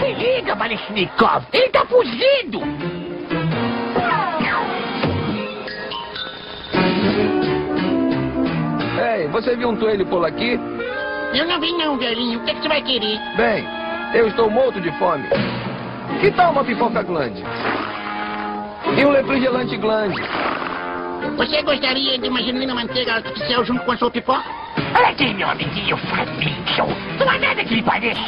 Se 0.00 0.12
liga, 0.14 0.56
Balishnikov. 0.56 1.44
Ele 1.52 1.68
tá 1.68 1.86
fugindo. 1.86 2.58
Você 9.30 9.56
viu 9.56 9.68
um 9.68 9.76
coelho 9.76 10.06
por 10.06 10.24
aqui? 10.24 10.58
Eu 11.34 11.46
não 11.46 11.60
vi 11.60 11.72
não, 11.72 11.98
velhinho. 11.98 12.40
O 12.40 12.44
que, 12.44 12.54
que 12.54 12.62
você 12.62 12.68
vai 12.68 12.82
querer? 12.82 13.18
Bem, 13.36 13.66
eu 14.14 14.28
estou 14.28 14.50
morto 14.50 14.80
de 14.80 14.90
fome. 14.98 15.24
Que 16.20 16.30
tal 16.30 16.52
uma 16.52 16.64
pipoca 16.64 17.02
glande? 17.02 17.44
E 18.96 19.04
um 19.04 19.12
refrigerante 19.12 19.76
glande? 19.76 20.20
Você 21.36 21.62
gostaria 21.62 22.18
de 22.18 22.28
uma 22.28 22.42
genuína 22.42 22.74
manteiga 22.74 23.14
artificial 23.14 23.64
junto 23.64 23.84
com 23.84 23.92
a 23.92 23.96
sua 23.98 24.10
pipoca? 24.10 24.44
Olha 24.94 25.08
aqui, 25.08 25.32
meu 25.34 25.48
amiguinho. 25.48 25.96
Tu 25.96 27.24
vai 27.24 27.38
ver 27.38 27.48
puta 27.48 27.64
que 27.64 27.74
ele 27.74 27.82
pareça. 27.82 28.20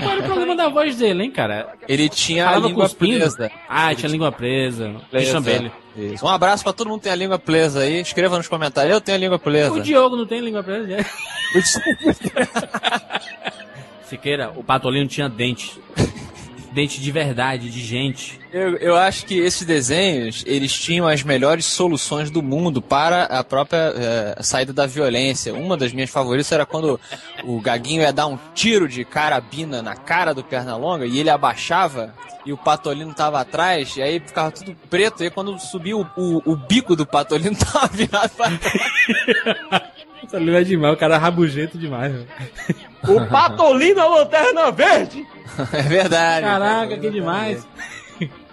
Qual 0.00 0.10
era 0.12 0.20
o 0.20 0.24
problema 0.24 0.56
da 0.56 0.68
voz 0.68 0.96
dele, 0.96 1.24
hein, 1.24 1.30
cara? 1.30 1.74
Ele 1.88 2.08
tinha 2.08 2.44
a 2.44 2.48
Falava 2.50 2.68
língua 2.68 2.84
cuspindo? 2.84 3.18
presa. 3.18 3.50
Ah, 3.68 3.94
tinha 3.94 4.10
língua 4.10 4.32
presa. 4.32 4.94
Presa. 5.10 5.32
Chambelho. 5.32 5.72
Isso. 5.96 6.24
Um 6.24 6.28
abraço 6.28 6.64
pra 6.64 6.72
todo 6.72 6.88
mundo 6.88 6.98
que 6.98 7.04
tem 7.04 7.12
a 7.12 7.16
língua 7.16 7.38
presa 7.38 7.80
aí. 7.80 8.00
Escreva 8.00 8.36
nos 8.36 8.48
comentários. 8.48 8.92
Eu 8.92 9.00
tenho 9.00 9.16
a 9.16 9.20
língua 9.20 9.38
presa. 9.38 9.72
O 9.72 9.80
Diogo 9.80 10.16
não 10.16 10.26
tem 10.26 10.40
língua 10.40 10.62
presa, 10.62 10.86
né? 10.86 11.04
Siqueira, 14.04 14.52
o 14.54 14.62
Patolino 14.64 15.06
tinha 15.08 15.28
dente. 15.28 15.80
Dente 16.72 17.00
de 17.00 17.12
verdade, 17.12 17.70
de 17.70 17.80
gente. 17.80 18.40
Eu, 18.52 18.76
eu 18.76 18.96
acho 18.96 19.26
que 19.26 19.38
esses 19.38 19.66
desenhos, 19.66 20.42
eles 20.46 20.72
tinham 20.72 21.06
as 21.06 21.22
melhores 21.22 21.64
soluções 21.66 22.30
do 22.30 22.42
mundo 22.42 22.80
para 22.80 23.24
a 23.24 23.44
própria 23.44 23.92
eh, 23.94 24.42
saída 24.42 24.72
da 24.72 24.86
violência. 24.86 25.52
Uma 25.54 25.76
das 25.76 25.92
minhas 25.92 26.10
favoritas 26.10 26.50
era 26.50 26.64
quando 26.64 26.98
o 27.44 27.60
Gaguinho 27.60 28.02
ia 28.02 28.12
dar 28.12 28.26
um 28.26 28.38
tiro 28.54 28.88
de 28.88 29.04
carabina 29.04 29.82
na 29.82 29.94
cara 29.94 30.32
do 30.32 30.42
Pernalonga 30.42 31.06
e 31.06 31.18
ele 31.18 31.30
abaixava 31.30 32.14
e 32.44 32.52
o 32.52 32.56
Patolino 32.56 33.14
tava 33.14 33.40
atrás, 33.40 33.96
e 33.96 34.02
aí 34.02 34.20
ficava 34.20 34.50
tudo 34.50 34.76
preto, 34.90 35.22
e 35.22 35.24
aí 35.24 35.30
quando 35.30 35.58
subia 35.58 35.96
o, 35.96 36.06
o, 36.16 36.52
o 36.52 36.56
bico 36.56 36.96
do 36.96 37.06
Patolino 37.06 37.54
tava 37.72 37.86
virado 37.88 38.30
pra 38.30 38.50
Patolino 40.22 40.56
é 40.56 40.64
demais, 40.64 40.94
o 40.94 40.96
cara 40.96 41.14
é 41.14 41.18
rabugento 41.18 41.78
demais, 41.78 42.12
velho. 42.12 42.91
O 43.08 43.26
Patolino 43.26 44.00
é 44.00 44.02
a 44.02 44.08
lanterna 44.08 44.70
verde! 44.70 45.26
É 45.70 45.82
verdade. 45.82 46.46
Caraca, 46.46 46.96
que 46.96 47.10
demais. 47.10 47.68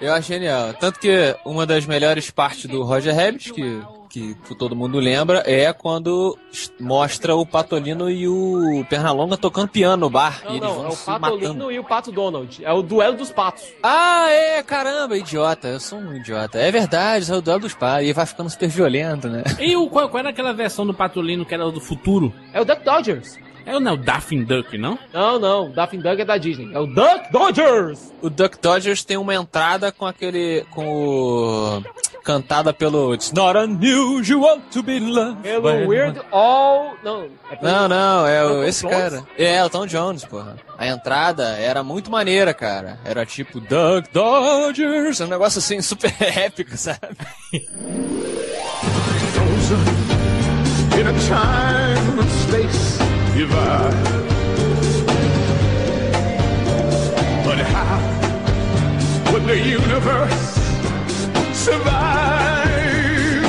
Eu 0.02 0.14
acho 0.14 0.28
genial. 0.28 0.74
Tanto 0.74 1.00
que 1.00 1.34
uma 1.46 1.66
das 1.66 1.86
melhores 1.86 2.30
partes 2.30 2.66
do 2.66 2.84
Roger 2.84 3.16
Rabbit, 3.16 3.54
que, 3.54 3.82
que 4.10 4.36
todo 4.58 4.76
mundo 4.76 5.00
lembra, 5.00 5.42
é 5.46 5.72
quando 5.72 6.38
mostra 6.78 7.36
o 7.38 7.46
Patolino 7.46 8.10
e 8.10 8.28
o 8.28 8.86
Pernalonga 8.90 9.38
tocando 9.38 9.70
piano 9.70 9.96
no 9.98 10.10
bar. 10.10 10.42
Não, 10.44 10.52
e 10.52 10.58
eles 10.58 10.68
não, 10.68 10.76
vão 10.76 10.86
é 10.86 10.88
o 10.90 10.92
se 10.92 11.06
Patolino 11.06 11.54
matando. 11.54 11.72
e 11.72 11.80
o 11.80 11.84
Pato 11.86 12.12
Donald. 12.12 12.66
É 12.66 12.74
o 12.74 12.82
duelo 12.82 13.16
dos 13.16 13.32
patos. 13.32 13.64
Ah, 13.82 14.28
é, 14.30 14.62
caramba, 14.62 15.16
idiota. 15.18 15.70
Eu 15.70 15.80
sou 15.80 16.00
um 16.00 16.16
idiota. 16.16 16.58
É 16.60 16.70
verdade, 16.70 17.32
é 17.32 17.36
o 17.36 17.42
duelo 17.42 17.62
dos 17.62 17.74
pais. 17.76 18.08
E 18.08 18.12
vai 18.12 18.26
ficando 18.26 18.50
super 18.50 18.68
violento, 18.68 19.30
né? 19.30 19.44
E 19.60 19.74
o, 19.78 19.88
qual, 19.88 20.10
qual 20.10 20.20
era 20.20 20.32
aquela 20.32 20.52
versão 20.54 20.86
do 20.86 20.94
Patolino 20.94 21.46
que 21.46 21.54
era 21.54 21.72
do 21.72 21.80
futuro? 21.80 22.34
É 22.52 22.60
o 22.60 22.66
Duck 22.66 22.84
Dodgers. 22.84 23.38
É 23.70 23.76
o, 23.76 23.80
não, 23.80 23.94
o 23.94 23.98
Daffy 23.98 24.44
Duck, 24.44 24.78
não? 24.78 24.98
Não, 25.14 25.38
não, 25.40 25.66
o 25.68 25.70
Daffy 25.70 25.98
Duck 26.00 26.20
é 26.22 26.26
da 26.26 26.38
Disney. 26.38 26.74
É 26.74 26.80
o 26.80 26.88
Duck 26.88 27.32
Dodgers! 27.32 28.12
O 28.22 28.30
Duck 28.30 28.58
Dodgers 28.62 29.04
tem 29.06 29.16
uma 29.18 29.36
entrada 29.36 29.92
com 29.92 30.06
aquele. 30.06 30.66
com 30.72 30.86
o. 30.88 31.84
cantada 32.24 32.74
pelo 32.74 33.14
It's 33.14 33.32
not 33.32 33.58
unusual 33.58 34.60
to 34.72 34.82
be 34.84 35.00
loved. 35.00 35.42
Pelo 35.44 35.62
by 35.62 35.86
Weird 35.88 36.20
All. 36.32 36.96
Não, 37.04 37.30
é 37.52 37.56
pelo- 37.56 37.72
Não, 37.72 37.88
não, 37.88 38.28
é 38.28 38.44
o, 38.46 38.64
esse 38.64 38.82
Jones? 38.82 38.98
cara. 38.98 39.24
É, 39.38 39.64
o 39.64 39.70
Tom 39.70 39.86
Jones, 39.86 40.26
porra. 40.26 40.56
A 40.78 40.88
entrada 40.88 41.44
era 41.58 41.84
muito 41.84 42.10
maneira, 42.12 42.54
cara. 42.54 43.00
Era 43.06 43.26
tipo 43.26 43.60
Duck 43.60 44.10
Dodgers, 44.12 45.20
um 45.22 45.28
negócio 45.28 45.60
assim 45.60 45.80
super 45.84 46.14
épico, 46.20 46.76
sabe? 46.76 47.00
In 50.98 51.08
a 51.08 51.14
time 51.14 52.20
and 52.20 52.30
space 52.48 52.99
divide. 53.40 53.96
But 57.46 57.60
how 57.72 59.32
would 59.32 59.46
the 59.48 59.56
universe 59.56 60.60
survive? 61.54 61.94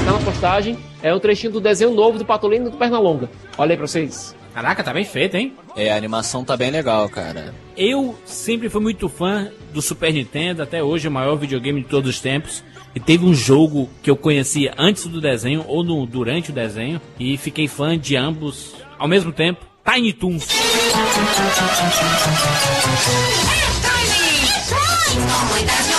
Tá 0.04 0.12
na 0.12 0.18
postagem. 0.24 0.78
É 1.02 1.12
um 1.12 1.18
trechinho 1.18 1.52
do 1.52 1.60
desenho 1.60 1.92
novo 1.92 2.18
do 2.18 2.24
Patolino 2.24 2.68
e 2.68 2.70
do 2.70 2.76
Pernalonga. 2.76 3.28
Olha 3.58 3.72
aí 3.72 3.76
pra 3.76 3.86
vocês. 3.86 4.36
Caraca, 4.54 4.84
tá 4.84 4.92
bem 4.92 5.04
feito, 5.04 5.36
hein? 5.36 5.54
É, 5.74 5.90
a 5.90 5.96
animação 5.96 6.44
tá 6.44 6.56
bem 6.56 6.70
legal, 6.70 7.08
cara. 7.08 7.52
Eu 7.76 8.16
sempre 8.24 8.68
fui 8.68 8.80
muito 8.80 9.08
fã 9.08 9.50
do 9.72 9.82
Super 9.82 10.12
Nintendo, 10.12 10.62
até 10.62 10.82
hoje 10.82 11.06
é 11.06 11.10
o 11.10 11.12
maior 11.12 11.36
videogame 11.36 11.82
de 11.82 11.88
todos 11.88 12.10
os 12.10 12.20
tempos. 12.20 12.62
E 12.94 13.00
teve 13.00 13.24
um 13.24 13.34
jogo 13.34 13.88
que 14.02 14.10
eu 14.10 14.16
conhecia 14.16 14.72
antes 14.76 15.06
do 15.06 15.20
desenho 15.20 15.64
ou 15.66 15.82
no, 15.82 16.06
durante 16.06 16.50
o 16.50 16.54
desenho 16.54 17.00
e 17.18 17.36
fiquei 17.36 17.66
fã 17.66 17.98
de 17.98 18.16
ambos 18.16 18.74
ao 18.98 19.08
mesmo 19.08 19.32
tempo. 19.32 19.69
Tiny 19.90 20.12
Toons. 20.12 20.46
Com 24.86 25.89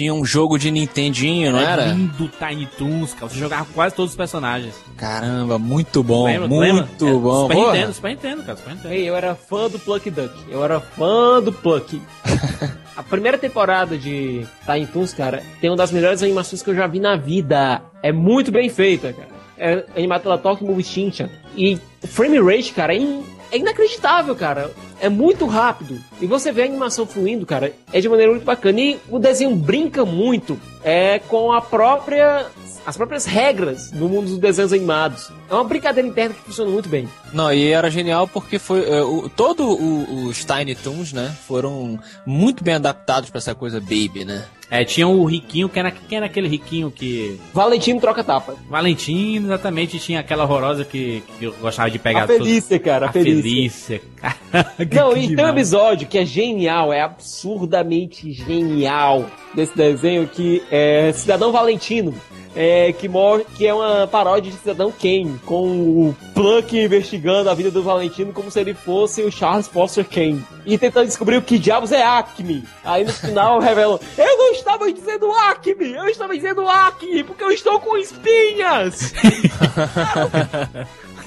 tinha 0.00 0.14
um 0.14 0.24
jogo 0.24 0.58
de 0.58 0.70
Nintendinho, 0.70 1.52
não 1.52 1.58
É 1.60 1.64
era? 1.64 1.84
lindo 1.86 2.30
Tiny 2.38 2.66
Toons, 2.78 3.12
cara. 3.12 3.28
Você 3.28 3.38
jogava 3.38 3.66
com 3.66 3.72
quase 3.74 3.94
todos 3.94 4.12
os 4.12 4.16
personagens. 4.16 4.74
Caramba, 4.96 5.58
muito 5.58 6.02
bom, 6.02 6.24
Lembra? 6.24 6.48
muito 6.48 6.60
Lembra? 6.60 6.88
É, 6.90 7.12
bom. 7.18 7.42
Super 7.42 7.54
Porra. 7.54 7.72
Nintendo, 7.74 7.92
Super 7.92 8.08
Nintendo, 8.10 8.42
cara. 8.42 8.56
Super 8.56 8.74
Nintendo. 8.74 8.94
Ei, 8.94 9.08
eu 9.08 9.14
era 9.14 9.34
fã 9.34 9.68
do 9.68 9.78
Pluck 9.78 10.10
Duck. 10.10 10.34
Eu 10.48 10.64
era 10.64 10.80
fã 10.80 11.42
do 11.42 11.52
Pluck. 11.52 12.00
A 12.96 13.02
primeira 13.02 13.36
temporada 13.38 13.96
de 13.98 14.46
Tiny 14.66 14.86
Toons, 14.86 15.12
cara, 15.14 15.42
tem 15.60 15.68
uma 15.70 15.76
das 15.76 15.92
melhores 15.92 16.22
animações 16.22 16.62
que 16.62 16.70
eu 16.70 16.74
já 16.74 16.86
vi 16.86 16.98
na 17.00 17.16
vida. 17.16 17.82
É 18.02 18.10
muito 18.12 18.50
bem 18.50 18.68
feita, 18.70 19.12
cara. 19.12 19.28
É 19.58 19.84
animada 19.96 20.22
pela 20.22 20.38
Talk 20.38 20.64
Movie 20.64 20.82
Shinchan. 20.82 21.28
E 21.54 21.78
o 22.02 22.06
frame 22.06 22.38
rate, 22.40 22.72
cara, 22.72 22.94
é, 22.94 22.98
in- 22.98 23.22
é 23.50 23.58
inacreditável, 23.58 24.34
cara. 24.34 24.70
É 25.00 25.08
muito 25.08 25.46
rápido. 25.46 25.98
E 26.20 26.26
você 26.26 26.52
vê 26.52 26.62
a 26.62 26.66
animação 26.66 27.06
fluindo, 27.06 27.46
cara, 27.46 27.72
é 27.92 28.00
de 28.00 28.08
maneira 28.08 28.32
muito 28.32 28.44
bacana. 28.44 28.80
E 28.80 28.98
o 29.08 29.18
desenho 29.18 29.54
brinca 29.56 30.04
muito 30.04 30.60
é, 30.84 31.18
com 31.18 31.52
a 31.52 31.60
própria 31.60 32.46
as 32.86 32.96
próprias 32.96 33.24
regras 33.26 33.92
no 33.92 34.08
mundo 34.08 34.28
dos 34.28 34.38
desenhos 34.38 34.72
animados. 34.72 35.30
É 35.48 35.54
uma 35.54 35.64
brincadeira 35.64 36.08
interna 36.08 36.34
que 36.34 36.40
funciona 36.42 36.70
muito 36.70 36.88
bem. 36.88 37.08
Não, 37.32 37.52
e 37.52 37.68
era 37.72 37.90
genial 37.90 38.26
porque 38.26 38.58
foi 38.58 38.88
é, 38.88 39.02
o, 39.02 39.28
todo 39.28 39.64
o- 39.68 40.26
os 40.26 40.44
Tiny 40.44 40.74
Toons, 40.74 41.12
né, 41.12 41.34
foram 41.46 41.98
muito 42.26 42.64
bem 42.64 42.74
adaptados 42.74 43.30
pra 43.30 43.38
essa 43.38 43.54
coisa 43.54 43.80
baby, 43.80 44.24
né? 44.24 44.44
É, 44.72 44.84
tinha 44.84 45.08
o 45.08 45.24
riquinho, 45.24 45.68
que 45.68 45.80
era, 45.80 45.90
quem 45.90 46.16
era 46.18 46.26
aquele 46.26 46.46
riquinho 46.46 46.92
que... 46.92 47.40
Valentino 47.52 48.00
troca 48.00 48.22
tapa. 48.22 48.54
Valentino, 48.68 49.48
exatamente, 49.48 49.98
tinha 49.98 50.20
aquela 50.20 50.44
horrorosa 50.44 50.84
que, 50.84 51.24
que 51.40 51.46
eu 51.46 51.52
gostava 51.60 51.90
de 51.90 51.98
pegar 51.98 52.22
A 52.22 52.26
Felícia, 52.28 52.78
cara, 52.78 53.06
a 53.06 53.08
A 53.08 53.12
Felícia. 53.12 53.42
Felícia. 53.42 54.02
Não, 54.94 55.12
Que 55.14 55.18
e 55.20 55.34
tem 55.34 55.44
um 55.44 55.48
episódio 55.48 56.06
que 56.06 56.16
é 56.18 56.24
genial, 56.24 56.92
é 56.92 57.00
absurdamente 57.02 58.32
genial 58.32 59.26
desse 59.54 59.76
desenho 59.76 60.28
que 60.28 60.62
é 60.70 61.10
Cidadão 61.12 61.50
Valentino. 61.50 62.14
É, 62.54 62.92
que, 62.92 63.08
mor 63.08 63.44
que 63.56 63.66
é 63.66 63.72
uma 63.72 64.08
paródia 64.08 64.50
de 64.50 64.58
Cidadão 64.58 64.90
Kane, 64.90 65.38
com 65.46 65.68
o 65.68 66.16
Pluck 66.34 66.76
investigando 66.76 67.48
a 67.48 67.54
vida 67.54 67.70
do 67.70 67.82
Valentino 67.82 68.32
como 68.32 68.50
se 68.50 68.58
ele 68.58 68.74
fosse 68.74 69.22
o 69.22 69.30
Charles 69.30 69.68
Foster 69.68 70.04
Kane. 70.04 70.44
E 70.66 70.76
tentando 70.76 71.06
descobrir 71.06 71.36
o 71.36 71.42
que 71.42 71.58
diabos 71.58 71.92
é 71.92 72.02
Acme. 72.02 72.64
Aí 72.84 73.04
no 73.04 73.12
final 73.12 73.58
revelam: 73.60 74.00
Eu 74.18 74.36
não 74.36 74.52
estava 74.52 74.92
dizendo 74.92 75.30
Acme, 75.32 75.92
eu 75.92 76.08
estava 76.08 76.34
dizendo 76.34 76.68
Acme, 76.68 77.22
porque 77.22 77.44
eu 77.44 77.52
estou 77.52 77.78
com 77.78 77.96
espinhas! 77.96 79.14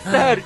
Sério, 0.03 0.43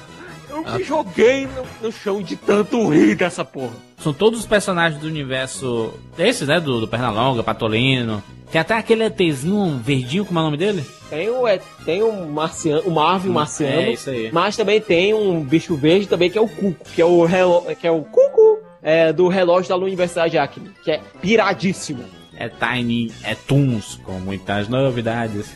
eu 0.50 0.64
me 0.64 0.84
joguei 0.84 1.48
no, 1.48 1.88
no 1.88 1.92
chão 1.92 2.22
de 2.22 2.36
tanto 2.36 2.88
rir 2.90 3.16
dessa 3.16 3.44
porra. 3.44 3.74
São 3.98 4.14
todos 4.14 4.40
os 4.40 4.46
personagens 4.46 5.02
do 5.02 5.08
universo 5.08 5.94
desses, 6.16 6.48
né? 6.48 6.60
Do, 6.60 6.80
do 6.80 6.88
Pernalonga, 6.88 7.44
Patolino. 7.44 8.24
Tem 8.52 8.62
até 8.62 8.76
aquele 8.76 9.04
ETzinho 9.04 9.80
verdinho, 9.84 10.26
como 10.26 10.40
é 10.40 10.42
o 10.42 10.46
nome 10.46 10.58
dele? 10.58 10.84
Tem 11.10 11.30
o, 11.30 11.48
é, 11.48 11.60
tem 11.86 12.04
um 12.04 12.30
marciano, 12.30 12.82
o 12.86 12.92
Marvin, 12.92 13.30
o 13.30 13.34
marciano. 13.34 13.82
É, 13.82 13.92
isso 13.94 14.10
aí. 14.10 14.30
Mas 14.32 14.56
também 14.56 14.82
tem 14.82 15.14
um 15.14 15.42
bicho 15.42 15.76
verde 15.76 16.08
também, 16.08 16.30
que 16.30 16.38
é 16.38 16.42
o 16.42 16.48
Cuco, 16.48 16.86
que 16.94 17.02
é 17.02 17.06
o, 17.06 17.24
relo, 17.26 17.64
que 17.76 17.88
é 17.88 17.92
o 17.92 18.02
Cuco 18.02 18.60
é, 18.82 19.12
do 19.12 19.28
relógio 19.28 19.70
da 19.70 19.78
Universidade 19.78 20.38
Acme, 20.38 20.72
que 20.84 20.92
é 20.92 21.02
piradíssimo. 21.22 22.04
é 22.36 22.50
Tiny 22.50 23.12
é 23.24 23.36
Toons, 23.36 24.00
com 24.04 24.14
muitas 24.14 24.68
novidades. 24.68 25.54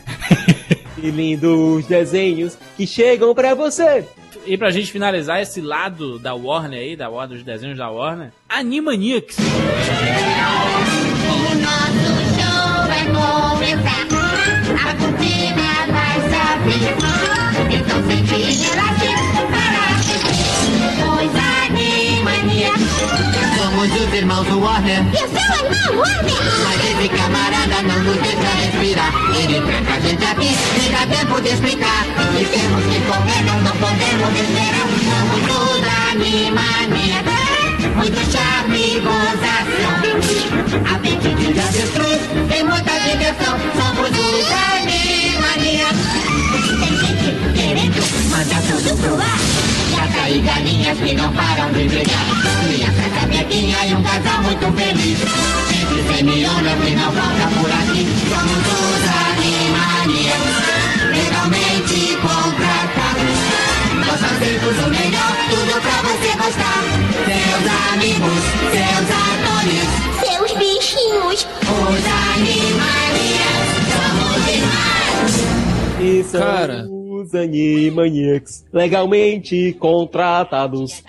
Que 0.96 1.12
lindos 1.12 1.86
desenhos 1.86 2.58
que 2.76 2.88
chegam 2.88 3.34
pra 3.34 3.54
você. 3.54 4.06
E 4.46 4.58
pra 4.58 4.72
gente 4.72 4.92
finalizar 4.92 5.42
esse 5.42 5.62
lado 5.62 6.18
da 6.18 6.34
Warner 6.34 6.80
aí, 6.80 6.96
da 6.96 7.10
Warner 7.10 7.38
dos 7.38 7.46
desenhos 7.46 7.78
da 7.78 7.89
Warner, 7.89 8.32
Animaniacs. 8.50 9.38
Os 24.11 24.13
irmãos 24.13 24.45
do 24.47 24.59
Warner. 24.59 25.03
Eu 25.13 25.28
sou 25.30 25.38
a 25.38 25.63
irmã 25.63 25.99
Warner. 25.99 26.43
Mas 26.63 26.80
esse 26.86 27.09
camarada 27.09 27.82
não 27.84 28.03
nos 28.03 28.17
deixa 28.17 28.49
respirar. 28.59 29.11
Ele 29.36 29.61
tranca 29.61 29.93
a 29.93 29.99
gente 29.99 30.26
aqui 30.26 30.55
e 30.78 30.89
dá 30.89 31.05
tempo 31.07 31.41
de 31.41 31.49
explicar. 31.49 32.05
E 32.39 32.45
temos 32.45 32.84
que 32.86 32.99
correr, 33.01 33.43
não 33.63 33.76
podemos 33.78 34.39
esperar. 34.39 34.88
Somos 35.07 35.45
os 35.69 35.84
Animaniacs. 36.11 37.51
Muito 37.82 38.32
charme 38.32 38.78
e 38.78 39.00
gozação. 39.00 39.94
A 40.86 41.00
mente 41.00 41.34
de 41.34 41.60
avestruz 41.60 42.20
tem 42.48 42.64
muita 42.64 42.92
diversão. 43.00 43.58
Somos 43.76 44.10
os 44.10 44.52
Animaniacs. 44.78 46.08
Tem 46.80 46.94
gente 46.98 47.30
querendo 47.56 48.02
mandar 48.30 48.62
tudo 48.62 48.96
pro 49.02 49.16
ar. 49.16 49.40
Gata 49.96 50.30
e 50.30 50.42
galinhas 50.42 50.98
que 51.00 51.14
não 51.16 51.34
param 51.34 51.72
de 51.74 51.88
brigar. 51.88 52.26
Criança 52.66 53.06
sapequinha 53.20 53.86
e 53.88 53.96
um 53.96 54.04
casal 54.04 54.44
muito 54.44 54.72
feliz. 54.74 55.20
Sempre 55.68 56.16
semiona 56.16 56.72
que 56.76 56.92
não 56.96 57.12
falta 57.12 57.48
por 57.60 57.72
aqui. 57.72 58.08
Somos 58.30 58.64
os 58.78 59.04
Animaniacs. 59.32 60.62
Legalmente 61.10 62.18
contratados. 62.22 62.41
Nós 64.22 64.32
fazemos 64.32 64.78
o 64.78 64.89
melhor, 64.89 65.36
tudo 65.49 65.82
pra 65.82 65.97
você 66.03 66.30
gostar. 66.38 66.82
Seus 67.26 67.65
amigos, 67.93 68.43
seus 68.72 69.07
atores, 69.17 69.89
seus 70.24 70.51
bichinhos. 70.57 71.47
Os 71.61 72.05
Animaniacs. 72.36 73.72
Somos 73.91 74.39
demais. 74.45 75.36
E 75.99 76.24
são 76.24 76.41
Cara. 76.41 76.86
os 76.88 77.34
Animaniacs 77.34 78.63
legalmente 78.72 79.74
contratados. 79.80 81.03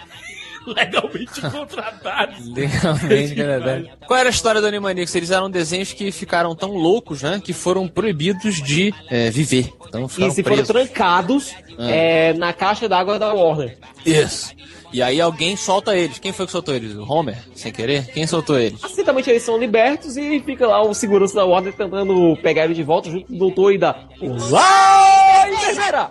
Legalmente 0.76 1.40
contratados. 1.50 2.48
Legalmente, 2.48 3.34
cara. 3.34 3.84
Qual 4.06 4.18
era 4.18 4.28
a 4.28 4.30
história 4.30 4.60
do 4.60 4.66
Animaniacs? 4.66 5.14
Eles 5.14 5.30
eram 5.30 5.50
desenhos 5.50 5.92
que 5.92 6.10
ficaram 6.12 6.54
tão 6.54 6.70
loucos, 6.72 7.22
né? 7.22 7.40
Que 7.42 7.52
foram 7.52 7.88
proibidos 7.88 8.62
de 8.62 8.94
é, 9.10 9.30
viver. 9.30 9.72
Então 9.88 10.04
E 10.04 10.08
ficaram 10.08 10.30
se 10.34 10.42
foram 10.42 10.56
presos. 10.56 10.68
trancados 10.72 11.54
Ah. 11.78 11.90
é, 11.90 12.32
na 12.34 12.52
caixa 12.52 12.88
d'água 12.88 13.18
da 13.18 13.32
Warner. 13.32 13.78
Isso. 14.04 14.52
E 14.92 15.00
aí 15.02 15.20
alguém 15.22 15.56
solta 15.56 15.96
eles. 15.96 16.18
Quem 16.18 16.32
foi 16.32 16.44
que 16.44 16.52
soltou 16.52 16.74
eles? 16.74 16.94
O 16.94 17.10
Homer? 17.10 17.38
Sem 17.54 17.72
querer? 17.72 18.06
Quem 18.08 18.26
soltou 18.26 18.58
eles? 18.58 18.84
Acidentalmente 18.84 19.30
eles 19.30 19.42
são 19.42 19.56
libertos 19.56 20.18
e 20.18 20.38
fica 20.40 20.66
lá 20.66 20.82
o 20.82 20.92
segurança 20.92 21.34
da 21.34 21.46
Warner 21.46 21.72
tentando 21.72 22.36
pegar 22.42 22.64
ele 22.66 22.74
de 22.74 22.82
volta 22.82 23.10
junto 23.10 23.26
com 23.26 23.34
o 23.34 23.38
doutor 23.38 23.72
e 23.72 23.78
da. 23.78 23.96
Olá, 24.20 25.48
enfermeira! 25.50 26.10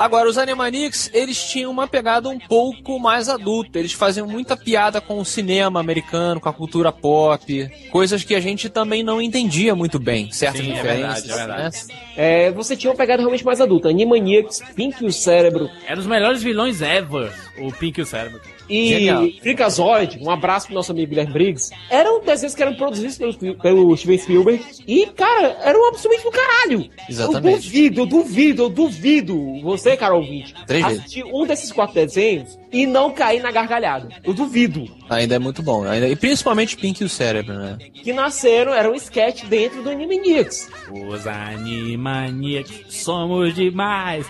Agora, 0.00 0.30
os 0.30 0.38
Animaniacs, 0.38 1.10
eles 1.12 1.38
tinham 1.44 1.70
uma 1.70 1.86
pegada 1.86 2.26
um 2.30 2.38
pouco 2.38 2.98
mais 2.98 3.28
adulta. 3.28 3.78
Eles 3.78 3.92
faziam 3.92 4.26
muita 4.26 4.56
piada 4.56 4.98
com 4.98 5.18
o 5.20 5.24
cinema 5.26 5.78
americano, 5.78 6.40
com 6.40 6.48
a 6.48 6.52
cultura 6.54 6.90
pop, 6.90 7.70
coisas 7.92 8.24
que 8.24 8.34
a 8.34 8.40
gente 8.40 8.70
também 8.70 9.02
não 9.02 9.20
entendia 9.20 9.74
muito 9.74 9.98
bem, 9.98 10.32
certas 10.32 10.62
Sim, 10.64 10.72
é 10.72 10.74
diferenças. 10.74 11.26
verdade, 11.26 11.30
é 11.30 11.36
verdade. 11.36 11.86
né? 11.88 11.94
É, 12.16 12.50
você 12.50 12.74
tinha 12.74 12.90
uma 12.90 12.96
pegada 12.96 13.20
realmente 13.20 13.44
mais 13.44 13.60
adulta. 13.60 13.90
Animaniacs, 13.90 14.62
Pink 14.74 15.04
e 15.04 15.06
o 15.06 15.12
Cérebro 15.12 15.68
É 15.86 15.94
dos 15.94 16.06
melhores 16.06 16.42
vilões 16.42 16.80
ever, 16.80 17.30
o 17.58 17.70
Pink 17.70 18.00
e 18.00 18.02
o 18.02 18.06
Cérebro. 18.06 18.40
Genial. 18.70 19.26
e 19.26 19.40
Freakazoid, 19.40 20.20
um 20.22 20.30
abraço 20.30 20.66
pro 20.66 20.76
nosso 20.76 20.92
amigo 20.92 21.08
Guilherme 21.10 21.32
Briggs, 21.32 21.72
eram 21.90 22.20
desenhos 22.22 22.54
que 22.54 22.62
eram 22.62 22.74
produzidos 22.76 23.16
pelo, 23.18 23.34
pelo 23.56 23.96
Steven 23.96 24.18
Spielberg 24.18 24.64
e, 24.86 25.06
cara, 25.06 25.58
eram 25.64 25.88
absolutamente 25.88 26.24
do 26.24 26.30
caralho. 26.30 26.88
Exatamente. 27.08 27.56
Eu 27.56 27.60
duvido, 27.62 28.00
eu 28.02 28.06
duvido, 28.06 28.62
eu 28.62 28.68
duvido 28.68 29.60
você, 29.60 29.89
cara 29.96 30.14
ouvinte, 30.14 30.54
Três 30.66 30.84
vezes. 30.84 31.00
assistir 31.00 31.24
um 31.24 31.46
desses 31.46 31.72
quatro 31.72 31.94
desenhos 31.94 32.58
e 32.72 32.86
não 32.86 33.10
cair 33.12 33.42
na 33.42 33.50
gargalhada. 33.50 34.08
Eu 34.22 34.32
duvido. 34.32 34.86
Ainda 35.08 35.34
é 35.34 35.38
muito 35.38 35.62
bom. 35.62 35.84
Ainda, 35.84 36.08
e 36.08 36.14
principalmente 36.14 36.76
Pink 36.76 37.02
e 37.02 37.04
o 37.04 37.08
Cérebro, 37.08 37.54
né? 37.54 37.78
Que 37.94 38.12
nasceram, 38.12 38.72
era 38.72 38.90
um 38.90 38.94
sketch 38.94 39.44
dentro 39.46 39.82
do 39.82 39.90
Animaniacs. 39.90 40.68
Os 41.08 41.26
Animaniacs 41.26 42.84
somos 42.88 43.54
demais. 43.54 44.24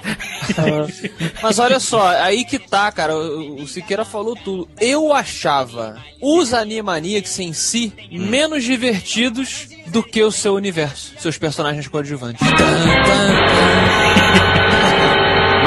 Mas 1.42 1.58
olha 1.58 1.78
só, 1.78 2.08
aí 2.22 2.44
que 2.44 2.58
tá, 2.58 2.90
cara. 2.90 3.16
O, 3.16 3.66
Siqueira 3.66 4.04
falou 4.04 4.34
tudo. 4.34 4.68
Eu 4.80 5.12
achava 5.12 5.96
os 6.20 6.54
Animaniacs 6.54 7.38
em 7.40 7.52
si 7.52 7.92
menos 8.11 8.64
divertidos 8.64 9.68
do 9.88 10.02
que 10.02 10.22
o 10.22 10.30
seu 10.30 10.54
universo, 10.54 11.14
seus 11.18 11.36
personagens 11.36 11.86
coadjuvantes. 11.88 12.40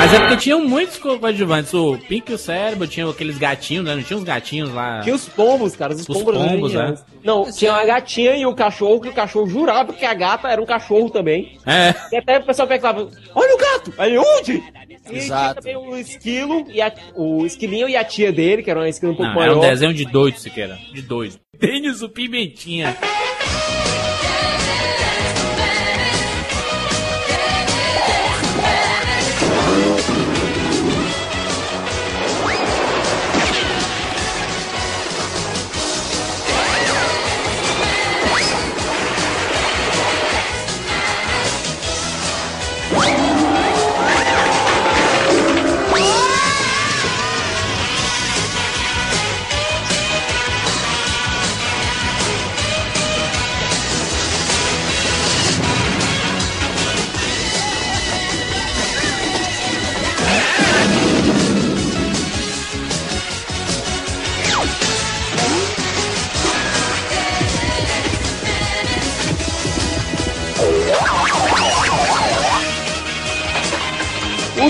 Mas 0.03 0.13
é 0.13 0.19
porque 0.19 0.37
tinham 0.37 0.59
muitos 0.67 0.97
coadjuvantes. 0.97 1.73
O 1.73 1.97
Pink 1.97 2.29
e 2.31 2.35
o 2.35 2.37
Cérebro, 2.37 2.85
tinha 2.87 3.09
aqueles 3.09 3.37
gatinhos, 3.37 3.85
né? 3.85 3.95
Não 3.95 4.03
tinha 4.03 4.17
uns 4.17 4.23
gatinhos 4.25 4.73
lá. 4.73 4.99
Tinha 5.01 5.15
os 5.15 5.29
pombos, 5.29 5.75
cara, 5.77 5.93
os, 5.93 6.01
Os 6.01 6.07
pombos. 6.07 6.37
pombos, 6.37 6.73
né? 6.73 6.95
Não, 7.23 7.49
tinha 7.49 7.73
a 7.73 7.85
gatinha 7.85 8.35
e 8.35 8.45
o 8.45 8.53
cachorro, 8.53 8.99
que 8.99 9.07
o 9.09 9.13
cachorro 9.13 9.47
jurava 9.47 9.93
que 9.93 10.03
a 10.03 10.13
gata 10.13 10.49
era 10.49 10.61
um 10.61 10.65
cachorro 10.65 11.09
também. 11.09 11.57
É. 11.65 11.95
E 12.11 12.17
até 12.17 12.37
o 12.39 12.43
pessoal 12.43 12.67
pensava, 12.67 13.07
olha 13.33 13.55
o 13.55 13.57
gato! 13.57 13.93
Aí, 13.97 14.17
onde? 14.17 14.61
E 15.09 15.17
Exato. 15.17 15.61
tinha 15.61 15.75
também 15.75 15.77
o 15.93 15.97
esquilo, 15.97 16.65
e 16.69 16.81
a- 16.81 16.93
o 17.15 17.45
esquilinho 17.45 17.87
e 17.87 17.95
a 17.95 18.03
tia 18.03 18.31
dele, 18.31 18.61
que 18.61 18.69
era 18.69 18.79
uma 18.81 18.89
esquilo 18.89 19.13
um 19.13 19.15
pouco 19.15 19.31
Não, 19.31 19.41
era 19.41 19.51
maior. 19.55 19.65
um 19.65 19.69
desenho 19.69 19.93
de 19.93 20.05
doido, 20.05 20.37
Siqueira. 20.37 20.77
De 20.93 21.01
doido. 21.01 21.35
Denis 21.57 22.01
o 22.01 22.09
Pimentinha. 22.09 22.95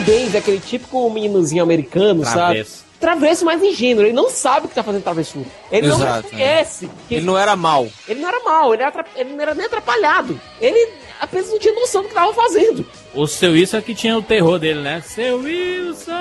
O 0.03 0.05
Denz 0.05 0.35
é 0.35 0.39
aquele 0.39 0.59
típico 0.59 1.09
meninozinho 1.09 1.63
americano, 1.63 2.25
sabe? 2.25 2.55
Travesso. 2.55 2.83
Travesso, 2.99 3.45
mas 3.45 3.63
ingênuo. 3.63 4.03
Ele 4.03 4.11
não 4.11 4.29
sabe 4.29 4.67
que 4.67 4.75
tá 4.75 4.83
fazendo 4.83 5.01
travessura. 5.01 5.45
Ele 5.71 5.87
não 5.87 5.95
Exato, 5.95 6.23
reconhece. 6.23 6.89
que 7.07 7.15
Ele 7.15 7.25
não 7.25 7.37
era 7.37 7.55
mal. 7.55 7.87
Ele 8.05 8.19
não 8.19 8.27
era 8.27 8.43
mal, 8.43 8.73
ele, 8.73 8.83
ele 9.15 9.33
não 9.33 9.41
era 9.41 9.55
nem 9.55 9.65
atrapalhado. 9.65 10.39
Ele 10.59 10.89
apenas 11.21 11.49
não 11.49 11.57
tinha 11.57 11.73
noção 11.73 12.01
do 12.01 12.09
que 12.09 12.13
tava 12.13 12.33
fazendo. 12.33 12.85
O 13.13 13.25
seu 13.27 13.53
Wilson 13.53 13.77
é 13.77 13.81
que 13.81 13.95
tinha 13.95 14.17
o 14.17 14.21
terror 14.21 14.59
dele, 14.59 14.81
né? 14.81 15.01
Seu 15.05 15.37
Wilson! 15.37 16.11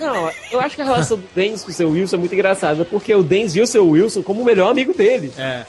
Não, 0.00 0.30
eu 0.50 0.60
acho 0.60 0.76
que 0.76 0.82
a 0.82 0.86
relação 0.86 1.18
do 1.18 1.24
Denz 1.34 1.62
com 1.62 1.70
o 1.70 1.74
seu 1.74 1.90
Wilson 1.90 2.16
é 2.16 2.18
muito 2.18 2.34
engraçada, 2.34 2.86
porque 2.86 3.14
o 3.14 3.22
Denz 3.22 3.52
viu 3.52 3.64
o 3.64 3.66
seu 3.66 3.86
Wilson 3.86 4.22
como 4.22 4.40
o 4.40 4.44
melhor 4.46 4.70
amigo 4.70 4.94
dele. 4.94 5.30
É. 5.36 5.64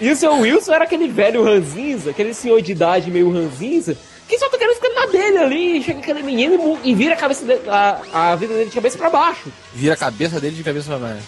E 0.00 0.10
o 0.10 0.16
seu 0.16 0.32
Wilson 0.32 0.72
era 0.72 0.84
aquele 0.84 1.08
velho 1.08 1.44
ranzinza, 1.44 2.10
aquele 2.10 2.32
senhor 2.32 2.62
de 2.62 2.72
idade 2.72 3.10
meio 3.10 3.30
ranzinza, 3.30 3.96
que 4.28 4.38
só 4.38 4.48
tá 4.48 4.58
querendo 4.58 4.74
ficar 4.76 4.90
na 4.94 5.06
dele 5.06 5.38
ali, 5.38 5.82
chega 5.82 6.00
aquele 6.00 6.22
menino 6.22 6.78
e, 6.84 6.90
e 6.90 6.94
vira 6.94 7.14
a, 7.14 7.16
cabeça 7.16 7.44
dele- 7.44 7.62
a, 7.68 8.30
a 8.32 8.36
vida 8.36 8.52
dele 8.54 8.68
de 8.68 8.74
cabeça 8.74 8.98
pra 8.98 9.08
baixo. 9.10 9.50
Vira 9.74 9.94
a 9.94 9.96
cabeça 9.96 10.38
dele 10.40 10.54
de 10.56 10.62
cabeça 10.62 10.86
pra 10.88 10.98
baixo. 10.98 11.22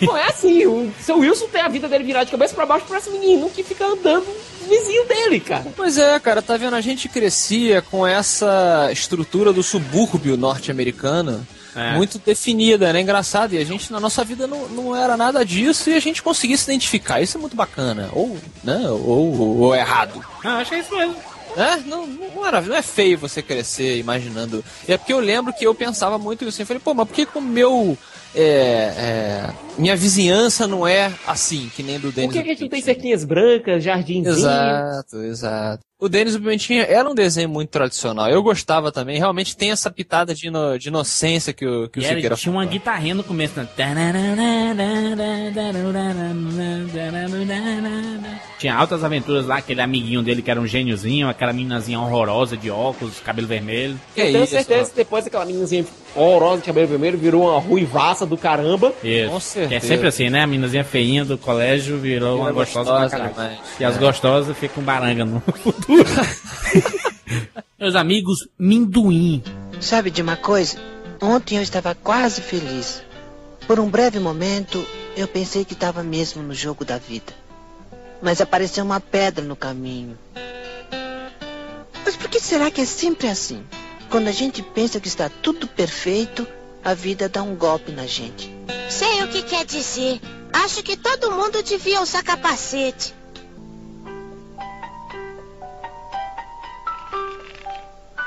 Não 0.00 0.16
é 0.16 0.28
assim, 0.28 0.66
o 0.66 0.90
seu 1.00 1.18
Wilson 1.18 1.46
tem 1.48 1.60
a 1.60 1.68
vida 1.68 1.88
dele 1.88 2.04
virada 2.04 2.24
de 2.24 2.30
cabeça 2.30 2.54
pra 2.54 2.64
baixo 2.66 2.86
pra 2.86 2.98
esse 2.98 3.10
menino 3.10 3.50
que 3.50 3.62
fica 3.62 3.84
andando 3.84 4.26
vizinho 4.68 5.04
dele, 5.06 5.38
cara. 5.40 5.66
Pois 5.76 5.96
é, 5.98 6.18
cara, 6.18 6.40
tá 6.42 6.56
vendo? 6.56 6.74
A 6.74 6.80
gente 6.80 7.08
crescia 7.08 7.82
com 7.82 8.04
essa 8.06 8.88
estrutura 8.90 9.52
do 9.52 9.62
subúrbio 9.62 10.36
norte-americano, 10.36 11.46
É. 11.76 11.94
muito 11.94 12.18
definida, 12.18 12.92
né? 12.92 13.00
Engraçado. 13.02 13.52
E 13.52 13.58
a 13.58 13.64
gente, 13.64 13.92
na 13.92 14.00
nossa 14.00 14.24
vida, 14.24 14.46
não, 14.46 14.66
não 14.68 14.96
era 14.96 15.16
nada 15.16 15.44
disso 15.44 15.90
e 15.90 15.94
a 15.94 16.00
gente 16.00 16.22
conseguia 16.22 16.56
se 16.56 16.64
identificar. 16.70 17.20
Isso 17.20 17.36
é 17.36 17.40
muito 17.40 17.54
bacana. 17.54 18.08
Ou, 18.12 18.38
né? 18.64 18.88
Ou, 18.88 19.58
ou 19.60 19.74
é 19.74 19.80
errado. 19.80 20.24
Ah, 20.42 20.56
acho 20.56 20.70
que 20.70 20.76
é 20.76 20.80
isso 20.80 20.96
mesmo. 20.96 21.16
É, 21.56 21.76
não, 21.86 22.06
não, 22.06 22.46
era, 22.46 22.60
não 22.60 22.76
é 22.76 22.82
feio 22.82 23.18
você 23.18 23.40
crescer 23.40 23.98
imaginando. 23.98 24.64
E 24.86 24.92
é 24.92 24.98
porque 24.98 25.12
eu 25.12 25.20
lembro 25.20 25.52
que 25.54 25.66
eu 25.66 25.74
pensava 25.74 26.18
muito 26.18 26.44
isso. 26.44 26.60
Eu 26.60 26.66
falei, 26.66 26.80
pô, 26.80 26.92
mas 26.92 27.08
por 27.08 27.14
que 27.14 27.24
com 27.24 27.38
o 27.38 27.42
meu. 27.42 27.96
É, 28.34 28.42
é, 28.42 29.50
minha 29.78 29.96
vizinhança 29.96 30.66
não 30.66 30.86
é 30.86 31.12
assim, 31.26 31.70
que 31.74 31.82
nem 31.82 31.98
do 31.98 32.08
Por 32.08 32.14
Denis 32.14 32.32
que, 32.32 32.42
que 32.42 32.48
a 32.48 32.52
gente 32.52 32.62
não 32.62 32.68
tem 32.68 32.82
cerquinhas 32.82 33.24
brancas, 33.24 33.82
jardinzinho? 33.82 34.36
Exato, 34.36 35.16
exato. 35.22 35.82
O 35.98 36.08
Denis 36.10 36.34
e 36.34 36.36
o 36.36 36.40
Pimentinha 36.40 36.82
era 36.82 37.08
um 37.08 37.14
desenho 37.14 37.48
muito 37.48 37.70
tradicional. 37.70 38.28
Eu 38.28 38.42
gostava 38.42 38.92
também. 38.92 39.16
Realmente 39.16 39.56
tem 39.56 39.70
essa 39.70 39.90
pitada 39.90 40.34
de, 40.34 40.48
ino- 40.48 40.78
de 40.78 40.88
inocência 40.88 41.54
que 41.54 41.66
o, 41.66 41.88
que 41.88 41.98
o 41.98 42.02
E 42.02 42.04
era, 42.04 42.14
Siqueira 42.16 42.36
tinha 42.36 42.52
uma 42.52 42.66
guitarrinha 42.66 43.14
no 43.14 43.24
começo. 43.24 43.58
Né? 43.58 43.66
Tinha 48.58 48.74
altas 48.74 49.04
aventuras 49.04 49.44
lá, 49.46 49.58
aquele 49.58 49.82
amiguinho 49.82 50.22
dele 50.22 50.40
que 50.40 50.50
era 50.50 50.58
um 50.58 50.66
gêniozinho, 50.66 51.28
aquela 51.28 51.52
meninazinha 51.52 52.00
horrorosa 52.00 52.56
de 52.56 52.70
óculos, 52.70 53.20
cabelo 53.20 53.46
vermelho. 53.46 54.00
Eu 54.16 54.32
tenho 54.32 54.46
certeza 54.46 54.90
que 54.90 54.96
depois 54.96 55.26
aquela 55.26 55.44
meninazinha 55.44 55.84
horrorosa 56.14 56.60
de 56.62 56.66
cabelo 56.66 56.88
vermelho 56.88 57.18
virou 57.18 57.50
uma 57.50 57.60
ruivaça 57.60 58.24
do 58.24 58.36
caramba. 58.36 58.94
Isso. 59.04 59.30
Com 59.30 59.38
Que 59.38 59.74
é 59.74 59.80
certeza. 59.80 59.86
sempre 59.86 60.08
assim, 60.08 60.30
né? 60.30 60.42
A 60.42 60.46
meninazinha 60.46 60.84
feinha 60.84 61.22
do 61.22 61.36
colégio 61.36 61.98
virou 61.98 62.38
uma 62.40 62.50
gostosa, 62.50 62.90
pra 62.90 63.00
gostosa 63.02 63.10
caralho. 63.10 63.34
demais. 63.34 63.58
E 63.78 63.84
as 63.84 63.96
É. 63.96 63.98
gostosas 63.98 64.56
ficam 64.56 64.82
baranga 64.82 65.24
no 65.26 65.40
futuro. 65.62 66.04
Meus 67.78 67.94
amigos, 67.94 68.48
minduim. 68.58 69.42
Sabe 69.80 70.10
de 70.10 70.22
uma 70.22 70.36
coisa? 70.36 70.78
Ontem 71.20 71.56
eu 71.56 71.62
estava 71.62 71.94
quase 71.94 72.40
feliz. 72.40 73.02
Por 73.66 73.78
um 73.80 73.88
breve 73.90 74.18
momento, 74.18 74.82
eu 75.16 75.28
pensei 75.28 75.64
que 75.64 75.74
estava 75.74 76.02
mesmo 76.02 76.42
no 76.42 76.54
jogo 76.54 76.84
da 76.84 76.96
vida. 76.98 77.32
Mas 78.22 78.40
apareceu 78.40 78.84
uma 78.84 79.00
pedra 79.00 79.44
no 79.44 79.56
caminho. 79.56 80.18
Mas 82.04 82.16
por 82.16 82.28
que 82.28 82.40
será 82.40 82.70
que 82.70 82.80
é 82.80 82.84
sempre 82.84 83.28
assim? 83.28 83.64
Quando 84.10 84.28
a 84.28 84.32
gente 84.32 84.62
pensa 84.62 85.00
que 85.00 85.08
está 85.08 85.28
tudo 85.28 85.66
perfeito, 85.66 86.46
a 86.84 86.94
vida 86.94 87.28
dá 87.28 87.42
um 87.42 87.56
golpe 87.56 87.90
na 87.90 88.06
gente. 88.06 88.54
Sei 88.88 89.22
o 89.24 89.28
que 89.28 89.42
quer 89.42 89.64
dizer. 89.64 90.20
Acho 90.52 90.82
que 90.82 90.96
todo 90.96 91.32
mundo 91.32 91.62
devia 91.62 92.00
usar 92.00 92.22
capacete. 92.22 93.14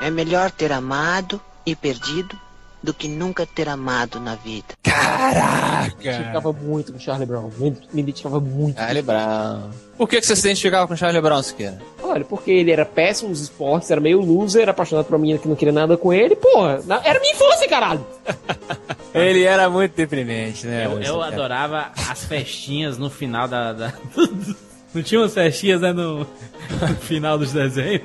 É 0.00 0.10
melhor 0.10 0.50
ter 0.50 0.72
amado 0.72 1.40
e 1.66 1.74
perdido 1.74 2.38
do 2.82 2.94
que 2.94 3.08
nunca 3.08 3.44
ter 3.46 3.68
amado 3.68 4.18
na 4.20 4.34
vida. 4.36 4.66
Me 4.86 4.92
Caraca! 4.92 5.94
identificava 6.00 6.52
muito 6.52 6.92
com 6.92 6.98
Charlie 6.98 7.26
Brown. 7.26 7.50
Me, 7.58 7.70
me 7.92 8.00
identificava 8.02 8.40
muito. 8.40 8.76
Charlie 8.78 9.02
Brown. 9.02 9.70
Por 9.98 10.08
que, 10.08 10.20
que 10.20 10.26
você 10.26 10.34
se 10.34 10.46
identificava 10.46 10.88
com 10.88 10.96
Charlie 10.96 11.20
Brown, 11.20 11.42
Siqueira? 11.42 11.78
Olha, 12.02 12.24
porque 12.24 12.50
ele 12.50 12.70
era 12.70 12.86
péssimo 12.86 13.28
nos 13.28 13.40
esportes, 13.42 13.90
era 13.90 14.00
meio 14.00 14.20
loser, 14.20 14.68
apaixonado 14.68 15.04
por 15.04 15.14
uma 15.14 15.20
menina 15.20 15.38
que 15.38 15.46
não 15.46 15.54
queria 15.56 15.72
nada 15.72 15.96
com 15.96 16.12
ele. 16.12 16.34
Porra, 16.36 16.80
na- 16.86 17.00
era 17.04 17.20
minha 17.20 17.32
infância, 17.34 17.68
caralho. 17.68 18.04
Ele 19.12 19.42
era 19.42 19.68
muito 19.68 19.92
deprimente, 19.96 20.64
né? 20.68 20.86
Eu, 20.86 21.02
eu 21.02 21.20
adorava 21.22 21.90
as 22.08 22.24
festinhas 22.24 22.96
no 22.96 23.10
final 23.10 23.48
da. 23.48 23.72
da- 23.72 23.92
Não 24.94 25.02
tinha 25.02 25.20
umas 25.20 25.34
festinhas 25.34 25.80
né, 25.80 25.92
no, 25.92 26.20
no 26.80 26.94
final 27.00 27.36
dos 27.36 27.52
desenhos? 27.52 28.02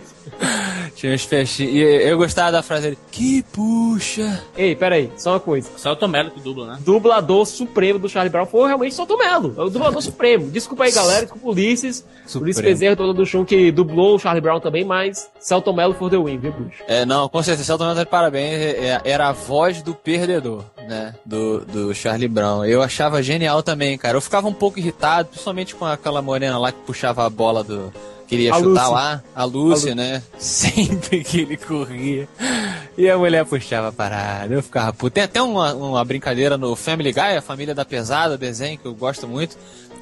Tinha 0.96 1.14
uns 1.14 1.24
festinhos. 1.24 1.74
E 1.74 1.80
eu 1.80 2.18
gostava 2.18 2.52
da 2.54 2.64
frase 2.64 2.84
dele. 2.84 2.98
Que 3.12 3.44
puxa! 3.52 4.42
Ei, 4.58 4.76
peraí, 4.76 5.12
só 5.18 5.34
uma 5.34 5.40
coisa. 5.40 5.70
Só 5.78 5.92
o 5.92 5.96
Tomelo 5.96 6.32
que 6.32 6.40
dubla, 6.40 6.68
né? 6.68 6.78
Dublador 6.80 7.46
supremo 7.46 8.00
do 8.00 8.08
Charlie 8.08 8.32
Brown 8.32 8.46
foi 8.46 8.68
realmente 8.68 8.96
Solto 8.96 9.18
Melo. 9.18 9.54
É 9.58 9.62
o 9.62 9.70
dublador 9.70 10.02
supremo. 10.02 10.50
Desculpa 10.50 10.86
aí, 10.86 10.92
galera. 10.92 11.22
Desculpa, 11.24 11.50
Ulisses. 11.50 12.06
Ulisses 12.34 12.64
Bezerra, 12.64 12.96
dono 12.96 13.14
do 13.14 13.26
Chum, 13.26 13.44
que 13.46 13.72
dublou 13.72 14.16
o 14.16 14.20
Charlie 14.20 14.42
Brown 14.42 14.60
também, 14.60 14.84
mas 14.86 15.30
Celton 15.40 15.74
Mello 15.74 15.94
for 15.94 16.10
the 16.10 16.18
win, 16.18 16.38
viu, 16.38 16.52
bicho? 16.54 16.82
É, 16.88 17.06
não, 17.06 17.28
com 17.30 17.44
certeza, 17.44 17.66
Celton 17.66 17.84
Mello 17.84 17.96
tá 17.98 18.04
de 18.04 18.10
parabéns. 18.10 18.54
É- 18.62 19.02
Era 19.04 19.28
a 19.28 19.32
voz 19.34 19.82
do 19.82 19.94
perdedor, 19.94 20.64
né? 20.88 21.14
Do, 21.26 21.60
do 21.66 21.94
Charlie 21.94 22.28
Brown. 22.28 22.64
Eu 22.66 22.82
achava 22.82 23.22
genial 23.22 23.62
também, 23.62 23.98
cara. 23.98 24.18
Eu 24.18 24.22
ficava 24.22 24.48
um 24.48 24.54
pouco 24.54 24.80
irritado, 24.80 25.28
principalmente 25.30 25.76
com 25.76 25.86
aquela 25.86 26.22
morena 26.22 26.58
lá 26.58 26.72
que 26.72 26.80
puxava 26.82 27.26
a 27.26 27.30
bola 27.30 27.64
do. 27.64 27.92
Queria 28.28 28.54
A 28.54 28.58
chutar 28.58 28.70
Lucy. 28.90 28.94
lá, 28.94 29.24
a 29.36 29.44
Lúcia, 29.44 29.92
A 29.92 29.96
Lu- 29.96 30.02
né? 30.02 30.24
Sempre 30.38 31.24
que 31.24 31.42
ele 31.42 31.58
corria. 31.58 32.28
E 32.98 33.10
a 33.10 33.18
mulher 33.18 33.46
puxava 33.46 33.90
a 33.90 33.92
parada. 33.92 34.54
Eu 34.54 34.64
ficava 34.64 34.92
puto. 34.94 35.12
Tem 35.14 35.24
até 35.24 35.42
uma, 35.42 35.74
uma 35.74 36.04
brincadeira 36.04 36.58
no 36.58 36.76
Family 36.76 37.12
Guy, 37.12 37.38
a 37.38 37.42
família 37.42 37.76
da 37.76 37.86
pesada, 37.86 38.38
desenho 38.38 38.78
que 38.78 38.86
eu 38.86 38.94
gosto 38.96 39.28
muito. 39.28 39.56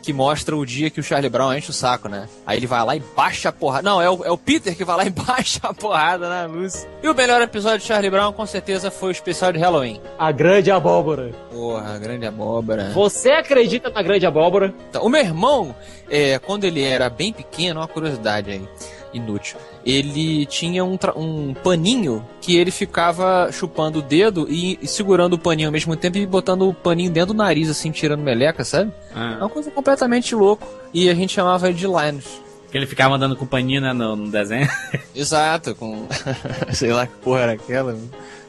Que 0.03 0.11
mostra 0.11 0.55
o 0.55 0.65
dia 0.65 0.89
que 0.89 0.99
o 0.99 1.03
Charlie 1.03 1.29
Brown 1.29 1.53
enche 1.53 1.69
o 1.69 1.73
saco, 1.73 2.09
né? 2.09 2.27
Aí 2.45 2.57
ele 2.59 2.67
vai 2.67 2.83
lá 2.85 2.95
e 2.95 3.01
baixa 3.15 3.47
a 3.47 3.51
porrada. 3.53 3.89
Não, 3.89 4.01
é 4.01 4.09
o, 4.09 4.23
é 4.25 4.29
o 4.29 4.37
Peter 4.37 4.75
que 4.75 4.83
vai 4.83 4.97
lá 4.97 5.05
e 5.05 5.09
baixa 5.25 5.61
a 5.63 5.73
porrada 5.73 6.27
na 6.27 6.45
Lucy. 6.45 6.85
E 7.01 7.07
o 7.07 7.15
melhor 7.15 7.41
episódio 7.41 7.79
de 7.79 7.85
Charlie 7.85 8.11
Brown, 8.11 8.33
com 8.33 8.45
certeza, 8.45 8.91
foi 8.91 9.09
o 9.09 9.11
especial 9.11 9.53
de 9.53 9.59
Halloween. 9.59 10.01
A 10.19 10.31
grande 10.31 10.69
abóbora. 10.69 11.31
Porra, 11.49 11.97
grande 11.97 12.25
abóbora. 12.25 12.89
Você 12.93 13.31
acredita 13.31 13.89
na 13.89 14.01
grande 14.01 14.25
abóbora? 14.25 14.73
Então, 14.89 15.03
o 15.03 15.09
meu 15.09 15.21
irmão, 15.21 15.73
é, 16.09 16.37
quando 16.37 16.65
ele 16.65 16.83
era 16.83 17.09
bem 17.09 17.31
pequeno, 17.31 17.79
uma 17.79 17.87
curiosidade 17.87 18.51
aí, 18.51 18.67
inútil. 19.13 19.57
Ele 19.85 20.45
tinha 20.45 20.83
um, 20.83 20.97
um 21.15 21.53
paninho 21.53 22.25
que 22.41 22.55
ele 22.57 22.71
ficava 22.71 23.49
chupando 23.51 23.99
o 23.99 24.01
dedo 24.01 24.47
e, 24.49 24.79
e 24.81 24.87
segurando 24.87 25.33
o 25.33 25.39
paninho 25.39 25.67
ao 25.69 25.71
mesmo 25.73 25.95
tempo 25.95 26.17
e 26.17 26.25
botando 26.25 26.67
o 26.67 26.73
paninho 26.73 27.11
dentro 27.11 27.33
do 27.33 27.37
nariz, 27.37 27.69
assim, 27.69 27.91
tirando 27.91 28.21
meleca, 28.21 28.63
sabe? 28.63 28.91
É 29.11 29.13
Ah, 29.15 29.37
uma 29.41 29.49
coisa 29.49 29.69
completamente 29.71 30.33
louco. 30.35 30.67
E 30.93 31.09
a 31.09 31.13
gente 31.13 31.33
chamava 31.33 31.67
ele 31.69 31.77
de 31.77 31.85
Linus. 31.87 32.41
que 32.71 32.77
ele 32.77 32.85
ficava 32.87 33.15
andando 33.15 33.35
com 33.35 33.45
paninho 33.45 33.81
né, 33.81 33.93
no, 33.93 34.15
no 34.15 34.29
desenho. 34.31 34.67
Exato, 35.15 35.75
com. 35.75 36.07
sei 36.73 36.91
lá 36.91 37.05
que 37.07 37.13
porra 37.17 37.41
era 37.41 37.51
aquela, 37.53 37.97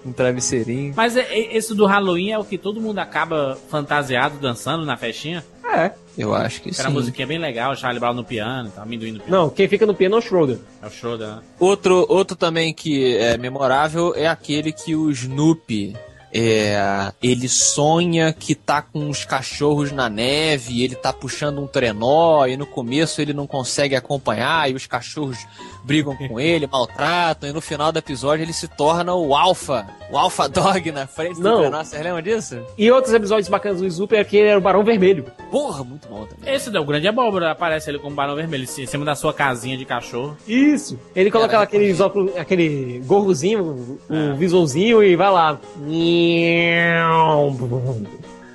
um 0.04 0.12
travesseirinho. 0.12 0.92
Mas 0.96 1.16
é- 1.16 1.22
é- 1.22 1.56
esse 1.56 1.74
do 1.74 1.86
Halloween 1.86 2.30
é 2.32 2.38
o 2.38 2.44
que 2.44 2.58
todo 2.58 2.80
mundo 2.80 2.98
acaba 2.98 3.58
fantasiado 3.68 4.38
dançando 4.38 4.84
na 4.84 4.96
festinha? 4.96 5.44
É. 5.64 5.92
Eu 6.16 6.32
acho 6.34 6.62
que 6.62 6.68
Era 6.68 6.76
sim. 6.76 6.82
uma 6.84 6.90
musiquinha 7.00 7.26
bem 7.26 7.38
legal, 7.38 7.74
Charlie 7.74 7.98
Brown 7.98 8.14
no 8.14 8.22
piano, 8.22 8.70
tá, 8.70 8.82
amendoim 8.82 9.12
no 9.12 9.18
piano. 9.20 9.36
Não, 9.36 9.50
quem 9.50 9.66
fica 9.66 9.84
no 9.84 9.94
piano 9.94 10.14
é 10.14 10.18
o 10.18 10.22
Schroeder. 10.22 10.58
É 10.80 10.86
o 10.86 10.90
Schroeder, 10.90 11.26
né? 11.26 11.38
Outro, 11.58 12.06
outro 12.08 12.36
também 12.36 12.72
que 12.72 13.16
é 13.16 13.36
memorável 13.36 14.14
é 14.14 14.26
aquele 14.28 14.70
que 14.72 14.94
o 14.94 15.10
Snoopy 15.10 15.96
é, 16.32 17.12
ele 17.22 17.48
sonha 17.48 18.32
que 18.32 18.54
tá 18.56 18.82
com 18.82 19.08
os 19.08 19.24
cachorros 19.24 19.92
na 19.92 20.08
neve, 20.08 20.82
ele 20.82 20.96
tá 20.96 21.12
puxando 21.12 21.60
um 21.60 21.66
trenó 21.66 22.44
e 22.46 22.56
no 22.56 22.66
começo 22.66 23.20
ele 23.22 23.32
não 23.32 23.46
consegue 23.46 23.94
acompanhar 23.94 24.68
e 24.68 24.74
os 24.74 24.86
cachorros 24.86 25.38
brigam 25.84 26.16
com 26.16 26.40
ele, 26.40 26.66
maltratam 26.66 27.48
e 27.48 27.52
no 27.52 27.60
final 27.60 27.92
do 27.92 27.98
episódio 27.98 28.42
ele 28.42 28.52
se 28.54 28.66
torna 28.66 29.14
o 29.14 29.34
alfa, 29.36 29.86
o 30.10 30.16
alfa 30.16 30.48
dog 30.48 30.90
na 30.90 31.06
frente 31.06 31.34
do 31.36 31.42
Não. 31.42 31.60
trenó. 31.60 31.84
Vocês 31.84 32.02
lembram 32.02 32.22
disso? 32.22 32.58
E 32.78 32.90
outros 32.90 33.12
episódios 33.12 33.48
bacanas 33.48 33.80
do 33.80 33.86
Snoopy 33.86 34.16
é 34.16 34.24
que 34.24 34.36
ele 34.36 34.48
era 34.48 34.58
o 34.58 34.62
Barão 34.62 34.82
Vermelho. 34.82 35.26
Porra, 35.50 35.84
muito 35.84 36.08
bom 36.08 36.24
também. 36.24 36.54
Esse 36.54 36.70
do 36.70 36.84
Grande 36.84 37.06
Abóbora 37.06 37.50
aparece 37.50 37.90
ele 37.90 37.98
com 37.98 38.08
um 38.08 38.14
barão 38.14 38.34
vermelho 38.34 38.64
em 38.64 38.86
cima 38.86 39.04
da 39.04 39.14
sua 39.14 39.32
casinha 39.34 39.76
de 39.76 39.84
cachorro. 39.84 40.36
Isso. 40.48 40.98
Ele 41.14 41.30
coloca 41.30 41.60
aquele 41.60 41.92
óculos, 42.02 42.36
aquele 42.36 43.00
gorrozinho, 43.06 43.98
um 44.08 44.34
visorzinho 44.36 45.02
e 45.02 45.14
vai 45.16 45.30
lá. 45.30 45.60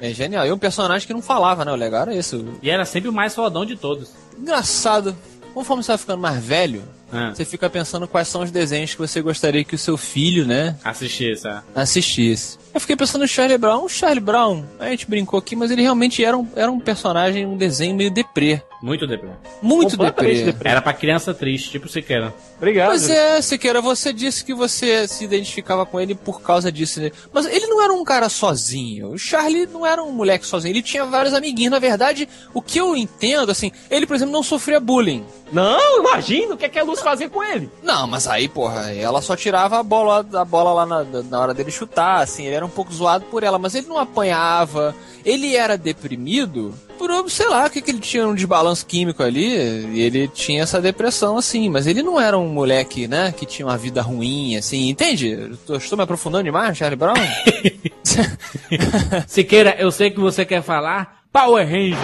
É 0.01 0.09
genial. 0.13 0.45
E 0.47 0.51
um 0.51 0.57
personagem 0.57 1.05
que 1.07 1.13
não 1.13 1.21
falava, 1.21 1.63
né? 1.63 1.71
O 1.71 1.75
legal 1.75 2.03
era 2.03 2.15
isso. 2.15 2.45
E 2.61 2.69
era 2.69 2.85
sempre 2.85 3.09
o 3.09 3.13
mais 3.13 3.35
fodão 3.35 3.65
de 3.65 3.75
todos. 3.75 4.11
Engraçado. 4.37 5.15
Conforme 5.53 5.83
você 5.83 5.91
vai 5.91 5.97
ficando 5.97 6.21
mais 6.21 6.43
velho, 6.43 6.83
Ah. 7.11 7.33
você 7.33 7.43
fica 7.43 7.67
pensando 7.69 8.07
quais 8.07 8.27
são 8.27 8.41
os 8.43 8.51
desenhos 8.51 8.93
que 8.93 8.99
você 8.99 9.19
gostaria 9.21 9.63
que 9.63 9.73
o 9.73 9.79
seu 9.79 9.97
filho, 9.97 10.45
né, 10.45 10.75
Assistir 10.83 11.33
essa. 11.33 11.63
assistisse. 11.73 12.58
Eu 12.73 12.79
fiquei 12.79 12.95
pensando 12.95 13.21
no 13.21 13.27
Charlie 13.27 13.57
Brown. 13.57 13.83
O 13.83 13.89
Charlie 13.89 14.19
Brown, 14.19 14.63
a 14.79 14.89
gente 14.89 15.09
brincou 15.09 15.39
aqui, 15.39 15.55
mas 15.55 15.71
ele 15.71 15.81
realmente 15.81 16.23
era 16.23 16.37
um, 16.37 16.47
era 16.55 16.71
um 16.71 16.79
personagem, 16.79 17.45
um 17.45 17.57
desenho 17.57 17.95
meio 17.95 18.11
deprê. 18.11 18.61
Muito 18.81 19.05
deprê. 19.05 19.29
Muito 19.61 19.97
deprê. 19.97 20.55
Era 20.63 20.81
pra 20.81 20.93
criança 20.93 21.33
triste, 21.33 21.71
tipo 21.71 21.89
Siqueira. 21.89 22.33
Obrigado. 22.57 22.89
Pois 22.89 23.09
é, 23.09 23.41
Siqueira, 23.41 23.81
você 23.81 24.13
disse 24.13 24.45
que 24.45 24.53
você 24.53 25.07
se 25.07 25.25
identificava 25.25 25.85
com 25.85 25.99
ele 25.99 26.15
por 26.15 26.41
causa 26.41 26.71
disso, 26.71 27.01
né? 27.01 27.11
Mas 27.33 27.45
ele 27.45 27.67
não 27.67 27.81
era 27.81 27.91
um 27.91 28.03
cara 28.03 28.29
sozinho. 28.29 29.11
O 29.11 29.17
Charlie 29.17 29.65
não 29.65 29.85
era 29.85 30.01
um 30.01 30.11
moleque 30.11 30.45
sozinho. 30.45 30.71
Ele 30.71 30.81
tinha 30.81 31.03
vários 31.05 31.33
amiguinhos. 31.33 31.71
Na 31.71 31.79
verdade, 31.79 32.29
o 32.53 32.61
que 32.61 32.79
eu 32.79 32.95
entendo, 32.95 33.51
assim, 33.51 33.71
ele, 33.89 34.05
por 34.05 34.15
exemplo, 34.15 34.31
não 34.31 34.43
sofria 34.43 34.79
bullying. 34.79 35.25
Não, 35.51 35.99
imagina 35.99 36.53
o 36.53 36.57
que, 36.57 36.65
é 36.65 36.69
que 36.69 36.79
a 36.79 36.83
Luz 36.83 37.01
fazia 37.01 37.29
com 37.29 37.43
ele. 37.43 37.69
Não, 37.81 38.07
mas 38.07 38.27
aí, 38.27 38.47
porra, 38.47 38.93
ela 38.93 39.21
só 39.21 39.35
tirava 39.35 39.79
a 39.79 39.83
bola, 39.83 40.25
a 40.33 40.45
bola 40.45 40.73
lá 40.73 40.85
na, 40.85 41.23
na 41.23 41.39
hora 41.39 41.53
dele 41.53 41.71
chutar, 41.71 42.21
assim, 42.21 42.45
ele 42.45 42.55
era 42.59 42.65
um 42.65 42.69
pouco 42.69 42.93
zoado 42.93 43.25
por 43.25 43.43
ela, 43.43 43.57
mas 43.57 43.73
ele 43.75 43.87
não 43.87 43.97
apanhava, 43.97 44.93
ele 45.25 45.55
era 45.55 45.77
deprimido 45.77 46.73
por, 46.97 47.09
sei 47.29 47.47
lá, 47.47 47.65
o 47.65 47.69
que, 47.69 47.81
que 47.81 47.91
ele 47.91 47.99
tinha 47.99 48.27
um 48.27 48.35
desbalanço 48.35 48.85
químico 48.85 49.23
ali, 49.23 49.47
e 49.93 50.01
ele 50.01 50.27
tinha 50.27 50.63
essa 50.63 50.81
depressão, 50.81 51.37
assim, 51.37 51.69
mas 51.69 51.87
ele 51.87 52.03
não 52.03 52.19
era 52.19 52.37
um 52.37 52.49
moleque, 52.49 53.07
né, 53.07 53.33
que 53.35 53.45
tinha 53.45 53.65
uma 53.65 53.77
vida 53.77 54.01
ruim, 54.01 54.57
assim, 54.57 54.89
entende? 54.89 55.29
Eu 55.29 55.57
tô- 55.65 55.75
estou 55.77 55.97
me 55.97 56.03
aprofundando 56.03 56.43
demais, 56.43 56.77
Charlie 56.77 56.97
Brown? 56.97 57.15
Siqueira, 59.27 59.75
eu 59.79 59.91
sei 59.91 60.11
que 60.11 60.19
você 60.19 60.45
quer 60.45 60.61
falar 60.61 61.21
Power 61.31 61.65
Rangers. 61.65 61.97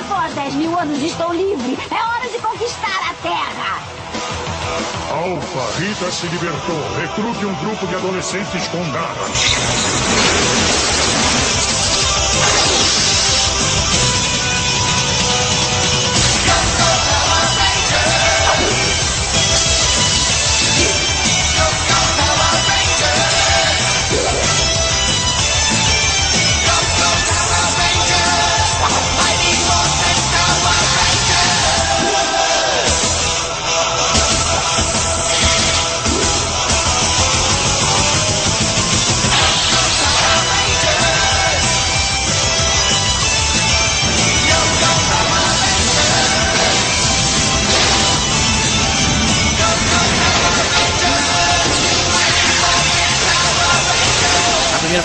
Após 0.00 0.34
10 0.34 0.54
mil 0.54 0.78
anos 0.78 1.02
estou 1.02 1.32
livre. 1.32 1.78
É 1.90 1.94
hora 1.94 2.28
de 2.30 2.38
conquistar 2.38 3.10
a 3.10 3.14
Terra. 3.22 3.77
Alfa, 5.10 5.78
Rita 5.78 6.10
se 6.10 6.26
libertou. 6.26 6.94
Recrute 7.00 7.46
um 7.46 7.54
grupo 7.54 7.86
de 7.86 7.94
adolescentes 7.94 8.68
com 8.68 8.90
garras. 8.90 10.97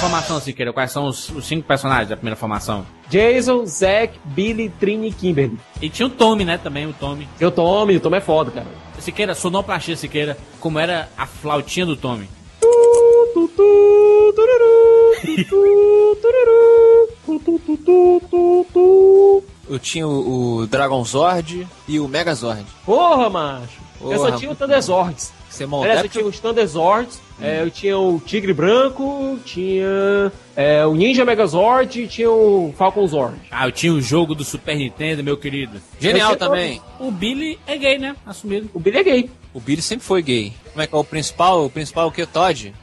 Formação, 0.03 0.39
Siqueira, 0.41 0.73
quais 0.73 0.91
são 0.91 1.07
os, 1.07 1.29
os 1.29 1.45
cinco 1.45 1.65
personagens 1.65 2.09
da 2.09 2.17
primeira 2.17 2.35
formação? 2.35 2.85
Jason, 3.09 3.65
Zack, 3.65 4.19
Billy, 4.25 4.67
Trini 4.67 5.07
e 5.07 5.11
Kimberly. 5.13 5.57
E 5.81 5.89
tinha 5.89 6.07
o 6.07 6.09
Tommy, 6.09 6.43
né, 6.43 6.57
também, 6.57 6.85
o 6.85 6.91
Tommy. 6.91 7.27
E 7.39 7.45
o 7.45 7.49
Tommy, 7.49 7.95
o 7.95 7.99
Tommy 8.01 8.17
é 8.17 8.21
foda, 8.21 8.51
cara. 8.51 8.67
Siqueira, 8.99 9.33
sonoplastia, 9.33 9.95
Siqueira, 9.95 10.37
como 10.59 10.77
era 10.77 11.07
a 11.17 11.25
flautinha 11.25 11.85
do 11.85 11.95
Tommy. 11.95 12.27
Eu 19.69 19.79
tinha 19.79 20.05
o, 20.05 20.57
o 20.57 20.67
Dragon 20.67 21.03
Zord 21.05 21.65
e 21.87 21.99
o 21.99 22.09
Megazord. 22.09 22.65
Porra, 22.85 23.29
macho. 23.29 23.79
eu 24.01 24.17
só 24.17 24.25
Porra. 24.25 24.37
tinha 24.37 24.51
o 24.51 24.55
Thunderzords. 24.55 25.31
Você 25.49 25.63
é 25.65 25.67
eu 26.03 26.09
tinha 26.09 26.25
os 26.25 26.39
Thunderzords, 26.39 27.21
é, 27.43 27.61
eu 27.61 27.69
tinha 27.69 27.97
o 27.97 28.19
Tigre 28.19 28.53
Branco, 28.53 29.37
tinha 29.43 30.31
é, 30.55 30.85
o 30.85 30.95
Ninja 30.95 31.25
Megazord 31.25 32.01
e 32.01 32.07
tinha 32.07 32.31
o 32.31 32.73
Falcon 32.77 33.05
Zord. 33.05 33.37
Ah, 33.51 33.67
eu 33.67 33.71
tinha 33.71 33.91
o 33.93 34.01
jogo 34.01 34.33
do 34.33 34.43
Super 34.43 34.75
Nintendo, 34.75 35.23
meu 35.23 35.35
querido. 35.37 35.81
Genial 35.99 36.35
também. 36.35 36.81
O 36.99 37.11
Billy 37.11 37.59
é 37.67 37.77
gay, 37.77 37.97
né? 37.97 38.15
Assumido. 38.25 38.69
O 38.73 38.79
Billy 38.79 38.97
é 38.97 39.03
gay. 39.03 39.29
O 39.53 39.59
Billy 39.59 39.81
sempre 39.81 40.05
foi 40.05 40.21
gay. 40.21 40.53
Como 40.71 40.81
é 40.81 40.87
que 40.87 40.95
é 40.95 40.97
o 40.97 41.03
principal? 41.03 41.65
O 41.65 41.69
principal 41.69 42.05
é 42.05 42.07
o 42.07 42.11
que? 42.11 42.25
Todd? 42.25 42.73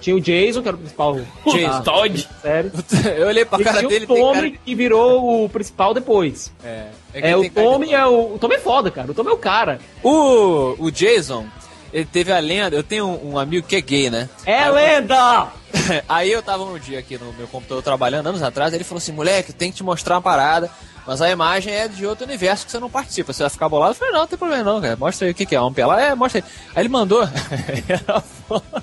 Tinha 0.00 0.16
o 0.16 0.20
Jason, 0.20 0.62
que 0.62 0.68
era 0.68 0.76
o 0.76 0.80
principal. 0.80 1.14
Jason. 1.46 1.66
Ah, 1.70 1.80
Todd. 1.80 2.28
Sério. 2.42 2.72
Eu 3.16 3.28
olhei 3.28 3.44
pra 3.44 3.60
E 3.60 3.64
cara 3.64 3.78
tinha 3.78 3.88
dele 3.88 4.04
o 4.04 4.08
tem 4.08 4.16
Tommy, 4.16 4.50
cara 4.50 4.62
que 4.64 4.74
virou 4.74 5.44
o 5.44 5.48
principal 5.48 5.94
depois. 5.94 6.52
É, 6.62 6.88
É, 7.14 7.20
que 7.32 7.34
o 7.34 7.50
Tommy 7.50 7.92
é 7.92 8.04
o. 8.04 8.34
O 8.34 8.38
Tommy 8.38 8.56
é 8.56 8.58
foda, 8.58 8.90
cara. 8.90 9.10
O 9.10 9.14
Tommy 9.14 9.30
é 9.30 9.32
o 9.32 9.38
cara. 9.38 9.78
O, 10.02 10.74
o 10.78 10.90
Jason, 10.90 11.46
ele 11.92 12.06
teve 12.06 12.32
a 12.32 12.38
lenda. 12.38 12.76
Eu 12.76 12.82
tenho 12.82 13.06
um, 13.06 13.32
um 13.32 13.38
amigo 13.38 13.66
que 13.66 13.76
é 13.76 13.80
gay, 13.80 14.10
né? 14.10 14.28
É 14.46 14.68
lenda! 14.70 15.48
Aí 16.08 16.30
eu 16.30 16.42
tava 16.42 16.62
um 16.62 16.78
dia 16.78 16.98
aqui 16.98 17.18
no 17.18 17.32
meu 17.32 17.46
computador 17.48 17.82
trabalhando, 17.82 18.28
anos 18.28 18.42
atrás, 18.42 18.72
ele 18.72 18.84
falou 18.84 18.98
assim: 18.98 19.12
moleque, 19.12 19.52
tem 19.52 19.70
que 19.70 19.78
te 19.78 19.84
mostrar 19.84 20.16
uma 20.16 20.22
parada. 20.22 20.70
Mas 21.06 21.20
a 21.20 21.28
imagem 21.28 21.74
é 21.74 21.88
de 21.88 22.06
outro 22.06 22.24
universo 22.24 22.64
que 22.64 22.70
você 22.70 22.78
não 22.78 22.88
participa. 22.88 23.32
Você 23.32 23.42
vai 23.42 23.50
ficar 23.50 23.68
bolado? 23.68 23.90
Eu 23.90 23.96
falei, 23.96 24.12
não, 24.12 24.20
não 24.20 24.26
tem 24.28 24.38
problema 24.38 24.62
não, 24.62 24.80
cara. 24.80 24.94
Mostra 24.94 25.26
aí 25.26 25.32
o 25.32 25.34
que, 25.34 25.44
que 25.44 25.56
é. 25.56 25.60
Um 25.60 25.72
pelado? 25.72 26.00
É, 26.00 26.14
mostra 26.14 26.40
aí. 26.40 26.44
Aí 26.76 26.82
ele 26.82 26.88
mandou. 26.88 27.22
Era 27.88 28.18
a 28.18 28.20
foto 28.20 28.82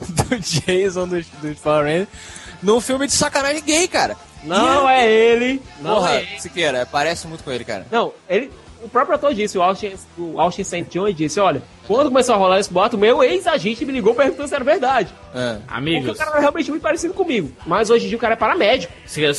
do 0.00 0.38
Jason 0.38 1.08
do, 1.08 1.22
do 1.22 1.56
Power 1.62 1.84
Rangers 1.84 2.08
num 2.62 2.80
filme 2.80 3.06
de 3.06 3.12
sacanagem 3.12 3.62
gay, 3.62 3.88
cara. 3.88 4.16
Não 4.42 4.88
é 4.88 5.10
ele. 5.10 5.62
Não 5.80 5.96
Porra, 5.96 6.16
é 6.16 6.22
ele. 6.22 6.40
Siqueira, 6.40 6.86
parece 6.86 7.26
muito 7.26 7.42
com 7.42 7.50
ele, 7.50 7.64
cara. 7.64 7.86
Não, 7.90 8.12
ele. 8.28 8.52
O 8.82 8.88
próprio 8.88 9.16
ator 9.16 9.34
disse, 9.34 9.58
o 9.58 9.62
Austin, 9.62 9.92
o 10.16 10.40
Austin 10.40 10.62
St. 10.62 10.84
John 10.90 11.10
disse, 11.10 11.40
olha, 11.40 11.60
quando 11.86 12.08
começou 12.10 12.34
a 12.34 12.38
rolar 12.38 12.60
esse 12.60 12.72
boato, 12.72 12.96
meu 12.96 13.22
ex-agente 13.24 13.84
me 13.84 13.92
ligou 13.92 14.14
perguntando 14.14 14.46
se 14.48 14.54
era 14.54 14.62
verdade. 14.62 15.12
É. 15.34 15.54
Porque 15.54 15.74
Amigos. 15.74 16.10
o 16.10 16.14
cara 16.14 16.30
era 16.30 16.40
realmente 16.40 16.70
muito 16.70 16.82
parecido 16.82 17.12
comigo. 17.12 17.50
Mas 17.66 17.90
hoje 17.90 18.04
em 18.04 18.08
dia 18.08 18.16
o 18.16 18.20
cara 18.20 18.34
é 18.34 18.36
paramédico. 18.36 18.92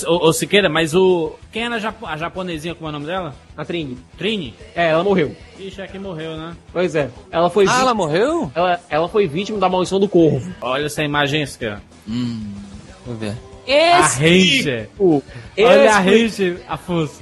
Ô, 0.07 0.27
ô, 0.27 0.33
Siqueira, 0.33 0.67
mas 0.67 0.93
o. 0.93 1.35
Quem 1.51 1.63
era 1.63 1.75
a, 1.75 1.79
japo- 1.79 2.05
a 2.05 2.17
japonesinha, 2.17 2.75
como 2.75 2.87
é 2.87 2.89
o 2.89 2.93
nome 2.93 3.05
dela? 3.05 3.33
A 3.55 3.63
Trini. 3.63 3.97
Trini? 4.17 4.53
É, 4.75 4.89
ela 4.89 5.03
morreu. 5.03 5.35
Ixi, 5.57 5.81
aqui 5.81 5.97
morreu, 5.97 6.35
né? 6.35 6.53
Pois 6.73 6.93
é. 6.95 7.09
Ela 7.31 7.49
foi 7.49 7.63
Ah, 7.63 7.67
vítima- 7.67 7.81
ela 7.83 7.93
morreu? 7.93 8.51
ela, 8.53 8.79
ela 8.89 9.07
foi 9.07 9.25
vítima 9.27 9.57
da 9.57 9.69
maldição 9.69 9.99
do 9.99 10.07
corvo. 10.09 10.53
Olha 10.61 10.85
essa 10.87 11.01
imagem, 11.03 11.45
Siqueira. 11.45 11.81
Hum. 12.07 12.53
Vamos 13.05 13.21
ver. 13.21 13.33
A 13.93 14.01
Ranger. 14.07 14.89
O, 14.99 15.21
Olha 15.57 15.95
a 15.97 16.05
esse- 16.05 16.43
Ranger, 16.43 16.61
Afonso. 16.67 17.21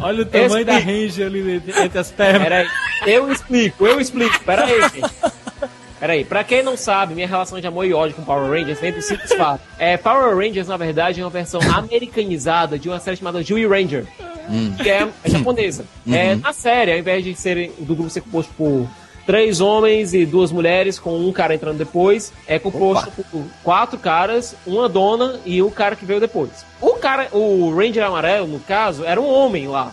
Olha 0.00 0.22
o 0.22 0.26
tamanho 0.26 0.54
Esse- 0.56 0.64
da 0.64 0.78
Ranger 0.78 1.26
ali 1.26 1.62
entre 1.84 1.98
as 1.98 2.10
pernas. 2.10 2.42
Peraí, 2.42 2.66
eu 3.06 3.30
explico, 3.30 3.86
eu 3.86 4.00
explico. 4.00 4.38
Peraí, 4.44 4.80
gente. 4.82 5.10
Peraí, 6.00 6.24
pra 6.24 6.44
quem 6.44 6.62
não 6.62 6.76
sabe, 6.76 7.14
minha 7.14 7.26
relação 7.26 7.58
de 7.60 7.66
amor 7.66 7.86
e 7.86 7.94
ódio 7.94 8.14
com 8.16 8.24
Power 8.24 8.50
Rangers 8.50 8.80
vem 8.80 8.92
do 8.92 9.00
simples 9.00 9.32
fato. 9.32 9.62
É, 9.78 9.96
Power 9.96 10.36
Rangers, 10.36 10.68
na 10.68 10.76
verdade, 10.76 11.20
é 11.20 11.24
uma 11.24 11.30
versão 11.30 11.60
americanizada 11.62 12.78
de 12.78 12.88
uma 12.88 12.98
série 13.00 13.16
chamada 13.16 13.42
Joey 13.42 13.66
Ranger, 13.66 14.04
que 14.82 14.90
é, 14.90 15.08
é 15.24 15.30
japonesa. 15.30 15.84
É, 16.10 16.34
na 16.34 16.52
série, 16.52 16.92
ao 16.92 16.98
invés 16.98 17.24
de 17.24 17.34
ser, 17.34 17.72
do 17.78 17.94
grupo 17.94 18.10
ser 18.10 18.20
composto 18.20 18.52
por 18.54 18.86
três 19.24 19.60
homens 19.62 20.12
e 20.12 20.26
duas 20.26 20.52
mulheres, 20.52 20.98
com 20.98 21.16
um 21.18 21.32
cara 21.32 21.54
entrando 21.54 21.78
depois, 21.78 22.30
é 22.46 22.58
composto 22.58 23.10
por 23.30 23.42
quatro 23.62 23.98
caras, 23.98 24.54
uma 24.66 24.86
dona 24.90 25.40
e 25.46 25.62
um 25.62 25.70
cara 25.70 25.96
que 25.96 26.04
veio 26.04 26.20
depois. 26.20 26.50
O 27.04 27.06
cara, 27.06 27.28
o 27.32 27.74
Ranger 27.76 28.02
amarelo, 28.02 28.46
no 28.46 28.58
caso, 28.60 29.04
era 29.04 29.20
um 29.20 29.28
homem 29.28 29.68
lá, 29.68 29.92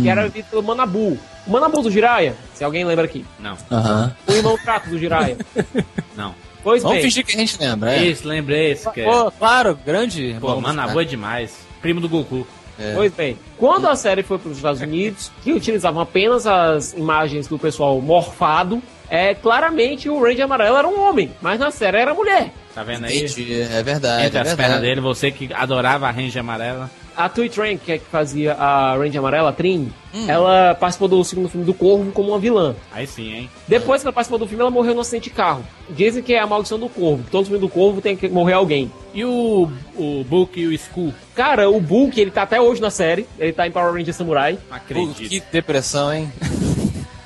que 0.00 0.08
era 0.08 0.28
visto 0.28 0.48
pelo 0.48 0.62
Manabu. 0.62 1.18
O 1.44 1.50
Manabu 1.50 1.82
do 1.82 1.90
Jiraiya, 1.90 2.36
se 2.54 2.62
alguém 2.62 2.84
lembra 2.84 3.04
aqui. 3.04 3.26
Não, 3.40 3.58
Aham. 3.68 4.14
O 4.28 4.32
irmão 4.32 4.56
trato 4.64 4.88
do 4.90 4.96
Jiraiya. 4.96 5.36
não. 6.16 6.32
Pois 6.62 6.84
Vamos 6.84 6.98
bem. 6.98 7.04
fingir 7.04 7.26
que 7.26 7.34
a 7.34 7.38
gente 7.38 7.58
lembra, 7.60 7.94
é. 7.96 8.04
Isso, 8.04 8.28
lembrei, 8.28 8.76
Siqueira. 8.76 9.10
Pô, 9.10 9.30
claro, 9.32 9.76
grande. 9.84 10.36
Pô, 10.40 10.48
Vamos, 10.48 10.62
mano, 10.62 10.86
né? 10.86 10.92
boa 10.92 11.04
demais. 11.04 11.52
Primo 11.82 12.00
do 12.00 12.08
Goku. 12.08 12.46
É. 12.78 12.94
Pois 12.94 13.12
bem, 13.12 13.36
quando 13.58 13.88
a 13.88 13.96
série 13.96 14.22
foi 14.22 14.38
para 14.38 14.52
os 14.52 14.56
Estados 14.56 14.80
Unidos, 14.80 15.32
que 15.42 15.52
utilizavam 15.52 16.00
apenas 16.00 16.46
as 16.46 16.92
imagens 16.92 17.48
do 17.48 17.58
pessoal 17.58 18.00
morfado, 18.00 18.80
é 19.08 19.34
claramente 19.34 20.08
o 20.08 20.22
Ranger 20.22 20.44
amarelo 20.44 20.76
era 20.76 20.86
um 20.86 21.00
homem, 21.00 21.32
mas 21.42 21.58
na 21.58 21.72
série 21.72 21.96
era 21.96 22.14
mulher. 22.14 22.52
Tá 22.74 22.82
vendo 22.84 23.04
aí? 23.04 23.18
Entendi, 23.24 23.62
é 23.62 23.82
verdade. 23.82 24.26
Entre 24.26 24.38
é 24.38 24.40
as 24.42 24.46
verdade. 24.48 24.56
pernas 24.56 24.80
dele, 24.80 25.00
você 25.00 25.30
que 25.30 25.52
adorava 25.52 26.06
a 26.06 26.10
Ranger 26.10 26.40
amarela. 26.40 26.90
A 27.16 27.28
Tui 27.28 27.48
Trank, 27.50 27.78
que 27.84 27.92
é 27.92 27.98
que 27.98 28.04
fazia 28.06 28.54
a 28.54 28.96
Ranger 28.96 29.18
amarela, 29.18 29.50
a 29.50 29.52
Trin, 29.52 29.92
Hum. 30.14 30.24
ela 30.28 30.74
participou 30.74 31.06
do 31.06 31.22
segundo 31.24 31.48
filme 31.48 31.64
do 31.66 31.74
Corvo 31.74 32.10
como 32.12 32.30
uma 32.30 32.38
vilã. 32.38 32.74
Aí 32.92 33.06
sim, 33.06 33.32
hein? 33.32 33.50
Depois 33.68 34.00
que 34.00 34.06
ela 34.08 34.12
participou 34.12 34.38
do 34.38 34.46
filme, 34.46 34.60
ela 34.62 34.70
morreu 34.70 34.94
no 34.94 35.00
acidente 35.02 35.24
de 35.24 35.30
carro. 35.30 35.64
Dizem 35.90 36.22
que 36.22 36.32
é 36.34 36.40
a 36.40 36.46
maldição 36.46 36.78
do 36.78 36.88
Corvo. 36.88 37.24
Todo 37.30 37.44
filme 37.44 37.60
do 37.60 37.68
Corvo 37.68 38.00
tem 38.00 38.16
que 38.16 38.28
morrer 38.28 38.54
alguém. 38.54 38.90
E 39.14 39.24
o, 39.24 39.70
o 39.96 40.24
Book 40.28 40.58
e 40.58 40.66
o 40.66 40.72
Skull? 40.72 41.12
Cara, 41.34 41.68
o 41.70 41.80
Bulk, 41.80 42.20
ele 42.20 42.30
tá 42.30 42.42
até 42.42 42.60
hoje 42.60 42.80
na 42.80 42.90
série. 42.90 43.26
Ele 43.38 43.52
tá 43.52 43.66
em 43.66 43.70
Power 43.70 43.92
Ranger 43.92 44.14
Samurai. 44.14 44.52
Não 44.52 44.60
Pô, 44.68 44.74
acredito. 44.74 45.28
que 45.28 45.40
depressão, 45.52 46.12
hein? 46.12 46.32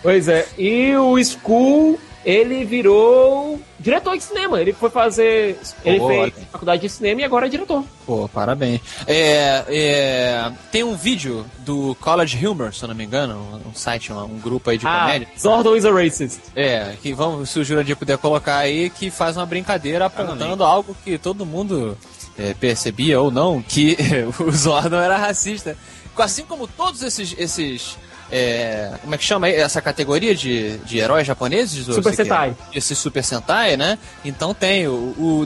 Pois 0.03 0.29
é. 0.29 0.47
E 0.59 0.95
o 0.97 1.19
Skull, 1.19 1.99
ele 2.25 2.65
virou 2.65 3.61
diretor 3.79 4.17
de 4.17 4.23
cinema. 4.25 4.61
Ele 4.61 4.73
foi 4.73 4.91
fazer. 4.91 5.59
Ele 5.85 5.99
Pô, 5.99 6.09
fez 6.09 6.21
olha. 6.21 6.33
faculdade 6.51 6.83
de 6.83 6.89
cinema 6.89 7.21
e 7.21 7.25
agora 7.25 7.47
é 7.47 7.49
diretor. 7.49 7.85
Pô, 8.07 8.29
parabéns. 8.29 8.81
É, 9.07 9.65
é, 9.69 10.53
tem 10.73 10.83
um 10.83 10.95
vídeo 10.95 11.45
do 11.59 11.95
College 12.01 12.47
Humor, 12.47 12.73
se 12.73 12.83
eu 12.83 12.89
não 12.89 12.95
me 12.95 13.05
engano, 13.05 13.63
um, 13.67 13.75
site, 13.75 14.13
um, 14.13 14.23
um 14.25 14.39
grupo 14.39 14.71
aí 14.71 14.79
de 14.79 14.87
Ah, 14.87 15.01
comédia. 15.03 15.29
Zordon 15.39 15.77
is 15.77 15.85
a 15.85 15.91
racist. 15.93 16.41
É, 16.57 16.95
que 17.03 17.13
vamos, 17.13 17.51
se 17.51 17.59
o 17.59 17.65
Jurandir 17.65 17.97
puder 17.97 18.17
colocar 18.19 18.57
aí, 18.59 18.91
que 18.91 19.11
faz 19.11 19.37
uma 19.37 19.47
brincadeira 19.47 20.07
apontando 20.07 20.65
algo 20.65 20.97
que 21.05 21.19
todo 21.19 21.45
mundo 21.45 21.97
é, 22.39 22.55
percebia 22.55 23.21
ou 23.21 23.31
não, 23.31 23.63
que 23.63 23.97
o 24.39 24.51
Zordon 24.51 25.01
era 25.01 25.17
racista. 25.17 25.77
Assim 26.17 26.45
como 26.45 26.69
todos 26.69 27.03
esses, 27.03 27.35
esses 27.37 27.99
é, 28.31 28.93
como 29.03 29.15
é 29.15 29.19
que 29.19 29.25
chama 29.25 29.49
essa 29.49 29.81
categoria 29.83 30.35
de, 30.35 30.79
de 30.79 30.99
heróis 30.99 31.27
japoneses? 31.27 31.85
Super? 31.87 32.15
Sentai. 32.15 32.55
Esse 32.75 32.95
Super 32.95 33.23
Sentai, 33.25 33.77
né? 33.77 33.99
Então 34.25 34.53
tem 34.55 34.87
o, 34.89 34.93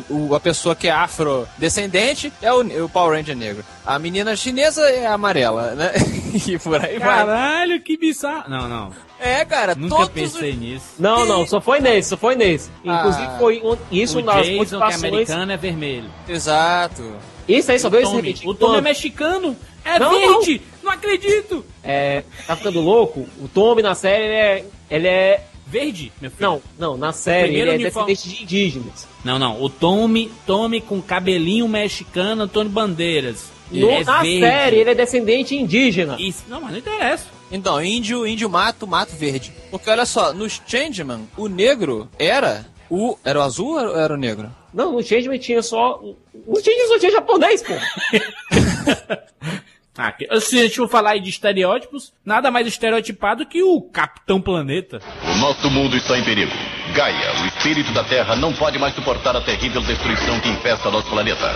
o, 0.09 0.29
o- 0.31 0.35
a 0.35 0.41
pessoa 0.41 0.75
que 0.77 0.89
é 0.89 0.93
afrodescendente 0.93 2.33
é 2.43 2.53
o, 2.53 2.85
o 2.85 2.89
Power 2.89 3.17
Ranger 3.17 3.37
negro. 3.37 3.65
A 3.85 3.99
menina 3.99 4.37
chinesa 4.37 4.83
é 4.89 5.07
amarela, 5.07 5.75
né? 5.75 5.93
e 6.47 6.59
por 6.59 6.77
aí 6.85 6.99
vai. 6.99 7.09
Caralho, 7.27 7.81
que 7.83 7.97
bizarro. 7.97 8.49
Não, 8.51 8.69
não. 8.69 8.93
É, 9.21 9.45
cara, 9.45 9.75
Nunca 9.75 9.97
todos 9.97 10.11
pensei 10.11 10.53
nisso. 10.55 10.87
Não, 10.99 11.27
não, 11.27 11.45
só 11.47 11.61
foi 11.61 11.81
nesse, 11.81 12.11
só 12.11 12.17
foi 12.17 12.37
nesse. 12.37 12.71
Inclusive 12.85 13.25
Ah. 13.27 13.37
foi 13.39 13.61
um- 13.65 13.77
isso 13.91 14.19
o 14.21 14.23
nas 14.23 14.47
Jason, 14.47 14.79
que 14.79 14.93
é 14.93 14.95
americano, 14.95 15.53
é 15.53 15.57
vermelho. 15.57 16.11
Exato. 16.29 17.17
Isso 17.49 17.73
aí 17.73 17.79
só 17.79 17.89
veio 17.89 18.03
esse 18.05 18.15
repetido. 18.15 18.51
o 18.51 18.55
Tommy 18.55 18.79
é 18.79 18.81
mexicano. 18.83 19.57
É 19.85 19.99
Não, 19.99 20.11
verde. 20.11 20.61
Não. 20.83 20.93
acredito. 20.93 21.65
É, 21.83 22.23
tá 22.47 22.55
ficando 22.57 22.81
louco? 22.81 23.27
O 23.41 23.49
Tommy 23.49 23.83
na 23.83 23.95
série, 23.95 24.25
ele 24.25 24.35
é. 24.35 24.65
Ele 24.91 25.07
é 25.09 25.45
Verde, 25.71 26.11
meu 26.19 26.31
filho. 26.31 26.49
não, 26.49 26.63
não, 26.79 26.97
na 26.97 27.13
série 27.13 27.55
ele 27.61 27.71
é 27.71 27.75
uniforme- 27.75 28.15
descendente 28.15 28.37
de 28.39 28.43
indígenas. 28.43 29.07
Não, 29.23 29.39
não. 29.39 29.63
O 29.63 29.69
Tommy, 29.69 30.33
Tommy 30.47 30.81
com 30.81 31.01
cabelinho 31.03 31.69
mexicano, 31.69 32.45
Antônio 32.45 32.73
Bandeiras. 32.73 33.51
No- 33.71 33.91
é 33.91 34.03
na 34.03 34.23
verde. 34.23 34.41
série 34.41 34.77
ele 34.79 34.91
é 34.91 34.95
descendente 34.95 35.55
indígena. 35.55 36.17
Isso, 36.19 36.45
não, 36.49 36.63
mas 36.63 36.71
não 36.73 36.79
interessa. 36.79 37.27
Então, 37.53 37.83
índio, 37.85 38.27
índio 38.27 38.49
mato, 38.49 38.87
mato 38.87 39.15
verde. 39.15 39.53
Porque 39.71 39.91
olha 39.91 40.07
só, 40.07 40.33
nos 40.33 40.59
Changeman, 40.67 41.29
o 41.37 41.49
negro 41.49 42.09
era 42.19 42.65
o. 42.89 43.19
Era 43.23 43.39
o 43.39 43.43
azul 43.43 43.75
ou 43.79 43.99
era 43.99 44.15
o 44.15 44.17
negro? 44.17 44.51
Não, 44.73 44.93
no 44.93 45.03
Changeman 45.03 45.39
tinha 45.39 45.63
só. 45.63 46.01
No 46.47 46.57
Changeman 46.57 46.89
só 46.89 46.99
tinha 46.99 47.13
japonês, 47.13 47.63
pô. 47.63 47.75
Ah, 50.01 50.15
se 50.41 50.57
a 50.57 50.63
gente 50.63 50.77
for 50.77 50.89
falar 50.89 51.11
aí 51.11 51.21
de 51.21 51.29
estereótipos, 51.29 52.13
nada 52.25 52.53
mais 52.53 52.69
estereotipado 52.69 53.45
que 53.45 53.65
o 53.65 53.83
Capitão 53.83 54.41
Planeta. 54.41 55.01
O 55.25 55.39
nosso 55.39 55.69
mundo 55.69 55.97
está 55.97 56.17
em 56.17 56.23
perigo. 56.23 56.53
Gaia, 56.95 57.43
o 57.43 57.47
espírito 57.47 57.91
da 57.91 58.05
Terra, 58.05 58.37
não 58.37 58.53
pode 58.53 58.79
mais 58.79 58.95
suportar 58.95 59.35
a 59.35 59.41
terrível 59.41 59.83
destruição 59.83 60.39
que 60.39 60.51
infesta 60.51 60.89
nosso 60.89 61.11
planeta. 61.11 61.51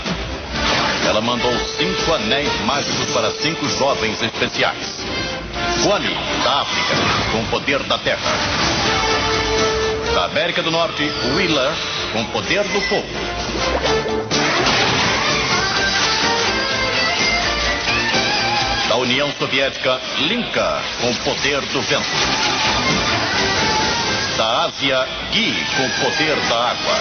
Ela 1.07 1.21
mandou 1.21 1.53
cinco 1.53 2.15
anéis 2.15 2.51
mágicos 2.63 3.13
para 3.13 3.31
cinco 3.31 3.65
jovens 3.79 4.21
especiais. 4.21 5.05
Kwani, 5.85 6.13
da 6.43 6.63
África, 6.63 6.97
com 7.31 7.43
o 7.43 7.47
poder 7.49 7.81
da 7.85 7.99
Terra. 7.99 9.02
Da 10.15 10.25
América 10.27 10.63
do 10.63 10.71
Norte, 10.71 11.11
Wheeler, 11.35 11.73
com 12.13 12.25
poder 12.27 12.63
do 12.65 12.81
fogo. 12.83 13.07
Da 18.89 18.97
União 18.97 19.33
Soviética, 19.39 19.99
Linka, 20.19 20.83
com 21.01 21.15
poder 21.25 21.61
do 21.63 21.81
vento. 21.81 22.07
Da 24.37 24.65
Ásia, 24.65 25.09
Gui, 25.33 25.55
com 25.77 26.05
poder 26.05 26.37
da 26.49 26.71
água. 26.71 27.01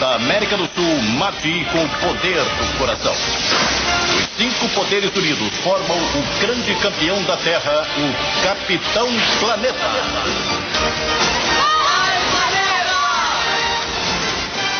Da 0.00 0.16
América 0.16 0.56
do 0.56 0.68
Sul, 0.74 1.02
Mati, 1.18 1.64
com 1.72 1.84
o 1.84 1.88
poder 2.00 2.42
do 2.42 2.78
coração. 2.78 3.12
Os 3.12 4.28
cinco 4.36 4.68
poderes 4.74 5.14
unidos 5.14 5.48
formam 5.62 5.96
o 5.96 6.40
grande 6.40 6.74
campeão 6.76 7.22
da 7.24 7.36
Terra, 7.36 7.86
o 7.96 8.44
Capitão 8.44 9.08
Planeta. 9.40 9.90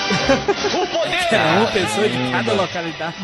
O 0.06 0.86
poder! 0.86 1.34
Era 1.34 1.60
uma 1.60 1.72
pessoa 1.72 2.08
de 2.08 2.30
cada 2.30 2.52
localidade. 2.52 3.16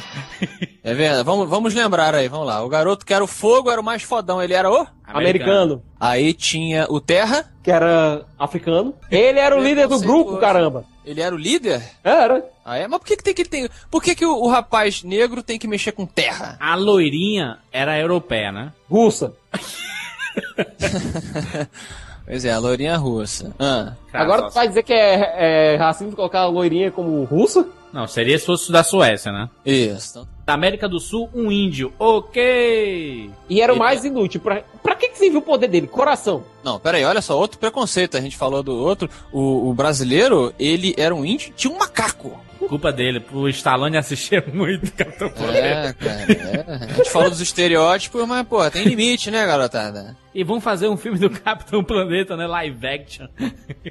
É 0.83 0.95
verdade. 0.95 1.25
Vamos, 1.25 1.49
vamos 1.49 1.75
lembrar 1.75 2.15
aí, 2.15 2.29
vamos 2.29 2.47
lá. 2.47 2.65
O 2.65 2.69
garoto 2.69 3.07
que 3.07 3.15
era 3.15 3.23
o 3.23 3.29
fogo 3.29 3.71
era 3.71 3.81
o 3.81 3.85
mais 3.85 4.03
fodão. 4.03 4.43
Ele 4.43 4.55
era 4.55 4.71
o? 4.71 4.87
Americano. 5.05 5.83
Aí 6.01 6.33
tinha 6.33 6.87
o 6.89 7.01
Terra. 7.01 7.53
Que 7.63 7.71
era 7.71 8.25
africano. 8.39 8.95
Ele 9.11 9.39
era 9.39 9.57
o 9.57 9.63
líder 9.63 9.87
do 9.87 10.01
grupo, 10.01 10.39
caramba. 10.39 10.85
Ele 11.05 11.21
era 11.21 11.35
o 11.35 11.39
líder? 11.39 11.83
Era. 12.03 12.45
Ah, 12.65 12.77
é? 12.77 12.87
Mas 12.87 13.01
por 13.01 13.07
que, 13.07 13.17
que 13.17 13.25
tem 13.25 13.35
que 13.35 13.45
ter. 13.45 13.71
Por 13.91 14.03
que, 14.03 14.15
que 14.15 14.25
o, 14.25 14.35
o 14.35 14.49
rapaz 14.49 15.03
negro 15.03 15.43
tem 15.43 15.59
que 15.59 15.69
mexer 15.69 15.93
com 15.93 16.07
terra? 16.07 16.57
A 16.61 16.75
loirinha 16.75 17.59
era 17.73 17.99
europeia, 17.99 18.53
né? 18.53 18.73
Russa. 18.89 19.33
Pois 22.25 22.45
é, 22.45 22.53
a 22.53 22.59
lourinha 22.59 22.97
russa. 22.97 23.53
Ah. 23.59 23.93
Agora 24.13 24.43
tu 24.43 24.55
vai 24.55 24.69
dizer 24.69 24.83
que 24.83 24.93
é, 24.93 25.75
é 25.75 25.77
racismo 25.77 26.15
colocar 26.15 26.41
a 26.41 26.47
loirinha 26.47 26.91
como 26.91 27.25
russa? 27.25 27.67
Não, 27.93 28.07
seria 28.07 28.39
se 28.39 28.47
fosse 28.47 28.73
da 28.73 28.83
Suécia, 28.83 29.31
né? 29.31 29.51
Isso. 29.65 30.27
Da 30.47 30.55
América 30.55 30.89
do 30.89 30.99
Sul, 30.99 31.29
um 31.35 31.53
índio. 31.53 31.93
Ok. 31.99 33.31
E 33.49 33.61
era 33.61 33.73
o 33.73 33.79
mais 33.79 34.05
inútil. 34.05 34.41
Pra, 34.41 34.63
pra 34.83 34.97
que, 34.97 35.09
que 35.09 35.19
serviu 35.19 35.41
o 35.41 35.43
poder 35.43 35.69
dele? 35.69 35.87
Coração. 35.87 36.45
Não, 36.65 36.81
peraí, 36.81 37.05
olha 37.05 37.21
só, 37.21 37.39
outro 37.39 37.59
preconceito. 37.59 38.17
A 38.17 38.21
gente 38.21 38.37
falou 38.37 38.63
do 38.63 38.75
outro. 38.75 39.09
O, 39.33 39.71
o 39.71 39.75
brasileiro, 39.75 40.55
ele 40.59 40.95
era 40.97 41.15
um 41.15 41.25
índio, 41.25 41.53
tinha 41.55 41.73
um 41.73 41.79
macaco. 41.79 42.41
Culpa 42.69 42.93
dele, 42.93 43.23
o 43.33 43.49
Stallone 43.49 43.97
assistia 43.97 44.45
muito 44.53 44.93
Capitão 44.93 45.29
É, 45.53 45.93
cara. 45.93 46.33
É. 46.33 46.85
A 46.85 46.95
gente 46.95 47.11
falou 47.11 47.29
dos 47.29 47.41
estereótipos, 47.41 48.27
mas, 48.27 48.47
pô, 48.47 48.69
tem 48.71 48.85
limite, 48.85 49.31
né, 49.31 49.45
garotada? 49.47 50.17
E 50.35 50.45
vão 50.45 50.61
fazer 50.61 50.89
um 50.89 50.97
filme 50.97 51.19
do 51.19 51.29
Capitão 51.29 51.85
Planeta, 51.85 52.37
né? 52.37 52.47
Live 52.47 52.87
action. 52.87 53.27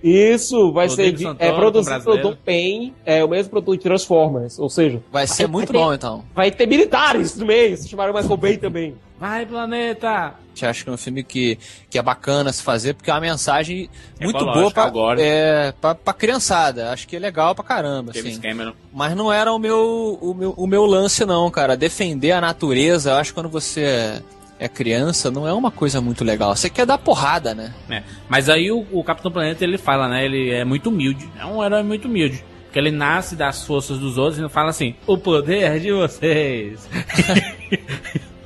Isso, 0.03 0.71
vai 0.71 0.87
Rodrigo 0.89 1.17
ser 1.17 1.35
é 1.37 1.51
produzido 1.51 2.03
pelo. 2.03 2.21
Tom 2.21 2.35
Payne, 2.43 2.93
é 3.05 3.23
o 3.23 3.27
mesmo 3.27 3.51
produtor 3.51 3.77
de 3.77 3.83
Transformers, 3.91 4.57
ou 4.57 4.69
seja... 4.69 5.01
Vai 5.11 5.27
ser 5.27 5.47
muito 5.47 5.71
ter- 5.71 5.77
bom, 5.77 5.93
então. 5.93 6.23
Vai 6.33 6.49
ter 6.51 6.65
militares 6.65 7.35
no 7.37 7.45
meio, 7.45 7.75
se 7.75 7.89
chamaram 7.89 8.13
Michael 8.13 8.37
Bay 8.37 8.57
também. 8.57 8.95
Vai, 9.19 9.45
planeta! 9.45 10.09
A 10.09 10.33
gente 10.53 10.65
acha 10.65 10.83
que 10.83 10.89
é 10.89 10.93
um 10.93 10.97
filme 10.97 11.23
que, 11.23 11.57
que 11.89 11.99
é 11.99 12.01
bacana 12.01 12.51
se 12.51 12.63
fazer, 12.63 12.93
porque 12.95 13.09
é 13.09 13.13
uma 13.13 13.19
mensagem 13.21 13.89
muito 14.19 14.35
Ecológica, 14.37 14.59
boa 14.59 14.71
pra, 14.71 14.83
agora. 14.83 15.21
é, 15.21 15.71
pra, 15.79 15.93
pra 15.93 16.13
criançada. 16.13 16.91
Acho 16.91 17.07
que 17.07 17.15
é 17.15 17.19
legal 17.19 17.53
pra 17.53 17.63
caramba, 17.63 18.11
James 18.13 18.33
assim. 18.33 18.41
Cameron. 18.41 18.73
Mas 18.91 19.15
não 19.15 19.31
era 19.31 19.53
o 19.53 19.59
meu, 19.59 20.17
o, 20.21 20.33
meu, 20.33 20.53
o 20.57 20.65
meu 20.67 20.85
lance, 20.85 21.23
não, 21.25 21.49
cara. 21.51 21.77
Defender 21.77 22.31
a 22.31 22.41
natureza, 22.41 23.11
eu 23.11 23.15
acho 23.17 23.29
que 23.31 23.35
quando 23.35 23.47
você 23.49 23.81
é, 23.81 24.21
é 24.59 24.67
criança, 24.67 25.29
não 25.31 25.47
é 25.47 25.53
uma 25.53 25.69
coisa 25.71 26.01
muito 26.01 26.23
legal. 26.23 26.55
Você 26.55 26.69
quer 26.69 26.85
dar 26.87 26.97
porrada, 26.97 27.53
né? 27.53 27.73
É. 27.89 28.01
Mas 28.27 28.49
aí 28.49 28.71
o, 28.71 28.85
o 28.91 29.03
Capitão 29.03 29.31
Planeta 29.31 29.63
ele 29.63 29.77
fala, 29.77 30.09
né? 30.09 30.25
Ele 30.25 30.49
é 30.49 30.65
muito 30.65 30.89
humilde. 30.89 31.29
É 31.39 31.45
um 31.45 31.63
herói 31.63 31.83
muito 31.83 32.07
humilde. 32.07 32.43
Porque 32.71 32.79
ele 32.79 32.89
nasce 32.91 33.35
das 33.35 33.65
forças 33.65 33.97
dos 33.97 34.17
outros 34.17 34.39
e 34.39 34.47
fala 34.47 34.69
assim: 34.69 34.95
o 35.05 35.17
poder 35.17 35.77
de 35.81 35.91
vocês. 35.91 36.79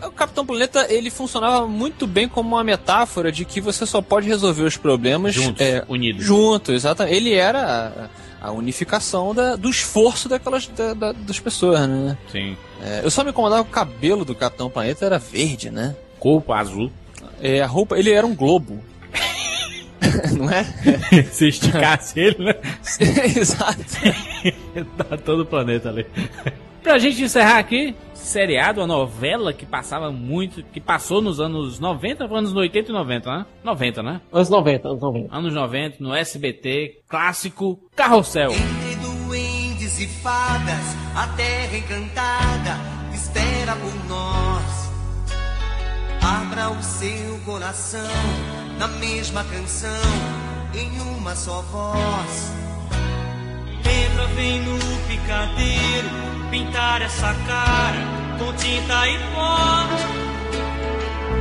O 0.05 0.11
Capitão 0.11 0.45
Planeta, 0.45 0.85
ele 0.93 1.09
funcionava 1.09 1.67
muito 1.67 2.05
bem 2.05 2.27
como 2.29 2.55
uma 2.55 2.63
metáfora 2.63 3.31
de 3.31 3.43
que 3.43 3.59
você 3.59 3.85
só 3.87 4.01
pode 4.03 4.27
resolver 4.27 4.61
os 4.63 4.77
problemas 4.77 5.33
Juntos, 5.33 5.59
é, 5.65 5.83
unidos. 5.89 6.23
Junto, 6.23 6.71
exatamente. 6.71 7.15
Ele 7.17 7.33
era 7.33 8.09
a, 8.41 8.47
a 8.47 8.51
unificação 8.51 9.33
da- 9.33 9.55
do 9.55 9.67
esforço 9.67 10.29
daquelas 10.29 10.67
da- 10.67 10.93
da- 10.93 11.11
das 11.11 11.39
pessoas, 11.39 11.87
né? 11.89 12.15
Sim. 12.31 12.55
É, 12.83 13.01
eu 13.03 13.09
só 13.09 13.23
me 13.23 13.31
incomodava 13.31 13.63
com 13.63 13.69
o 13.69 13.73
cabelo 13.73 14.23
do 14.23 14.35
Capitão 14.35 14.69
Planeta 14.69 15.05
era 15.05 15.17
verde, 15.17 15.71
né? 15.71 15.95
Corpo 16.19 16.53
azul. 16.53 16.91
É, 17.41 17.61
a 17.61 17.67
roupa, 17.67 17.97
ele 17.97 18.11
era 18.11 18.25
um 18.27 18.35
globo. 18.35 18.79
Não 20.37 20.49
é? 20.49 20.63
Se 21.31 21.47
esticasse 21.47 22.19
ele, 22.19 22.45
né? 22.45 22.55
Exato. 23.35 23.83
tá 24.97 25.17
todo 25.17 25.41
o 25.41 25.45
planeta 25.45 25.89
ali. 25.89 26.05
Pra 26.83 26.99
gente 26.99 27.23
encerrar 27.23 27.57
aqui, 27.57 27.95
seriado, 28.13 28.79
uma 28.81 28.87
novela 28.87 29.51
que 29.51 29.65
passava 29.65 30.11
muito, 30.11 30.63
que 30.63 30.79
passou 30.79 31.21
nos 31.21 31.39
anos 31.39 31.79
90, 31.79 32.25
anos 32.25 32.53
80 32.53 32.91
e 32.91 32.93
90, 32.93 33.37
né? 33.37 33.45
90, 33.63 34.03
né? 34.03 34.21
Anos 34.31 34.49
90, 34.49 34.87
anos 34.89 35.01
90. 35.01 35.35
Anos 35.35 35.53
90, 35.53 35.97
no 35.99 36.13
SBT, 36.13 36.99
clássico 37.07 37.79
Carrossel. 37.95 38.51
duendes 39.01 39.99
e 39.99 40.07
fadas, 40.07 40.95
a 41.15 41.27
terra 41.35 41.77
encantada 41.77 42.77
espera 43.13 43.75
por 43.75 44.07
nós. 44.07 44.91
Abra 46.21 46.69
o 46.69 46.83
seu 46.83 47.39
coração 47.45 48.64
na 48.77 48.87
mesma 48.87 49.43
canção, 49.45 49.89
em 50.73 50.99
uma 51.01 51.35
só 51.35 51.61
voz. 51.71 52.51
Pedra 53.83 54.27
vem 54.35 54.61
no 54.61 54.77
picadeiro 55.07 56.09
pintar 56.49 57.01
essa 57.01 57.33
cara 57.47 57.97
com 58.37 58.53
tinta 58.53 59.07
e 59.07 59.17
pó. 59.33 59.87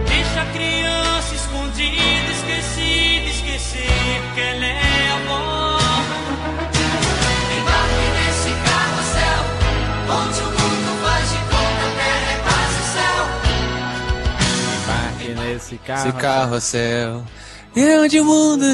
Deixa 0.09 0.43
a 0.43 0.47
criança 0.53 1.35
escondida, 1.35 2.31
esquecida, 2.33 3.29
esquecer 3.31 4.23
que 4.35 4.41
ela 4.41 4.67
é 4.67 5.13
avó. 5.13 5.79
Embarque 7.59 8.07
nesse 8.17 8.51
carrossel, 8.65 9.45
onde 10.09 10.41
o 10.43 10.54
Nesse 15.55 15.79
carro. 15.79 16.09
Esse 16.09 16.19
carrossel. 16.19 17.25
E 17.77 17.97
onde 17.99 18.21
o 18.21 18.25
mundo. 18.25 18.65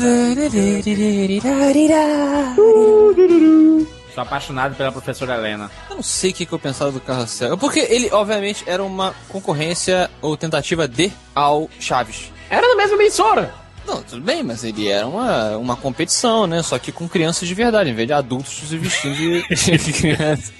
Só 4.08 4.14
Sou 4.14 4.22
apaixonado 4.22 4.74
pela 4.74 4.90
professora 4.90 5.34
Helena. 5.34 5.70
Eu 5.90 5.96
não 5.96 6.02
sei 6.02 6.30
o 6.30 6.34
que, 6.34 6.46
que 6.46 6.52
eu 6.52 6.58
pensava 6.58 6.90
do 6.90 7.00
Carrossel. 7.00 7.56
Porque 7.58 7.80
ele, 7.80 8.10
obviamente, 8.10 8.64
era 8.66 8.82
uma 8.82 9.14
concorrência 9.28 10.10
ou 10.22 10.36
tentativa 10.36 10.88
de 10.88 11.12
ao 11.34 11.68
Chaves. 11.78 12.32
Era 12.48 12.66
na 12.66 12.76
mesma 12.76 12.96
emissora. 12.96 13.54
Não, 13.86 14.02
tudo 14.02 14.22
bem, 14.22 14.42
mas 14.42 14.64
ele 14.64 14.88
era 14.88 15.06
uma, 15.06 15.56
uma 15.58 15.76
competição, 15.76 16.46
né? 16.46 16.62
Só 16.62 16.78
que 16.78 16.90
com 16.90 17.08
crianças 17.08 17.46
de 17.46 17.54
verdade, 17.54 17.90
em 17.90 17.94
vez 17.94 18.06
de 18.06 18.14
adultos 18.14 18.52
se 18.52 18.76
vestindo 18.76 19.16
de, 19.16 19.42
de 19.78 19.92
criança. 19.92 20.52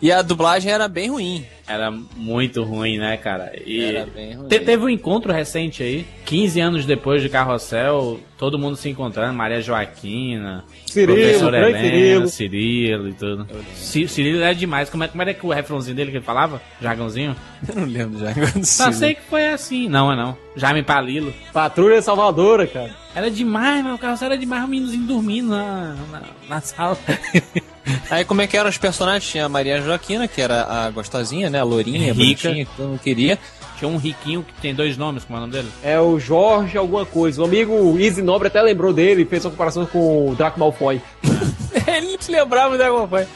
E 0.00 0.12
a 0.12 0.22
dublagem 0.22 0.70
era 0.72 0.88
bem 0.88 1.08
ruim. 1.10 1.44
Era 1.68 1.90
muito 1.90 2.62
ruim, 2.62 2.96
né, 2.98 3.16
cara? 3.16 3.52
E 3.66 3.80
Era 3.84 4.06
bem 4.06 4.34
ruim. 4.34 4.48
te- 4.48 4.60
teve 4.60 4.84
um 4.84 4.88
encontro 4.88 5.32
recente 5.32 5.82
aí, 5.82 6.06
15 6.24 6.60
anos 6.60 6.86
depois 6.86 7.20
de 7.22 7.28
Carrossel, 7.28 8.20
todo 8.38 8.56
mundo 8.56 8.76
se 8.76 8.88
encontrando, 8.88 9.34
Maria 9.34 9.60
Joaquina, 9.60 10.64
Cirilo, 10.86 11.14
professora 11.18 11.58
grande 11.58 11.78
Helena, 11.86 12.26
Cirilo. 12.26 12.28
Cirilo 12.28 13.08
e 13.08 13.12
tudo. 13.14 13.46
Ci- 13.74 14.06
Cirilo 14.06 14.42
era 14.42 14.54
demais. 14.54 14.88
Como, 14.88 15.02
é, 15.02 15.08
como 15.08 15.22
era 15.22 15.34
que 15.34 15.44
o 15.44 15.50
refrãozinho 15.52 15.96
dele 15.96 16.12
que 16.12 16.18
ele 16.18 16.24
falava? 16.24 16.62
Jargãozinho? 16.80 17.34
Eu 17.68 17.74
não 17.80 17.84
lembro 17.88 18.18
já. 18.20 18.32
Só 18.62 18.92
sei 18.92 19.14
que 19.16 19.22
foi 19.22 19.48
assim. 19.48 19.88
Não, 19.88 20.12
é 20.12 20.14
não. 20.16 20.36
Jaime 20.54 20.84
Palilo. 20.84 21.34
Patrulha 21.52 22.00
Salvadora, 22.00 22.66
cara. 22.68 22.94
Era 23.12 23.28
demais, 23.30 23.82
meu. 23.84 23.94
O 23.94 23.98
Carrossel 23.98 24.26
era 24.26 24.38
demais, 24.38 24.62
o 24.64 24.68
meninozinho 24.68 25.04
dormindo 25.06 25.48
na, 25.48 25.96
na, 26.12 26.22
na 26.48 26.60
sala. 26.60 26.96
Aí 28.10 28.24
como 28.24 28.42
é 28.42 28.46
que 28.46 28.56
eram 28.56 28.68
os 28.68 28.78
personagens? 28.78 29.30
Tinha 29.30 29.46
a 29.46 29.48
Maria 29.48 29.80
Joaquina, 29.80 30.26
que 30.26 30.40
era 30.40 30.64
a 30.64 30.90
gostosinha, 30.90 31.48
né? 31.48 31.60
A 31.60 31.64
lourinha, 31.64 32.12
Rica. 32.12 32.14
bonitinha, 32.14 32.64
que 32.64 32.70
todo 32.76 32.88
mundo 32.88 33.00
queria. 33.00 33.38
Tinha 33.78 33.88
um 33.88 33.96
riquinho 33.96 34.42
que 34.42 34.54
tem 34.60 34.74
dois 34.74 34.96
nomes, 34.96 35.24
como 35.24 35.36
é 35.36 35.38
o 35.38 35.40
nome 35.42 35.52
dele? 35.52 35.68
É 35.82 36.00
o 36.00 36.18
Jorge 36.18 36.78
alguma 36.78 37.04
coisa. 37.04 37.42
O 37.42 37.44
amigo 37.44 37.98
Easy 37.98 38.22
Nobre 38.22 38.48
até 38.48 38.60
lembrou 38.62 38.92
dele 38.92 39.22
e 39.22 39.26
fez 39.26 39.44
uma 39.44 39.50
comparação 39.50 39.84
com 39.86 40.30
o 40.30 40.34
Draco 40.34 40.58
Malfoy. 40.58 41.00
Ele 41.86 42.12
não 42.12 42.20
se 42.20 42.32
lembrava 42.32 42.76
da 42.78 42.88
alguma 42.88 43.06
coisa. 43.06 43.28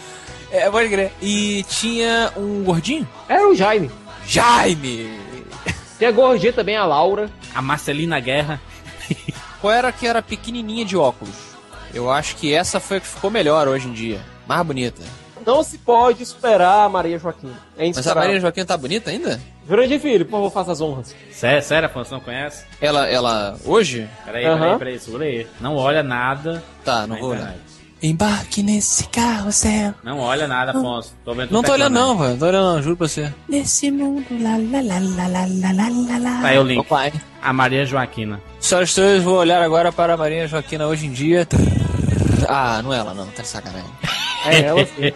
É, 0.50 0.68
pode 0.70 0.88
crer. 0.88 1.12
E 1.22 1.64
tinha 1.68 2.32
um 2.36 2.64
gordinho? 2.64 3.06
Era 3.28 3.48
o 3.48 3.54
Jaime. 3.54 3.90
Jaime! 4.26 5.10
Tem 5.98 6.08
a 6.08 6.12
gordinha 6.12 6.52
também, 6.52 6.76
a 6.76 6.84
Laura. 6.84 7.30
A 7.54 7.60
Marcelina 7.60 8.18
Guerra. 8.18 8.60
Qual 9.60 9.72
era 9.72 9.88
a 9.88 9.92
que 9.92 10.06
era 10.06 10.22
pequenininha 10.22 10.84
de 10.84 10.96
óculos? 10.96 11.34
Eu 11.92 12.10
acho 12.10 12.36
que 12.36 12.54
essa 12.54 12.80
foi 12.80 12.96
a 12.96 13.00
que 13.00 13.06
ficou 13.06 13.30
melhor 13.30 13.68
hoje 13.68 13.88
em 13.88 13.92
dia. 13.92 14.20
Mais 14.50 14.66
bonita. 14.66 15.00
Não 15.46 15.62
se 15.62 15.78
pode 15.78 16.26
superar 16.26 16.86
a 16.86 16.88
Maria 16.88 17.16
Joaquina. 17.20 17.52
É 17.78 17.86
Mas 17.86 18.04
a. 18.04 18.14
Maria 18.16 18.40
Joaquina 18.40 18.66
tá 18.66 18.76
bonita 18.76 19.08
ainda? 19.08 19.40
Jurandir 19.68 20.00
Filho, 20.00 20.24
por 20.24 20.32
favor, 20.32 20.50
faça 20.50 20.72
as 20.72 20.80
honras. 20.80 21.14
Sério, 21.30 21.62
sério, 21.62 21.86
Afonso, 21.88 22.10
não 22.10 22.18
conhece? 22.18 22.64
Ela, 22.80 23.06
ela, 23.08 23.56
hoje? 23.64 24.08
Peraí, 24.24 24.44
Aham. 24.44 24.58
peraí, 24.58 24.78
peraí, 24.78 24.98
segura 24.98 25.24
aí. 25.24 25.46
Não 25.60 25.76
olha 25.76 26.02
nada. 26.02 26.60
Tá, 26.84 27.06
não 27.06 27.14
na 27.14 27.20
vou 27.20 27.30
olhar. 27.30 27.54
Embarque 28.02 28.60
nesse 28.60 29.06
carrossel. 29.06 29.94
Não 30.02 30.18
olha 30.18 30.48
nada, 30.48 30.72
Afonso. 30.72 31.14
Tô 31.24 31.32
vendo 31.32 31.52
Não 31.52 31.62
tô 31.62 31.70
olhando 31.70 31.94
não, 31.94 32.18
velho. 32.18 32.30
Não 32.30 32.38
tô 32.38 32.46
olhando 32.46 32.74
não, 32.74 32.82
juro 32.82 32.96
pra 32.96 33.06
você. 33.06 33.32
Nesse 33.48 33.88
mundo, 33.88 34.26
lá, 34.32 34.56
lá, 34.56 34.82
lá, 34.82 34.98
lá, 34.98 35.28
lá, 35.28 35.72
lá, 35.72 35.88
lá, 35.88 36.18
lá. 36.18 36.42
Tá 36.42 36.48
aí 36.48 36.58
o 36.58 36.64
link. 36.64 36.80
Opa? 36.80 37.12
A 37.40 37.52
Maria 37.52 37.86
Joaquina. 37.86 38.40
Senhoras 38.58 38.90
e 38.90 38.94
senhores, 38.94 39.22
vou 39.22 39.36
olhar 39.36 39.62
agora 39.62 39.92
para 39.92 40.14
a 40.14 40.16
Maria 40.16 40.48
Joaquina 40.48 40.88
hoje 40.88 41.06
em 41.06 41.12
dia. 41.12 41.46
Ah, 42.48 42.82
não 42.82 42.92
é 42.92 42.98
ela 42.98 43.14
não, 43.14 43.28
tá 43.28 43.42
de 43.42 43.48
sacanagem. 43.48 43.88
É 44.46 44.60
ela, 44.62 44.86
sim. 44.86 45.12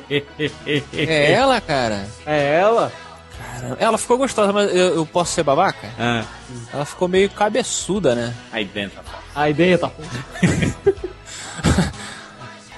É 0.96 1.32
ela, 1.32 1.60
cara? 1.60 2.06
É 2.26 2.56
ela. 2.60 2.92
Caramba. 3.36 3.76
Ela 3.80 3.98
ficou 3.98 4.18
gostosa, 4.18 4.52
mas 4.52 4.70
eu, 4.74 4.94
eu 4.96 5.06
posso 5.06 5.32
ser 5.32 5.42
babaca? 5.42 5.88
Ah, 5.98 6.24
Ela 6.72 6.84
ficou 6.84 7.08
meio 7.08 7.28
cabeçuda, 7.30 8.14
né? 8.14 8.34
aí 8.52 8.64
dentro, 8.64 9.00
Afonso. 9.00 9.16
A 9.34 9.50
ideia 9.50 9.76
tá 9.78 9.90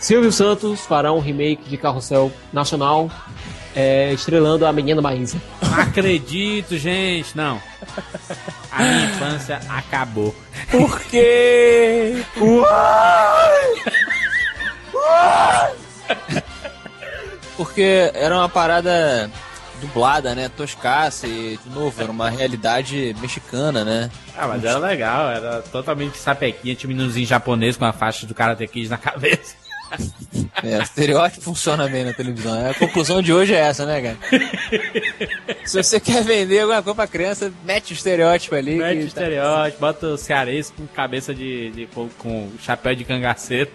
Silvio 0.01 0.31
Santos 0.33 0.81
fará 0.83 1.13
um 1.13 1.19
remake 1.19 1.69
de 1.69 1.77
Carrossel 1.77 2.31
Nacional, 2.53 3.11
é, 3.75 4.13
estrelando 4.13 4.65
a 4.65 4.73
menina 4.73 5.03
Maísa. 5.03 5.37
Acredito, 5.77 6.77
gente. 6.79 7.37
Não. 7.37 7.61
A 8.71 8.83
minha 8.83 9.05
infância 9.07 9.61
acabou. 9.69 10.35
Por 10.71 11.01
quê? 11.03 12.25
Porque 17.77 18.11
era 18.15 18.35
uma 18.35 18.49
parada 18.49 19.31
dublada, 19.83 20.35
né? 20.35 20.49
Toscaça 20.49 21.27
e, 21.27 21.59
de 21.63 21.69
novo, 21.69 22.01
era 22.01 22.11
uma 22.11 22.31
realidade 22.31 23.15
mexicana, 23.21 23.85
né? 23.85 24.11
Ah, 24.35 24.49
mas 24.49 24.65
era 24.65 24.79
legal. 24.79 25.29
Era 25.29 25.61
totalmente 25.61 26.17
sapequinha. 26.17 26.75
Um 26.83 26.89
meninozinho 26.89 27.27
japonês 27.27 27.77
com 27.77 27.85
a 27.85 27.93
faixa 27.93 28.27
do 28.27 28.35
Karate 28.35 28.67
Kid 28.67 28.89
na 28.89 28.97
cabeça. 28.97 29.55
É, 30.63 30.79
o 30.79 30.83
estereótipo 30.83 31.43
funciona 31.43 31.89
bem 31.89 32.05
na 32.05 32.13
televisão. 32.13 32.71
A 32.71 32.75
conclusão 32.75 33.21
de 33.21 33.33
hoje 33.33 33.55
é 33.55 33.59
essa, 33.59 33.85
né, 33.85 34.01
cara? 34.01 34.17
Se 35.65 35.83
você 35.83 36.01
quer 36.01 36.23
vender 36.23 36.61
alguma 36.61 36.83
coisa 36.83 36.95
pra 36.97 37.07
criança, 37.07 37.53
mete 37.65 37.93
o 37.93 37.95
estereótipo 37.95 38.55
ali. 38.55 38.77
Mete 38.77 39.03
o 39.03 39.07
estereótipo, 39.07 39.81
bota 39.81 40.07
o 40.09 40.17
cearense 40.17 40.73
com 40.73 40.87
cabeça 40.87 41.35
de. 41.35 41.71
de 41.71 41.89
com, 42.19 42.51
chapéu 42.61 42.95
de 42.95 43.05
cangaceiro. 43.05 43.71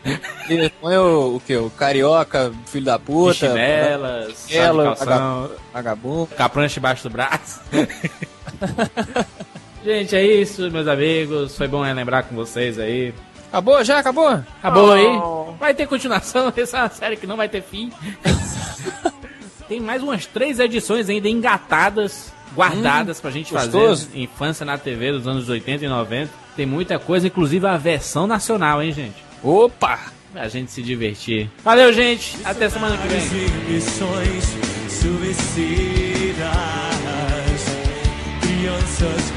E 0.50 0.70
põe 0.82 0.98
o, 0.98 1.36
o 1.36 1.40
que? 1.40 1.56
O 1.56 1.70
carioca, 1.70 2.52
filho 2.68 2.86
da 2.86 2.98
puta. 2.98 3.34
de 3.34 3.40
chinelas, 3.40 4.46
Chinelo, 4.48 4.96
vagabundo. 5.74 6.30
prancha 6.52 6.80
embaixo 6.80 7.04
do 7.04 7.10
braço. 7.10 7.62
Gente, 9.84 10.16
é 10.16 10.24
isso, 10.24 10.70
meus 10.70 10.88
amigos. 10.88 11.58
Foi 11.58 11.68
bom 11.68 11.82
relembrar 11.84 12.26
com 12.26 12.36
vocês 12.36 12.78
aí. 12.78 13.14
Acabou 13.52 13.84
já? 13.84 14.00
Acabou? 14.00 14.30
Acabou 14.30 14.88
Oh. 14.90 14.92
aí? 15.52 15.58
Vai 15.60 15.74
ter 15.74 15.86
continuação, 15.88 16.52
essa 16.56 16.78
é 16.78 16.82
uma 16.84 16.90
série 16.90 17.18
que 17.18 17.28
não 17.28 17.36
vai 17.38 17.50
ter 17.50 17.62
fim. 17.62 17.92
Tem 19.68 19.80
mais 19.80 20.02
umas 20.02 20.26
três 20.26 20.60
edições 20.60 21.10
ainda 21.10 21.30
engatadas, 21.30 22.32
guardadas 22.56 23.20
pra 23.22 23.32
gente 23.32 23.54
gostoso. 23.54 24.06
fazer. 24.08 24.20
Infância 24.22 24.66
na 24.66 24.78
TV 24.78 25.12
dos 25.14 25.28
anos 25.28 25.48
80 25.50 25.86
e 25.86 25.88
90. 25.90 26.32
Tem 26.56 26.66
muita 26.66 27.00
coisa, 27.00 27.28
inclusive 27.28 27.66
a 27.68 27.78
versão 27.78 28.28
nacional, 28.28 28.82
hein, 28.82 28.92
gente? 28.92 29.16
Opa! 29.44 30.00
Pra 30.34 30.48
gente 30.48 30.72
se 30.72 30.82
divertir. 30.82 31.50
Valeu, 31.64 31.92
gente. 31.92 32.38
Até 32.46 32.70
semana 32.70 32.98
que 32.98 33.08
vem. 33.08 33.20
Suicidas, 34.90 36.48
crianças 38.42 39.32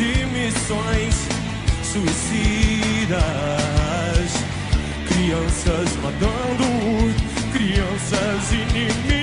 Missionários 0.00 0.02
e 0.02 0.24
missões 0.26 1.14
suicidas, 1.82 3.20
crianças 5.06 5.96
matando 6.02 6.64
crianças 7.52 8.52
inimigas. 8.52 9.19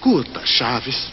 Escuta, 0.00 0.40
Chaves. 0.46 1.12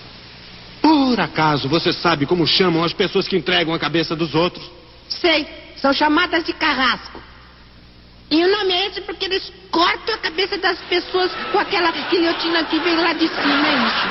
Por 0.81 1.19
acaso 1.19 1.67
você 1.67 1.91
sabe 1.91 2.25
como 2.25 2.47
chamam 2.47 2.85
as 2.85 2.93
pessoas 2.93 3.27
que 3.27 3.35
entregam 3.35 3.73
a 3.73 3.79
cabeça 3.79 4.15
dos 4.15 4.33
outros? 4.33 4.63
Sei, 5.09 5.45
são 5.75 5.91
chamadas 5.91 6.45
de 6.45 6.53
carrasco. 6.53 7.21
E 8.31 8.41
o 8.41 8.49
nome 8.49 8.71
é 8.71 8.87
esse 8.87 9.01
porque 9.01 9.25
eles 9.25 9.51
cortam 9.71 10.15
a 10.15 10.17
cabeça 10.19 10.57
das 10.57 10.79
pessoas 10.83 11.29
com 11.51 11.59
aquela 11.59 11.91
guilhotina 11.91 12.63
que 12.63 12.79
vem 12.79 12.95
lá 12.95 13.11
de 13.11 13.27
cima, 13.27 13.67
é 13.67 13.87
isso. 13.87 14.07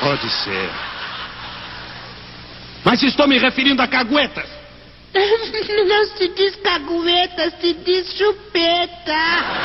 Pode 0.00 0.30
ser. 0.30 0.70
Mas 2.82 3.02
estou 3.02 3.28
me 3.28 3.36
referindo 3.36 3.82
a 3.82 3.86
caguetas. 3.86 4.48
Não 5.12 6.06
se 6.16 6.28
diz 6.28 6.56
cagueta, 6.56 7.50
se 7.60 7.74
diz 7.74 8.14
chupeta. 8.16 9.61